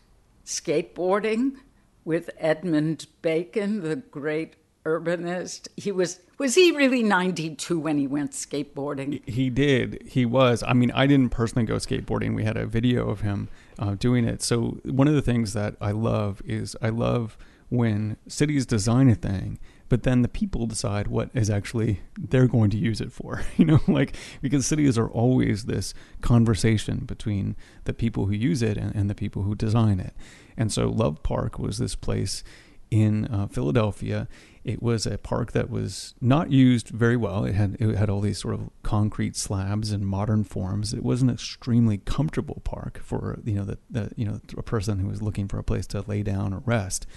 skateboarding 0.50 1.58
with 2.04 2.32
Edmund 2.38 3.06
Bacon, 3.22 3.82
the 3.82 3.98
great 3.98 4.56
urbanist. 4.84 5.68
He 5.78 5.92
was 5.92 6.20
was 6.40 6.56
he 6.56 6.72
really 6.72 7.04
92 7.04 7.78
when 7.78 7.98
he 7.98 8.08
went 8.08 8.32
skateboarding? 8.32 9.28
He 9.28 9.50
did. 9.50 10.02
He 10.08 10.26
was. 10.26 10.64
I 10.66 10.74
mean, 10.74 10.90
I 10.92 11.06
didn't 11.06 11.30
personally 11.30 11.66
go 11.66 11.76
skateboarding. 11.76 12.34
We 12.34 12.46
had 12.46 12.58
a 12.58 12.66
video 12.66 13.10
of 13.10 13.22
him 13.22 13.50
uh, 13.78 13.96
doing 13.96 14.26
it. 14.26 14.42
So 14.42 14.80
one 14.86 15.08
of 15.08 15.14
the 15.14 15.22
things 15.22 15.54
that 15.54 15.76
I 15.82 15.92
love 15.92 16.42
is 16.46 16.76
I 16.82 16.90
love 16.90 17.38
when 17.68 18.18
cities 18.28 18.66
design 18.66 19.10
a 19.10 19.16
thing 19.16 19.60
but 19.90 20.04
then 20.04 20.22
the 20.22 20.30
people 20.30 20.66
decide 20.68 21.08
what 21.08 21.30
is 21.34 21.50
actually 21.50 22.02
they're 22.18 22.48
going 22.48 22.70
to 22.70 22.78
use 22.78 23.02
it 23.02 23.12
for 23.12 23.42
you 23.58 23.66
know 23.66 23.80
like 23.88 24.16
because 24.42 24.66
cities 24.66 24.98
are 24.98 25.10
always 25.10 25.66
this 25.66 25.94
conversation 26.22 27.00
between 27.06 27.56
the 27.86 27.94
people 27.94 28.28
who 28.28 28.34
use 28.34 28.62
it 28.62 28.78
and, 28.78 28.96
and 28.96 29.10
the 29.10 29.16
people 29.16 29.44
who 29.44 29.56
design 29.56 30.00
it. 30.00 30.14
And 30.58 30.72
so 30.72 30.90
love 30.90 31.24
park 31.24 31.58
was 31.60 31.78
this 31.78 31.96
place 31.96 32.44
in 32.92 33.26
uh, 33.28 33.48
philadelphia. 33.48 34.28
It 34.64 34.82
was 34.82 35.06
a 35.06 35.18
park 35.18 35.54
that 35.54 35.70
was 35.70 36.16
not 36.20 36.52
used 36.52 36.90
very 36.90 37.16
well. 37.16 37.46
It 37.46 37.56
had 37.56 37.78
it 37.80 37.96
had 37.96 38.10
all 38.10 38.22
these 38.22 38.40
sort 38.40 38.56
of 38.56 38.70
concrete 38.84 39.36
slabs 39.36 39.92
and 39.92 40.06
modern 40.06 40.44
forms. 40.44 40.94
It 40.94 41.04
was 41.04 41.22
an 41.22 41.30
extremely 41.30 42.00
comfortable 42.00 42.62
park 42.64 43.00
for 43.04 43.40
you 43.46 43.56
know 43.56 43.66
the, 43.66 43.78
the 43.90 44.12
you 44.16 44.26
know 44.26 44.42
a 44.58 44.64
person 44.64 45.00
who 45.00 45.08
was 45.08 45.22
looking 45.22 45.48
for 45.48 45.60
a 45.60 45.64
place 45.64 45.88
to 45.88 46.04
lay 46.08 46.24
down 46.24 46.54
or 46.54 46.62
rest 46.66 47.08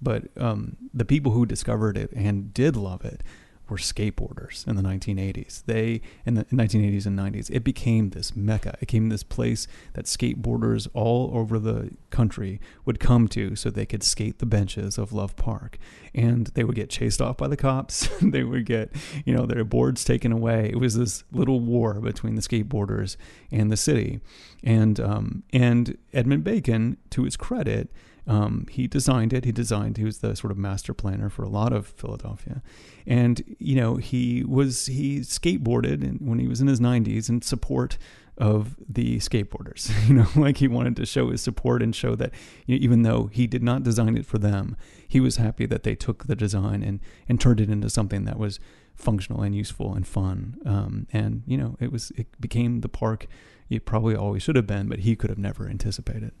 but 0.00 0.24
um, 0.36 0.76
the 0.92 1.04
people 1.04 1.32
who 1.32 1.46
discovered 1.46 1.96
it 1.96 2.10
and 2.12 2.52
did 2.54 2.76
love 2.76 3.04
it 3.04 3.22
were 3.68 3.76
skateboarders 3.76 4.66
in 4.66 4.76
the 4.76 4.82
1980s. 4.82 5.64
They 5.66 6.00
in 6.24 6.34
the 6.34 6.44
1980s 6.46 7.06
and 7.06 7.18
90s, 7.18 7.50
it 7.50 7.64
became 7.64 8.10
this 8.10 8.34
mecca. 8.34 8.70
It 8.74 8.80
became 8.80 9.08
this 9.08 9.22
place 9.22 9.66
that 9.92 10.06
skateboarders 10.06 10.88
all 10.94 11.30
over 11.34 11.58
the 11.58 11.90
country 12.10 12.60
would 12.84 13.00
come 13.00 13.28
to 13.28 13.56
so 13.56 13.70
they 13.70 13.86
could 13.86 14.02
skate 14.02 14.38
the 14.38 14.46
benches 14.46 14.98
of 14.98 15.12
Love 15.12 15.36
Park. 15.36 15.78
And 16.14 16.48
they 16.48 16.64
would 16.64 16.76
get 16.76 16.90
chased 16.90 17.20
off 17.20 17.36
by 17.36 17.48
the 17.48 17.56
cops. 17.56 18.08
they 18.22 18.42
would 18.42 18.64
get, 18.64 18.90
you 19.24 19.34
know, 19.34 19.46
their 19.46 19.64
boards 19.64 20.04
taken 20.04 20.32
away. 20.32 20.70
It 20.70 20.80
was 20.80 20.94
this 20.94 21.24
little 21.30 21.60
war 21.60 21.94
between 21.94 22.34
the 22.34 22.42
skateboarders 22.42 23.16
and 23.50 23.70
the 23.70 23.76
city. 23.76 24.20
And 24.64 24.98
um, 24.98 25.42
and 25.52 25.96
Edmund 26.12 26.44
Bacon, 26.44 26.96
to 27.10 27.24
his 27.24 27.36
credit, 27.36 27.90
um, 28.28 28.66
he 28.70 28.86
designed 28.86 29.32
it. 29.32 29.44
He 29.46 29.52
designed. 29.52 29.96
He 29.96 30.04
was 30.04 30.18
the 30.18 30.36
sort 30.36 30.50
of 30.50 30.58
master 30.58 30.92
planner 30.92 31.30
for 31.30 31.42
a 31.42 31.48
lot 31.48 31.72
of 31.72 31.88
Philadelphia, 31.88 32.62
and 33.06 33.42
you 33.58 33.74
know 33.74 33.96
he 33.96 34.44
was 34.44 34.86
he 34.86 35.20
skateboarded 35.20 36.04
in, 36.04 36.18
when 36.20 36.38
he 36.38 36.46
was 36.46 36.60
in 36.60 36.66
his 36.66 36.78
90s 36.78 37.28
in 37.30 37.40
support 37.40 37.96
of 38.36 38.76
the 38.88 39.18
skateboarders. 39.18 39.90
You 40.08 40.14
know, 40.14 40.26
like 40.36 40.58
he 40.58 40.68
wanted 40.68 40.94
to 40.96 41.06
show 41.06 41.30
his 41.30 41.42
support 41.42 41.82
and 41.82 41.96
show 41.96 42.14
that 42.16 42.32
you 42.66 42.76
know, 42.76 42.84
even 42.84 43.02
though 43.02 43.26
he 43.32 43.46
did 43.46 43.62
not 43.62 43.82
design 43.82 44.16
it 44.16 44.26
for 44.26 44.38
them, 44.38 44.76
he 45.08 45.20
was 45.20 45.36
happy 45.36 45.64
that 45.66 45.82
they 45.82 45.94
took 45.94 46.26
the 46.26 46.36
design 46.36 46.82
and 46.82 47.00
and 47.28 47.40
turned 47.40 47.60
it 47.60 47.70
into 47.70 47.88
something 47.88 48.24
that 48.24 48.38
was 48.38 48.60
functional 48.94 49.42
and 49.42 49.54
useful 49.54 49.94
and 49.94 50.06
fun. 50.06 50.58
Um, 50.66 51.06
and 51.14 51.44
you 51.46 51.56
know, 51.56 51.76
it 51.80 51.90
was 51.90 52.12
it 52.16 52.26
became 52.40 52.82
the 52.82 52.90
park 52.90 53.26
it 53.70 53.84
probably 53.84 54.14
always 54.14 54.42
should 54.42 54.56
have 54.56 54.66
been, 54.66 54.88
but 54.88 55.00
he 55.00 55.14
could 55.16 55.30
have 55.30 55.38
never 55.38 55.68
anticipated. 55.68 56.32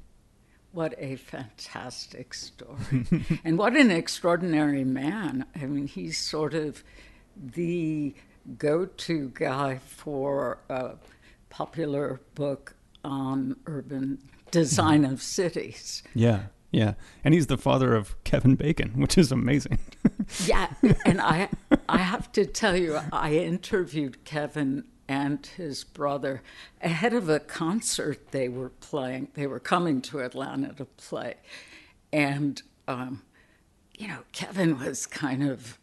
What 0.78 0.94
a 0.96 1.16
fantastic 1.16 2.32
story. 2.34 3.04
and 3.44 3.58
what 3.58 3.76
an 3.76 3.90
extraordinary 3.90 4.84
man. 4.84 5.44
I 5.60 5.66
mean, 5.66 5.88
he's 5.88 6.16
sort 6.16 6.54
of 6.54 6.84
the 7.36 8.14
go 8.56 8.86
to 8.86 9.32
guy 9.34 9.78
for 9.78 10.58
a 10.68 10.92
popular 11.50 12.20
book 12.36 12.76
on 13.02 13.56
urban 13.66 14.22
design 14.52 15.04
of 15.04 15.20
cities. 15.20 16.04
Yeah. 16.14 16.42
Yeah, 16.70 16.94
and 17.24 17.34
he's 17.34 17.48
the 17.48 17.58
father 17.58 17.96
of 17.96 18.14
Kevin 18.22 18.54
Bacon, 18.54 19.00
which 19.00 19.18
is 19.18 19.32
amazing. 19.32 19.80
yeah, 20.44 20.68
and 21.04 21.20
I 21.20 21.48
I 21.88 21.98
have 21.98 22.30
to 22.32 22.44
tell 22.46 22.76
you, 22.76 23.00
I 23.10 23.32
interviewed 23.32 24.24
Kevin 24.24 24.84
and 25.08 25.44
his 25.46 25.84
brother 25.84 26.42
ahead 26.82 27.14
of 27.14 27.28
a 27.28 27.40
concert 27.40 28.30
they 28.30 28.48
were 28.48 28.68
playing. 28.68 29.28
They 29.34 29.46
were 29.46 29.58
coming 29.58 30.02
to 30.02 30.20
Atlanta 30.20 30.74
to 30.74 30.84
play. 30.84 31.34
And, 32.12 32.62
um, 32.86 33.22
you 33.96 34.06
know, 34.06 34.20
Kevin 34.32 34.78
was 34.78 35.06
kind 35.06 35.42
of 35.42 35.78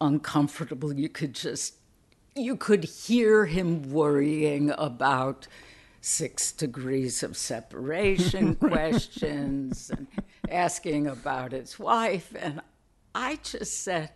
uncomfortable. 0.00 0.92
You 0.92 1.08
could 1.08 1.34
just, 1.34 1.76
you 2.34 2.56
could 2.56 2.84
hear 2.84 3.46
him 3.46 3.92
worrying 3.92 4.72
about 4.76 5.46
six 6.00 6.50
degrees 6.50 7.22
of 7.22 7.36
separation 7.36 8.54
questions 8.56 9.90
and 9.90 10.08
asking 10.50 11.06
about 11.06 11.52
his 11.52 11.78
wife. 11.78 12.34
And 12.38 12.60
I 13.14 13.38
just 13.44 13.84
said, 13.84 14.10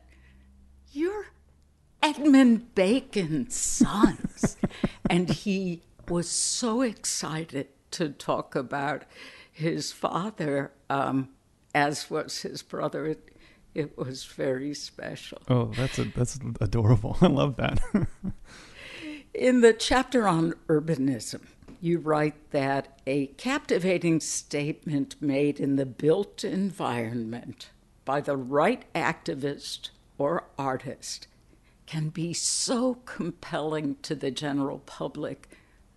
Edmund 2.07 2.73
Bacon's 2.77 3.57
sons. 3.57 4.57
and 5.11 5.29
he 5.29 5.83
was 6.07 6.29
so 6.29 6.83
excited 6.83 7.67
to 7.91 8.11
talk 8.11 8.55
about 8.55 9.03
his 9.51 9.91
father, 9.91 10.71
um, 10.89 11.31
as 11.75 12.09
was 12.09 12.43
his 12.43 12.63
brother. 12.63 13.07
It, 13.07 13.37
it 13.75 13.99
was 13.99 14.25
very 14.25 14.73
special. 14.73 15.43
Oh, 15.49 15.73
that's 15.77 15.99
a, 15.99 16.05
that's 16.05 16.39
adorable. 16.61 17.17
I 17.23 17.27
love 17.27 17.57
that. 17.57 17.81
In 19.35 19.61
the 19.63 19.73
chapter 19.73 20.29
on 20.29 20.55
urbanism, 20.69 21.41
you 21.81 21.99
write 21.99 22.53
that 22.53 23.01
a 23.05 23.27
captivating 23.27 24.21
statement 24.21 25.17
made 25.21 25.59
in 25.59 25.75
the 25.75 25.87
built 25.87 26.45
environment 26.45 27.71
by 28.05 28.21
the 28.21 28.37
right 28.37 28.85
activist 28.95 29.91
or 30.19 30.45
artist 30.57 31.27
can 31.87 32.09
be 32.09 32.33
so 32.33 32.95
compelling 33.05 33.97
to 34.03 34.15
the 34.15 34.31
general 34.31 34.79
public 34.81 35.49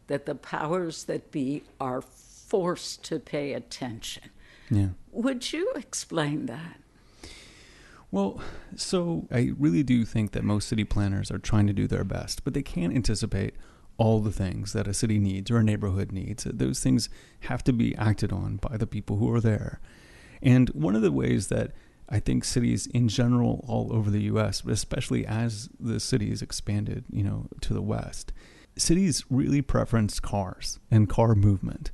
that 0.08 0.26
the 0.26 0.36
powers 0.36 1.04
that 1.06 1.32
be 1.32 1.64
are 1.80 2.02
forced 2.02 3.04
to 3.06 3.20
pay 3.20 3.54
attention. 3.54 4.30
Yeah. 4.70 4.90
Would 5.12 5.52
you 5.52 5.72
explain 5.76 6.46
that? 6.48 6.80
Well, 8.12 8.42
so 8.76 9.28
I 9.32 9.52
really 9.58 9.84
do 9.84 10.04
think 10.04 10.32
that 10.32 10.44
most 10.44 10.68
city 10.68 10.84
planners 10.84 11.30
are 11.30 11.38
trying 11.38 11.68
to 11.68 11.74
do 11.74 11.88
their 11.88 12.04
best, 12.04 12.44
but 12.44 12.54
they 12.54 12.64
can't 12.64 12.96
anticipate 12.96 13.56
all 13.98 14.20
the 14.20 14.32
things 14.32 14.74
that 14.74 14.88
a 14.88 14.94
city 14.94 15.20
needs 15.20 15.52
or 15.52 15.58
a 15.58 15.64
neighborhood 15.64 16.12
needs. 16.12 16.46
Those 16.46 16.80
things 16.80 17.10
have 17.42 17.64
to 17.66 17.74
be 17.74 17.96
acted 17.98 18.32
on 18.32 18.58
by 18.58 18.78
the 18.78 18.88
people 18.88 19.18
who 19.18 19.32
are 19.32 19.42
there. 19.42 19.80
And 20.42 20.70
one 20.70 20.96
of 20.96 21.02
the 21.02 21.12
ways 21.12 21.50
that 21.50 21.72
I 22.10 22.20
think 22.20 22.44
cities 22.44 22.88
in 22.88 23.08
general 23.08 23.64
all 23.68 23.94
over 23.94 24.10
the 24.10 24.24
U.S., 24.24 24.62
but 24.62 24.74
especially 24.74 25.26
as 25.26 25.70
the 25.80 26.00
cities 26.00 26.42
expanded, 26.42 27.06
you 27.12 27.24
know, 27.24 27.48
to 27.62 27.74
the 27.74 27.82
west, 27.82 28.34
cities 28.78 29.24
really 29.30 29.62
preference 29.62 30.20
cars 30.20 30.80
and 30.90 31.08
car 31.08 31.36
movement. 31.36 31.92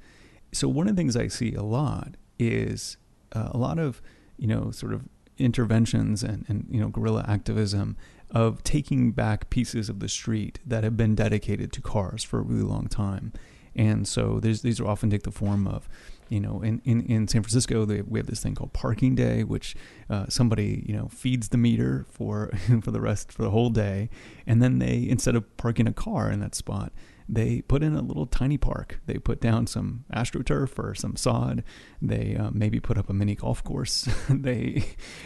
So 0.54 0.68
one 0.68 0.88
of 0.88 0.96
the 0.96 1.00
things 1.00 1.18
I 1.18 1.28
see 1.28 1.54
a 1.54 1.64
lot 1.64 2.16
is 2.40 2.98
uh, 3.34 3.50
a 3.52 3.58
lot 3.58 3.78
of, 3.78 4.02
you 4.38 4.48
know, 4.48 4.72
sort 4.72 4.94
of 4.94 5.04
interventions 5.38 6.24
and, 6.24 6.46
and 6.48 6.66
you 6.70 6.80
know 6.80 6.88
guerrilla 6.88 7.26
activism 7.28 7.98
of 8.32 8.64
taking 8.64 9.12
back 9.12 9.50
pieces 9.50 9.90
of 9.90 10.00
the 10.00 10.10
street 10.10 10.60
that 10.66 10.84
have 10.84 10.98
been 10.98 11.16
dedicated 11.16 11.72
to 11.74 11.82
cars 11.82 12.24
for 12.24 12.40
a 12.40 12.42
really 12.42 12.64
long 12.64 12.88
time. 12.88 13.32
And 13.76 14.08
so 14.08 14.40
these 14.40 14.80
are 14.80 14.88
often 14.88 15.10
take 15.10 15.24
the 15.24 15.32
form 15.32 15.68
of 15.68 15.88
you 16.30 16.40
know, 16.40 16.62
in, 16.62 16.82
in, 16.86 17.02
in 17.02 17.28
San 17.28 17.44
Francisco, 17.44 17.86
they, 17.86 18.02
we 18.02 18.20
have 18.20 18.28
this 18.28 18.42
thing 18.42 18.56
called 18.56 18.74
Parking 18.74 19.16
Day, 19.16 19.44
which 19.44 19.76
uh, 20.10 20.26
somebody 20.30 20.84
you 20.88 20.96
know 20.96 21.08
feeds 21.08 21.50
the 21.50 21.58
meter 21.58 22.06
for 22.10 22.52
for 22.82 22.92
the 22.92 23.02
rest 23.02 23.32
for 23.32 23.44
the 23.44 23.52
whole 23.52 23.70
day, 23.70 24.10
and 24.46 24.62
then 24.62 24.80
they 24.80 25.08
instead 25.08 25.36
of 25.36 25.58
parking 25.58 25.88
a 25.88 25.94
car 25.94 26.32
in 26.32 26.40
that 26.40 26.56
spot, 26.56 26.92
they 27.28 27.62
put 27.62 27.82
in 27.82 27.96
a 27.96 28.02
little 28.02 28.28
tiny 28.28 28.58
park. 28.58 29.00
They 29.06 29.16
put 29.16 29.42
down 29.42 29.68
some 29.68 30.06
astroturf 30.14 30.78
or 30.78 30.94
some 30.94 31.16
sod. 31.16 31.64
They 32.02 32.36
uh, 32.36 32.52
maybe 32.52 32.80
put 32.80 32.98
up 32.98 33.10
a 33.10 33.14
mini 33.14 33.36
golf 33.36 33.64
course. 33.64 34.08
they 34.30 34.84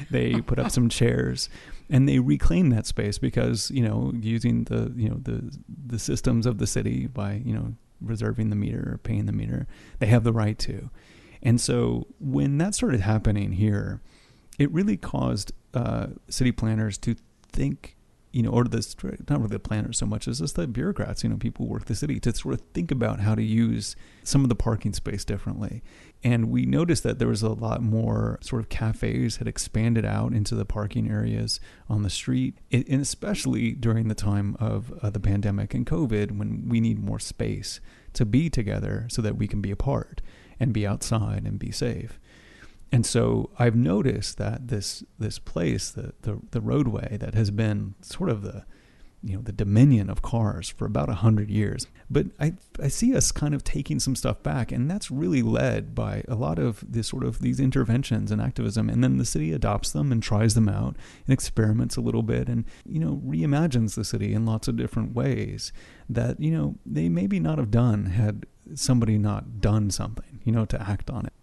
they 0.10 0.42
put 0.42 0.60
up 0.60 0.72
some 0.72 0.90
chairs, 0.90 1.50
and 1.90 2.08
they 2.08 2.20
reclaim 2.20 2.70
that 2.70 2.86
space 2.86 3.18
because 3.18 3.70
you 3.72 3.84
know 3.84 4.14
using 4.20 4.66
the 4.66 4.94
you 4.96 5.10
know 5.10 5.18
the 5.22 5.58
the 5.88 6.00
systems 6.00 6.46
of 6.46 6.58
the 6.58 6.68
city 6.68 7.08
by 7.08 7.42
you 7.46 7.54
know 7.54 7.74
reserving 8.02 8.50
the 8.50 8.56
meter 8.56 8.94
or 8.94 8.98
paying 8.98 9.26
the 9.26 9.32
meter. 9.32 9.68
They 10.00 10.08
have 10.08 10.24
the 10.24 10.34
right 10.34 10.58
to. 10.60 10.90
And 11.42 11.60
so 11.60 12.08
when 12.20 12.58
that 12.58 12.76
started 12.76 13.02
happening 13.02 13.54
here, 13.54 14.02
it 14.58 14.72
really 14.72 14.98
caused 14.98 15.54
uh, 15.74 16.08
city 16.28 16.52
planners 16.52 16.98
to 17.00 17.16
think 17.52 17.96
you 18.32 18.44
know, 18.44 18.52
or 18.52 18.64
the 18.64 18.78
not 19.28 19.40
really 19.40 19.50
the 19.50 19.60
planners 19.60 19.98
so 19.98 20.06
much 20.06 20.28
as 20.28 20.40
just 20.40 20.56
the 20.56 20.68
bureaucrats, 20.68 21.24
you 21.24 21.30
know, 21.30 21.38
people 21.38 21.66
who 21.66 21.72
work 21.72 21.86
the 21.86 21.96
city 21.96 22.20
to 22.20 22.34
sort 22.34 22.54
of 22.54 22.62
think 22.74 22.92
about 22.92 23.20
how 23.20 23.34
to 23.34 23.42
use 23.42 23.96
some 24.24 24.44
of 24.44 24.50
the 24.50 24.56
parking 24.56 24.94
space 24.94 25.26
differently. 25.26 25.82
And 26.24 26.52
we 26.52 26.66
noticed 26.66 27.04
that 27.04 27.18
there 27.18 27.28
was 27.28 27.42
a 27.42 27.50
lot 27.50 27.82
more 27.82 28.38
sort 28.42 28.62
of 28.62 28.70
cafes 28.70 29.38
had 29.38 29.48
expanded 29.48 30.06
out 30.06 30.34
into 30.34 30.54
the 30.54 30.66
parking 30.66 31.10
areas 31.10 31.60
on 31.88 32.04
the 32.04 32.10
street, 32.10 32.60
and 32.72 33.02
especially 33.02 33.72
during 33.72 34.10
the 34.10 34.16
time 34.16 34.56
of 34.60 34.94
uh, 35.02 35.10
the 35.10 35.20
pandemic 35.20 35.74
and 35.74 35.88
COVID, 35.88 36.38
when 36.38 36.68
we 36.70 36.80
need 36.80 37.04
more 37.04 37.20
space 37.20 37.80
to 38.14 38.26
be 38.26 38.50
together 38.50 39.08
so 39.10 39.22
that 39.22 39.38
we 39.38 39.48
can 39.48 39.62
be 39.62 39.72
apart 39.72 40.22
and 40.60 40.74
be 40.74 40.86
outside 40.86 41.46
and 41.46 41.58
be 41.58 41.72
safe. 41.72 42.20
And 42.92 43.06
so 43.06 43.52
I've 43.60 43.76
noticed 43.76 44.38
that 44.38 44.68
this 44.68 45.04
this 45.20 45.38
place, 45.40 45.92
the, 45.92 46.14
the 46.22 46.40
the 46.52 46.62
roadway 46.62 47.18
that 47.18 47.36
has 47.36 47.52
been 47.52 47.96
sort 48.02 48.30
of 48.30 48.42
the 48.42 48.66
you 49.22 49.36
know 49.36 49.42
the 49.42 49.52
dominion 49.52 50.10
of 50.10 50.22
cars 50.22 50.70
for 50.70 50.86
about 50.86 51.10
a 51.10 51.16
hundred 51.16 51.50
years. 51.50 51.88
But 52.10 52.28
I 52.40 52.54
I 52.82 52.88
see 52.88 53.16
us 53.16 53.32
kind 53.32 53.54
of 53.54 53.64
taking 53.64 54.00
some 54.00 54.16
stuff 54.16 54.42
back, 54.42 54.72
and 54.72 54.90
that's 54.90 55.12
really 55.12 55.42
led 55.42 55.94
by 55.94 56.24
a 56.28 56.36
lot 56.36 56.58
of 56.58 56.84
this 56.88 57.08
sort 57.08 57.24
of 57.24 57.40
these 57.40 57.60
interventions 57.60 58.32
and 58.32 58.42
activism, 58.42 58.90
and 58.90 59.04
then 59.04 59.18
the 59.18 59.26
city 59.26 59.52
adopts 59.52 59.92
them 59.92 60.12
and 60.12 60.24
tries 60.24 60.56
them 60.56 60.70
out 60.70 60.96
and 61.26 61.34
experiments 61.34 61.98
a 61.98 62.02
little 62.02 62.24
bit, 62.24 62.48
and 62.48 62.66
you 62.86 63.00
know 63.00 63.22
reimagines 63.26 63.96
the 63.96 64.06
city 64.06 64.34
in 64.34 64.46
lots 64.46 64.68
of 64.68 64.78
different 64.78 65.14
ways 65.14 65.72
that 66.08 66.40
you 66.40 66.52
know 66.52 66.76
they 66.86 67.10
maybe 67.10 67.40
not 67.40 67.58
have 67.58 67.72
done 67.72 68.06
had 68.06 68.46
somebody 68.74 69.18
not 69.18 69.60
done 69.60 69.90
something 69.90 70.40
you 70.44 70.52
know 70.52 70.64
to 70.64 70.80
act 70.82 71.10
on 71.10 71.26
it 71.26 71.34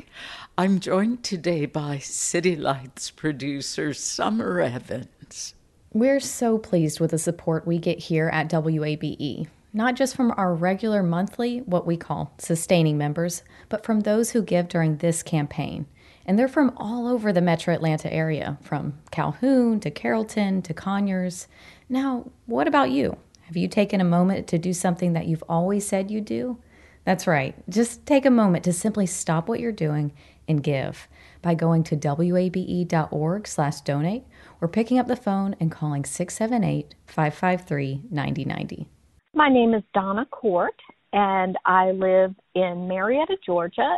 I'm 0.57 0.79
joined 0.79 1.23
today 1.23 1.65
by 1.65 1.97
City 1.99 2.55
Lights 2.55 3.11
producer 3.11 3.93
Summer 3.93 4.59
Evans. 4.59 5.53
We're 5.93 6.19
so 6.19 6.57
pleased 6.57 6.99
with 6.99 7.11
the 7.11 7.17
support 7.17 7.65
we 7.65 7.79
get 7.79 7.99
here 7.99 8.29
at 8.33 8.49
WABE, 8.49 9.47
not 9.71 9.95
just 9.95 10.13
from 10.15 10.33
our 10.35 10.53
regular 10.53 11.01
monthly, 11.01 11.59
what 11.59 11.87
we 11.87 11.95
call 11.95 12.33
sustaining 12.37 12.97
members, 12.97 13.43
but 13.69 13.85
from 13.85 14.01
those 14.01 14.31
who 14.31 14.41
give 14.41 14.67
during 14.67 14.97
this 14.97 15.23
campaign. 15.23 15.85
And 16.25 16.39
they're 16.39 16.47
from 16.47 16.73
all 16.77 17.07
over 17.07 17.31
the 17.31 17.41
metro 17.41 17.73
Atlanta 17.73 18.11
area, 18.11 18.57
from 18.61 18.97
Calhoun 19.11 19.79
to 19.81 19.91
Carrollton 19.91 20.63
to 20.63 20.73
Conyers. 20.73 21.47
Now, 21.87 22.31
what 22.47 22.67
about 22.67 22.89
you? 22.89 23.15
Have 23.41 23.55
you 23.55 23.67
taken 23.67 24.01
a 24.01 24.05
moment 24.05 24.47
to 24.47 24.57
do 24.57 24.73
something 24.73 25.13
that 25.13 25.27
you've 25.27 25.43
always 25.47 25.87
said 25.87 26.09
you'd 26.09 26.25
do? 26.25 26.57
That's 27.03 27.27
right. 27.27 27.53
Just 27.69 28.07
take 28.07 28.25
a 28.25 28.31
moment 28.31 28.63
to 28.63 28.73
simply 28.73 29.05
stop 29.05 29.47
what 29.47 29.59
you're 29.59 29.71
doing 29.71 30.11
and 30.47 30.63
give 30.63 31.07
by 31.43 31.53
going 31.53 31.83
to 31.83 31.95
wabe.org/donate 31.95 34.23
or 34.61 34.67
picking 34.67 34.97
up 34.97 35.07
the 35.07 35.15
phone 35.15 35.55
and 35.59 35.71
calling 35.71 36.01
678-553-9090. 36.01 38.87
My 39.35 39.49
name 39.49 39.75
is 39.75 39.83
Donna 39.93 40.25
Court 40.25 40.73
and 41.13 41.55
I 41.65 41.91
live 41.91 42.33
in 42.55 42.87
Marietta, 42.87 43.37
Georgia 43.45 43.95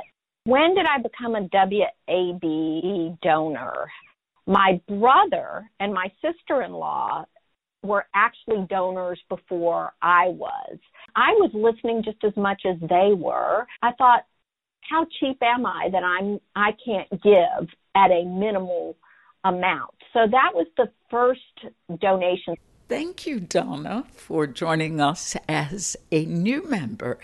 when 0.48 0.76
did 0.76 0.86
I 0.86 1.02
become 1.02 1.36
a 1.36 1.42
WABE 1.50 3.20
donor? 3.22 3.92
My 4.46 4.80
brother 4.88 5.70
and 5.82 5.94
my 5.94 6.10
sister 6.22 6.62
in 6.62 6.72
law 6.72 7.26
were 7.84 8.06
actually 8.16 8.66
donors 8.70 9.20
before 9.28 9.92
I 10.02 10.28
was. 10.30 10.78
I 11.18 11.32
was 11.32 11.52
listening 11.54 12.02
just 12.02 12.24
as 12.24 12.32
much 12.38 12.62
as 12.66 12.78
they 12.80 13.12
were. 13.14 13.68
I 13.82 13.92
thought, 13.98 14.24
how 14.90 15.06
cheap 15.20 15.38
am 15.42 15.66
I 15.66 15.90
that 15.92 16.04
I'm 16.04 16.40
I 16.56 16.72
can't 16.84 17.10
give 17.22 17.68
at 17.94 18.10
a 18.12 18.24
minimal 18.24 18.96
amount? 19.44 19.96
So 20.14 20.20
that 20.32 20.52
was 20.54 20.68
the 20.78 20.90
first 21.12 22.00
donation. 22.00 22.56
Thank 22.88 23.28
you, 23.28 23.42
Donna, 23.42 24.06
for 24.14 24.48
joining 24.48 25.02
us 25.02 25.36
as 25.50 25.98
a 26.10 26.24
new 26.24 26.66
member. 26.70 27.20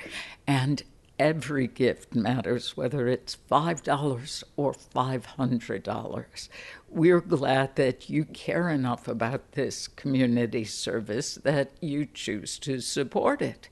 And 0.46 0.84
every 1.24 1.68
gift 1.68 2.14
matters, 2.14 2.76
whether 2.76 3.08
it's 3.08 3.38
$5 3.50 4.44
or 4.58 4.74
$500. 4.74 6.50
We're 6.90 7.22
glad 7.22 7.78
that 7.78 8.10
you 8.10 8.26
care 8.26 8.68
enough 8.68 9.08
about 9.08 9.54
this 9.54 9.88
community 9.88 10.66
service 10.66 11.36
that 11.36 11.72
you 11.80 12.08
choose 12.14 12.60
to 12.60 12.82
support 12.82 13.42
it. 13.42 13.70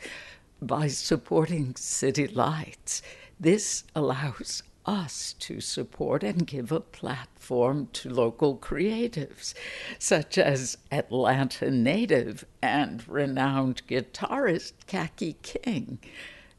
By 0.61 0.87
supporting 0.87 1.75
City 1.75 2.25
Lights, 2.25 3.01
this 3.37 3.83
allows 3.93 4.63
us 4.85 5.33
to 5.39 5.59
support 5.59 6.23
and 6.23 6.47
give 6.47 6.71
a 6.71 6.79
platform 6.79 7.89
to 7.91 8.09
local 8.09 8.55
creatives, 8.55 9.53
such 9.99 10.37
as 10.37 10.77
Atlanta 10.89 11.69
native 11.69 12.45
and 12.61 13.05
renowned 13.09 13.85
guitarist 13.89 14.71
Kaki 14.87 15.35
King. 15.41 15.99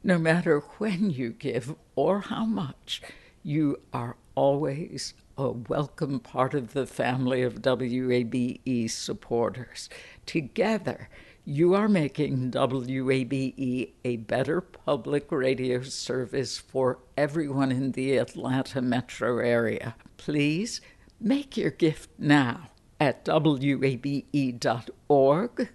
No 0.05 0.17
matter 0.17 0.59
when 0.79 1.11
you 1.11 1.29
give 1.29 1.75
or 1.95 2.19
how 2.19 2.43
much, 2.43 3.01
you 3.41 3.79
are 3.93 4.17
always 4.35 5.13
a 5.37 5.49
welcome 5.49 6.19
part 6.19 6.53
of 6.53 6.73
the 6.73 6.85
family 6.85 7.41
of 7.41 7.61
WABE 7.61 8.89
supporters. 8.89 9.87
Together, 10.25 11.07
you 11.45 11.73
are 11.73 11.87
making 11.87 12.51
WABE 12.51 13.93
a 14.03 14.17
better 14.17 14.59
public 14.59 15.31
radio 15.31 15.81
service 15.81 16.57
for 16.57 16.99
everyone 17.15 17.71
in 17.71 17.93
the 17.93 18.17
Atlanta 18.17 18.81
metro 18.81 19.37
area. 19.37 19.95
Please 20.17 20.81
make 21.21 21.55
your 21.55 21.71
gift 21.71 22.09
now 22.17 22.71
at 22.99 23.25
wabe.org 23.25 24.09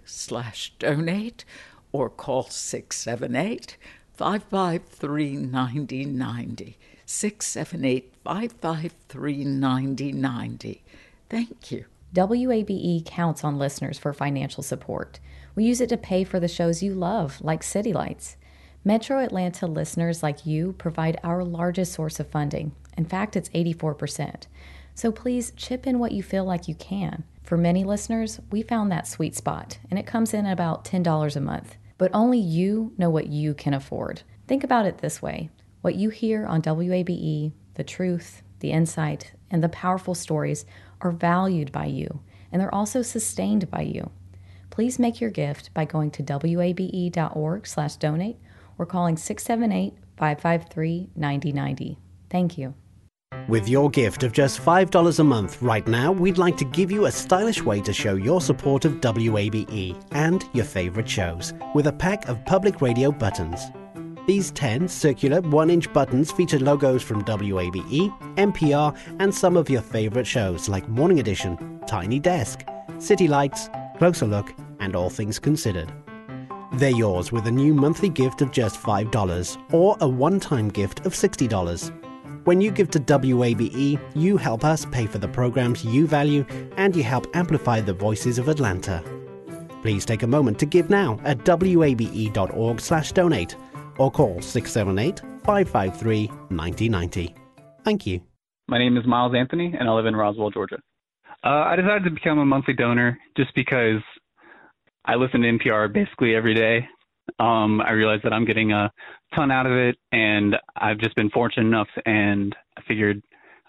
slash 0.05 0.73
donate 0.77 1.45
or 1.91 2.09
call 2.11 2.43
678 2.43 3.77
553 4.19 5.37
9090. 5.37 6.77
678 7.05 8.13
553 8.25 9.45
9090. 9.45 10.83
Thank 11.29 11.71
you. 11.71 11.85
WABE 12.13 13.05
counts 13.05 13.45
on 13.45 13.57
listeners 13.57 13.97
for 13.97 14.11
financial 14.11 14.61
support. 14.61 15.21
We 15.55 15.63
use 15.63 15.79
it 15.79 15.87
to 15.87 15.95
pay 15.95 16.25
for 16.25 16.37
the 16.37 16.49
shows 16.49 16.83
you 16.83 16.93
love, 16.93 17.39
like 17.39 17.63
City 17.63 17.93
Lights. 17.93 18.35
Metro 18.83 19.19
Atlanta 19.19 19.65
listeners 19.65 20.21
like 20.21 20.45
you 20.45 20.73
provide 20.73 21.17
our 21.23 21.45
largest 21.45 21.93
source 21.93 22.19
of 22.19 22.27
funding. 22.27 22.73
In 22.97 23.05
fact, 23.05 23.37
it's 23.37 23.47
84%. 23.49 24.47
So 24.95 25.13
please 25.13 25.53
chip 25.55 25.87
in 25.87 25.97
what 25.97 26.11
you 26.11 26.23
feel 26.23 26.43
like 26.43 26.67
you 26.67 26.75
can. 26.75 27.23
For 27.41 27.55
many 27.55 27.85
listeners, 27.85 28.41
we 28.51 28.63
found 28.63 28.91
that 28.91 29.07
sweet 29.07 29.37
spot, 29.37 29.79
and 29.89 29.97
it 29.97 30.05
comes 30.05 30.33
in 30.33 30.45
at 30.45 30.51
about 30.51 30.83
$10 30.83 31.35
a 31.37 31.39
month. 31.39 31.77
But 31.99 32.09
only 32.15 32.39
you 32.39 32.93
know 32.97 33.11
what 33.11 33.27
you 33.27 33.53
can 33.53 33.75
afford. 33.75 34.23
Think 34.47 34.63
about 34.63 34.87
it 34.87 34.97
this 34.97 35.21
way 35.21 35.51
what 35.81 35.95
you 35.95 36.09
hear 36.09 36.45
on 36.45 36.61
WABE, 36.63 37.53
the 37.75 37.83
truth, 37.83 38.41
the 38.59 38.71
insight, 38.71 39.33
and 39.51 39.63
the 39.63 39.69
powerful 39.69 40.15
stories 40.15 40.65
are 41.01 41.11
valued 41.11 41.71
by 41.71 41.85
you, 41.85 42.19
and 42.51 42.59
they're 42.59 42.73
also 42.73 43.01
sustained 43.01 43.69
by 43.69 43.81
you. 43.81 44.09
Please 44.69 44.99
make 44.99 45.21
your 45.21 45.29
gift 45.29 45.73
by 45.73 45.85
going 45.85 46.11
to 46.11 46.23
wabe.org/donate 46.23 48.37
or 48.77 48.85
calling 48.85 49.15
678-553-9090. 49.15 51.97
Thank 52.29 52.57
you. 52.57 52.73
With 53.47 53.67
your 53.67 53.89
gift 53.89 54.23
of 54.23 54.31
just 54.31 54.61
$5 54.61 55.19
a 55.19 55.23
month 55.23 55.61
right 55.61 55.87
now, 55.87 56.11
we'd 56.11 56.37
like 56.37 56.57
to 56.57 56.65
give 56.65 56.91
you 56.91 57.05
a 57.05 57.11
stylish 57.11 57.63
way 57.63 57.81
to 57.81 57.93
show 57.93 58.15
your 58.15 58.41
support 58.41 58.85
of 58.85 59.01
WABE 59.01 59.99
and 60.11 60.43
your 60.53 60.65
favorite 60.65 61.09
shows 61.09 61.53
with 61.73 61.87
a 61.87 61.91
pack 61.91 62.27
of 62.27 62.43
public 62.45 62.81
radio 62.81 63.11
buttons. 63.11 63.59
These 64.27 64.51
10 64.51 64.87
circular 64.87 65.41
1 65.41 65.69
inch 65.71 65.91
buttons 65.93 66.31
feature 66.31 66.59
logos 66.59 67.01
from 67.01 67.23
WABE, 67.23 68.35
NPR, 68.35 68.95
and 69.19 69.33
some 69.33 69.57
of 69.57 69.69
your 69.69 69.81
favorite 69.81 70.27
shows 70.27 70.69
like 70.69 70.87
Morning 70.87 71.19
Edition, 71.19 71.81
Tiny 71.87 72.19
Desk, 72.19 72.63
City 72.99 73.27
Lights, 73.27 73.69
Closer 73.97 74.27
Look, 74.27 74.53
and 74.79 74.95
All 74.95 75.09
Things 75.09 75.39
Considered. 75.39 75.91
They're 76.73 76.91
yours 76.91 77.31
with 77.31 77.47
a 77.47 77.51
new 77.51 77.73
monthly 77.73 78.09
gift 78.09 78.43
of 78.43 78.51
just 78.51 78.79
$5 78.79 79.73
or 79.73 79.97
a 80.01 80.07
one 80.07 80.39
time 80.39 80.69
gift 80.69 81.05
of 81.07 81.13
$60. 81.13 82.08
When 82.45 82.61
you 82.61 82.71
give 82.71 82.89
to 82.91 82.99
WABE, 82.99 83.99
you 84.15 84.37
help 84.37 84.63
us 84.63 84.85
pay 84.85 85.05
for 85.05 85.17
the 85.17 85.27
programs 85.27 85.83
you 85.83 86.07
value 86.07 86.45
and 86.77 86.95
you 86.95 87.03
help 87.03 87.27
amplify 87.35 87.81
the 87.81 87.91
voices 87.93 88.39
of 88.39 88.47
Atlanta. 88.47 89.03
Please 89.81 90.05
take 90.05 90.23
a 90.23 90.27
moment 90.27 90.57
to 90.59 90.65
give 90.65 90.89
now 90.89 91.19
at 91.23 91.45
wabe.org/donate 91.47 93.55
or 93.97 94.11
call 94.11 94.37
678-553-9090. 94.37 97.35
Thank 97.83 98.07
you. 98.07 98.21
My 98.67 98.77
name 98.77 98.97
is 98.97 99.05
Miles 99.05 99.33
Anthony 99.35 99.73
and 99.77 99.89
I 99.89 99.93
live 99.93 100.05
in 100.05 100.15
Roswell, 100.15 100.51
Georgia. 100.51 100.77
Uh, 101.43 101.65
I 101.67 101.75
decided 101.75 102.05
to 102.05 102.11
become 102.11 102.39
a 102.39 102.45
monthly 102.45 102.73
donor 102.73 103.19
just 103.35 103.53
because 103.55 104.01
I 105.05 105.15
listen 105.15 105.41
to 105.41 105.47
NPR 105.47 105.91
basically 105.91 106.35
every 106.35 106.53
day. 106.53 106.87
Um, 107.39 107.81
I 107.81 107.91
realized 107.91 108.23
that 108.23 108.33
I'm 108.33 108.45
getting 108.45 108.71
a 108.71 108.91
ton 109.35 109.51
out 109.51 109.65
of 109.65 109.73
it, 109.73 109.97
and 110.11 110.55
I've 110.75 110.97
just 110.97 111.15
been 111.15 111.29
fortunate 111.29 111.67
enough, 111.67 111.89
and 112.05 112.55
I 112.77 112.81
figured 112.87 113.21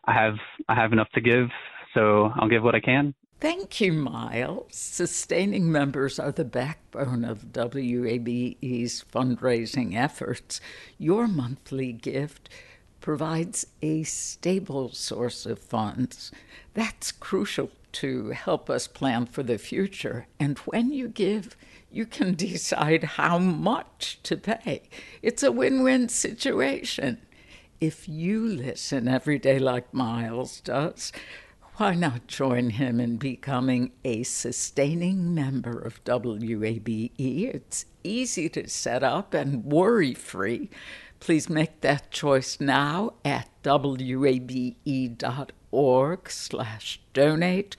I 0.05 0.13
have 0.13 0.37
I 0.69 0.75
have 0.75 0.93
enough 0.93 1.11
to 1.15 1.21
give, 1.21 1.49
so 1.95 2.33
I'll 2.37 2.49
give 2.49 2.63
what 2.63 2.75
I 2.75 2.81
can. 2.81 3.15
Thank 3.41 3.81
you, 3.81 3.95
Miles. 3.95 4.67
Sustaining 4.71 5.73
members 5.73 6.19
are 6.19 6.31
the 6.31 6.45
backbone 6.45 7.25
of 7.25 7.53
WABE's 7.53 9.03
fundraising 9.11 9.97
efforts. 9.97 10.61
Your 10.99 11.27
monthly 11.27 11.93
gift 11.93 12.51
provides 13.01 13.67
a 13.81 14.03
stable 14.03 14.91
source 14.91 15.47
of 15.47 15.59
funds. 15.59 16.31
That's 16.75 17.13
crucial 17.13 17.71
to 17.93 18.31
help 18.31 18.69
us 18.69 18.87
plan 18.87 19.25
for 19.25 19.43
the 19.43 19.57
future. 19.57 20.27
And 20.39 20.59
when 20.59 20.93
you 20.93 21.09
give, 21.09 21.57
you 21.91 22.07
can 22.07 22.35
decide 22.49 23.05
how 23.05 23.39
much 23.39 24.19
to 24.25 24.37
pay. 24.37 24.83
It's 25.23 25.43
a 25.43 25.53
win 25.53 25.83
win 25.83 26.09
situation. 26.09 27.19
If 27.81 28.09
you 28.09 28.47
listen 28.47 29.09
every 29.09 29.39
day 29.39 29.59
like 29.59 29.95
Miles 29.95 30.61
does, 30.61 31.13
why 31.77 31.95
not 31.95 32.27
join 32.27 32.71
him 32.71 33.01
in 33.01 33.17
becoming 33.17 33.93
a 34.05 34.23
sustaining 34.23 35.35
member 35.35 35.79
of 35.79 36.05
WABE? 36.05 37.13
It's 37.17 37.87
easy 38.05 38.51
to 38.51 38.69
set 38.69 39.03
up 39.03 39.33
and 39.33 39.65
worry 39.65 40.13
free. 40.13 40.69
Please 41.21 41.49
make 41.49 41.81
that 41.81 42.11
choice 42.11 42.61
now 42.61 43.15
at 43.25 43.49
wabe.org 43.65 44.81
slash 46.31 47.01
donate 47.15 47.77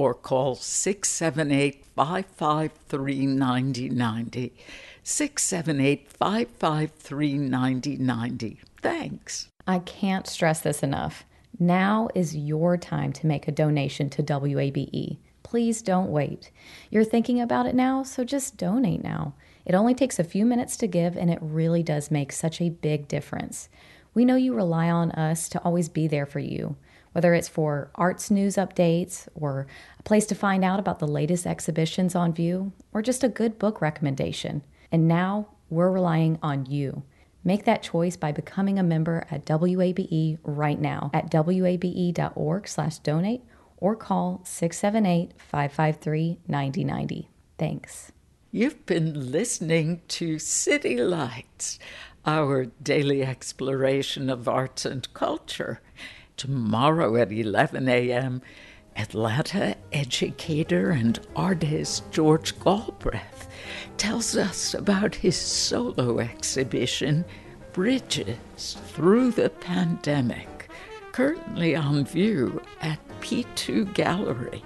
or 0.00 0.14
call 0.14 0.54
678 0.54 1.84
553 1.94 3.26
9090. 3.26 4.54
678 5.02 6.08
553 6.08 7.36
9090. 7.36 8.60
Thanks. 8.80 9.48
I 9.66 9.80
can't 9.80 10.26
stress 10.26 10.62
this 10.62 10.82
enough. 10.82 11.24
Now 11.58 12.08
is 12.14 12.34
your 12.34 12.78
time 12.78 13.12
to 13.12 13.26
make 13.26 13.46
a 13.46 13.52
donation 13.52 14.08
to 14.10 14.22
WABE. 14.22 15.18
Please 15.42 15.82
don't 15.82 16.10
wait. 16.10 16.50
You're 16.88 17.04
thinking 17.04 17.38
about 17.38 17.66
it 17.66 17.74
now, 17.74 18.02
so 18.02 18.24
just 18.24 18.56
donate 18.56 19.04
now. 19.04 19.34
It 19.66 19.74
only 19.74 19.94
takes 19.94 20.18
a 20.18 20.24
few 20.24 20.46
minutes 20.46 20.78
to 20.78 20.86
give, 20.86 21.14
and 21.14 21.30
it 21.30 21.38
really 21.42 21.82
does 21.82 22.10
make 22.10 22.32
such 22.32 22.62
a 22.62 22.70
big 22.70 23.06
difference. 23.06 23.68
We 24.14 24.24
know 24.24 24.36
you 24.36 24.54
rely 24.54 24.90
on 24.90 25.10
us 25.10 25.50
to 25.50 25.60
always 25.60 25.90
be 25.90 26.08
there 26.08 26.26
for 26.26 26.38
you, 26.38 26.76
whether 27.12 27.34
it's 27.34 27.48
for 27.48 27.90
arts 27.94 28.30
news 28.30 28.56
updates, 28.56 29.28
or 29.34 29.66
a 29.98 30.02
place 30.02 30.26
to 30.26 30.34
find 30.34 30.64
out 30.64 30.78
about 30.78 30.98
the 30.98 31.08
latest 31.08 31.46
exhibitions 31.46 32.14
on 32.14 32.32
view, 32.32 32.72
or 32.92 33.02
just 33.02 33.24
a 33.24 33.28
good 33.28 33.58
book 33.58 33.80
recommendation. 33.80 34.62
And 34.92 35.08
now 35.08 35.48
we're 35.68 35.90
relying 35.90 36.38
on 36.42 36.66
you. 36.66 37.02
Make 37.42 37.64
that 37.64 37.82
choice 37.82 38.16
by 38.16 38.32
becoming 38.32 38.78
a 38.78 38.82
member 38.82 39.26
at 39.30 39.46
WABE 39.46 40.38
right 40.42 40.80
now 40.80 41.10
at 41.14 41.32
wabe.org/donate 41.32 43.42
or 43.78 43.96
call 43.96 44.42
678-553-9090. 44.44 47.28
Thanks. 47.58 48.12
You've 48.52 48.84
been 48.84 49.30
listening 49.30 50.02
to 50.08 50.38
City 50.38 50.96
Lights, 50.96 51.78
our 52.26 52.66
daily 52.82 53.22
exploration 53.22 54.28
of 54.28 54.48
arts 54.48 54.84
and 54.84 55.10
culture. 55.14 55.80
Tomorrow 56.40 57.16
at 57.16 57.30
11 57.32 57.86
a.m., 57.86 58.40
Atlanta 58.96 59.76
educator 59.92 60.88
and 60.90 61.20
artist 61.36 62.10
George 62.12 62.58
Galbraith 62.58 63.46
tells 63.98 64.34
us 64.38 64.72
about 64.72 65.14
his 65.16 65.36
solo 65.36 66.18
exhibition, 66.18 67.26
Bridges 67.74 68.78
Through 68.86 69.32
the 69.32 69.50
Pandemic, 69.50 70.70
currently 71.12 71.76
on 71.76 72.06
view 72.06 72.62
at 72.80 72.98
P2 73.20 73.92
Gallery. 73.92 74.64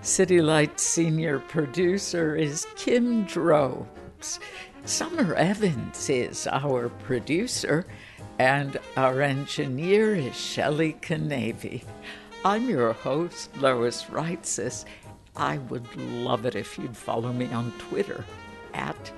City 0.00 0.40
Lights 0.40 0.82
senior 0.82 1.38
producer 1.38 2.34
is 2.34 2.66
Kim 2.74 3.22
Drobes. 3.26 4.40
Summer 4.84 5.36
Evans 5.36 6.10
is 6.10 6.48
our 6.48 6.88
producer, 6.88 7.86
and 8.38 8.78
our 8.96 9.22
engineer 9.22 10.14
is 10.14 10.36
Shelley 10.36 10.96
Canavy. 11.00 11.82
I'm 12.44 12.68
your 12.68 12.92
host, 12.92 13.50
Lois 13.58 14.04
Reitzes. 14.04 14.84
I 15.34 15.58
would 15.58 15.94
love 15.96 16.46
it 16.46 16.54
if 16.54 16.78
you'd 16.78 16.96
follow 16.96 17.32
me 17.32 17.46
on 17.52 17.72
Twitter 17.78 18.24
at 18.74 19.12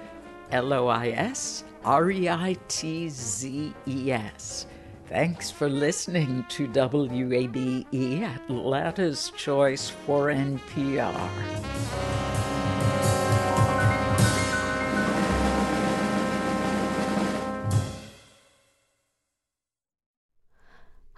L 0.50 0.72
O 0.72 0.86
I 0.88 1.08
S 1.08 1.64
R 1.84 2.10
E 2.10 2.28
I 2.28 2.56
T 2.68 3.08
Z 3.08 3.74
E 3.86 4.12
S. 4.12 4.66
Thanks 5.06 5.50
for 5.50 5.68
listening 5.68 6.44
to 6.50 6.68
WABE 6.68 7.86
Atlanta's 8.22 9.32
Choice 9.36 9.88
for 9.88 10.26
NPR. 10.26 11.30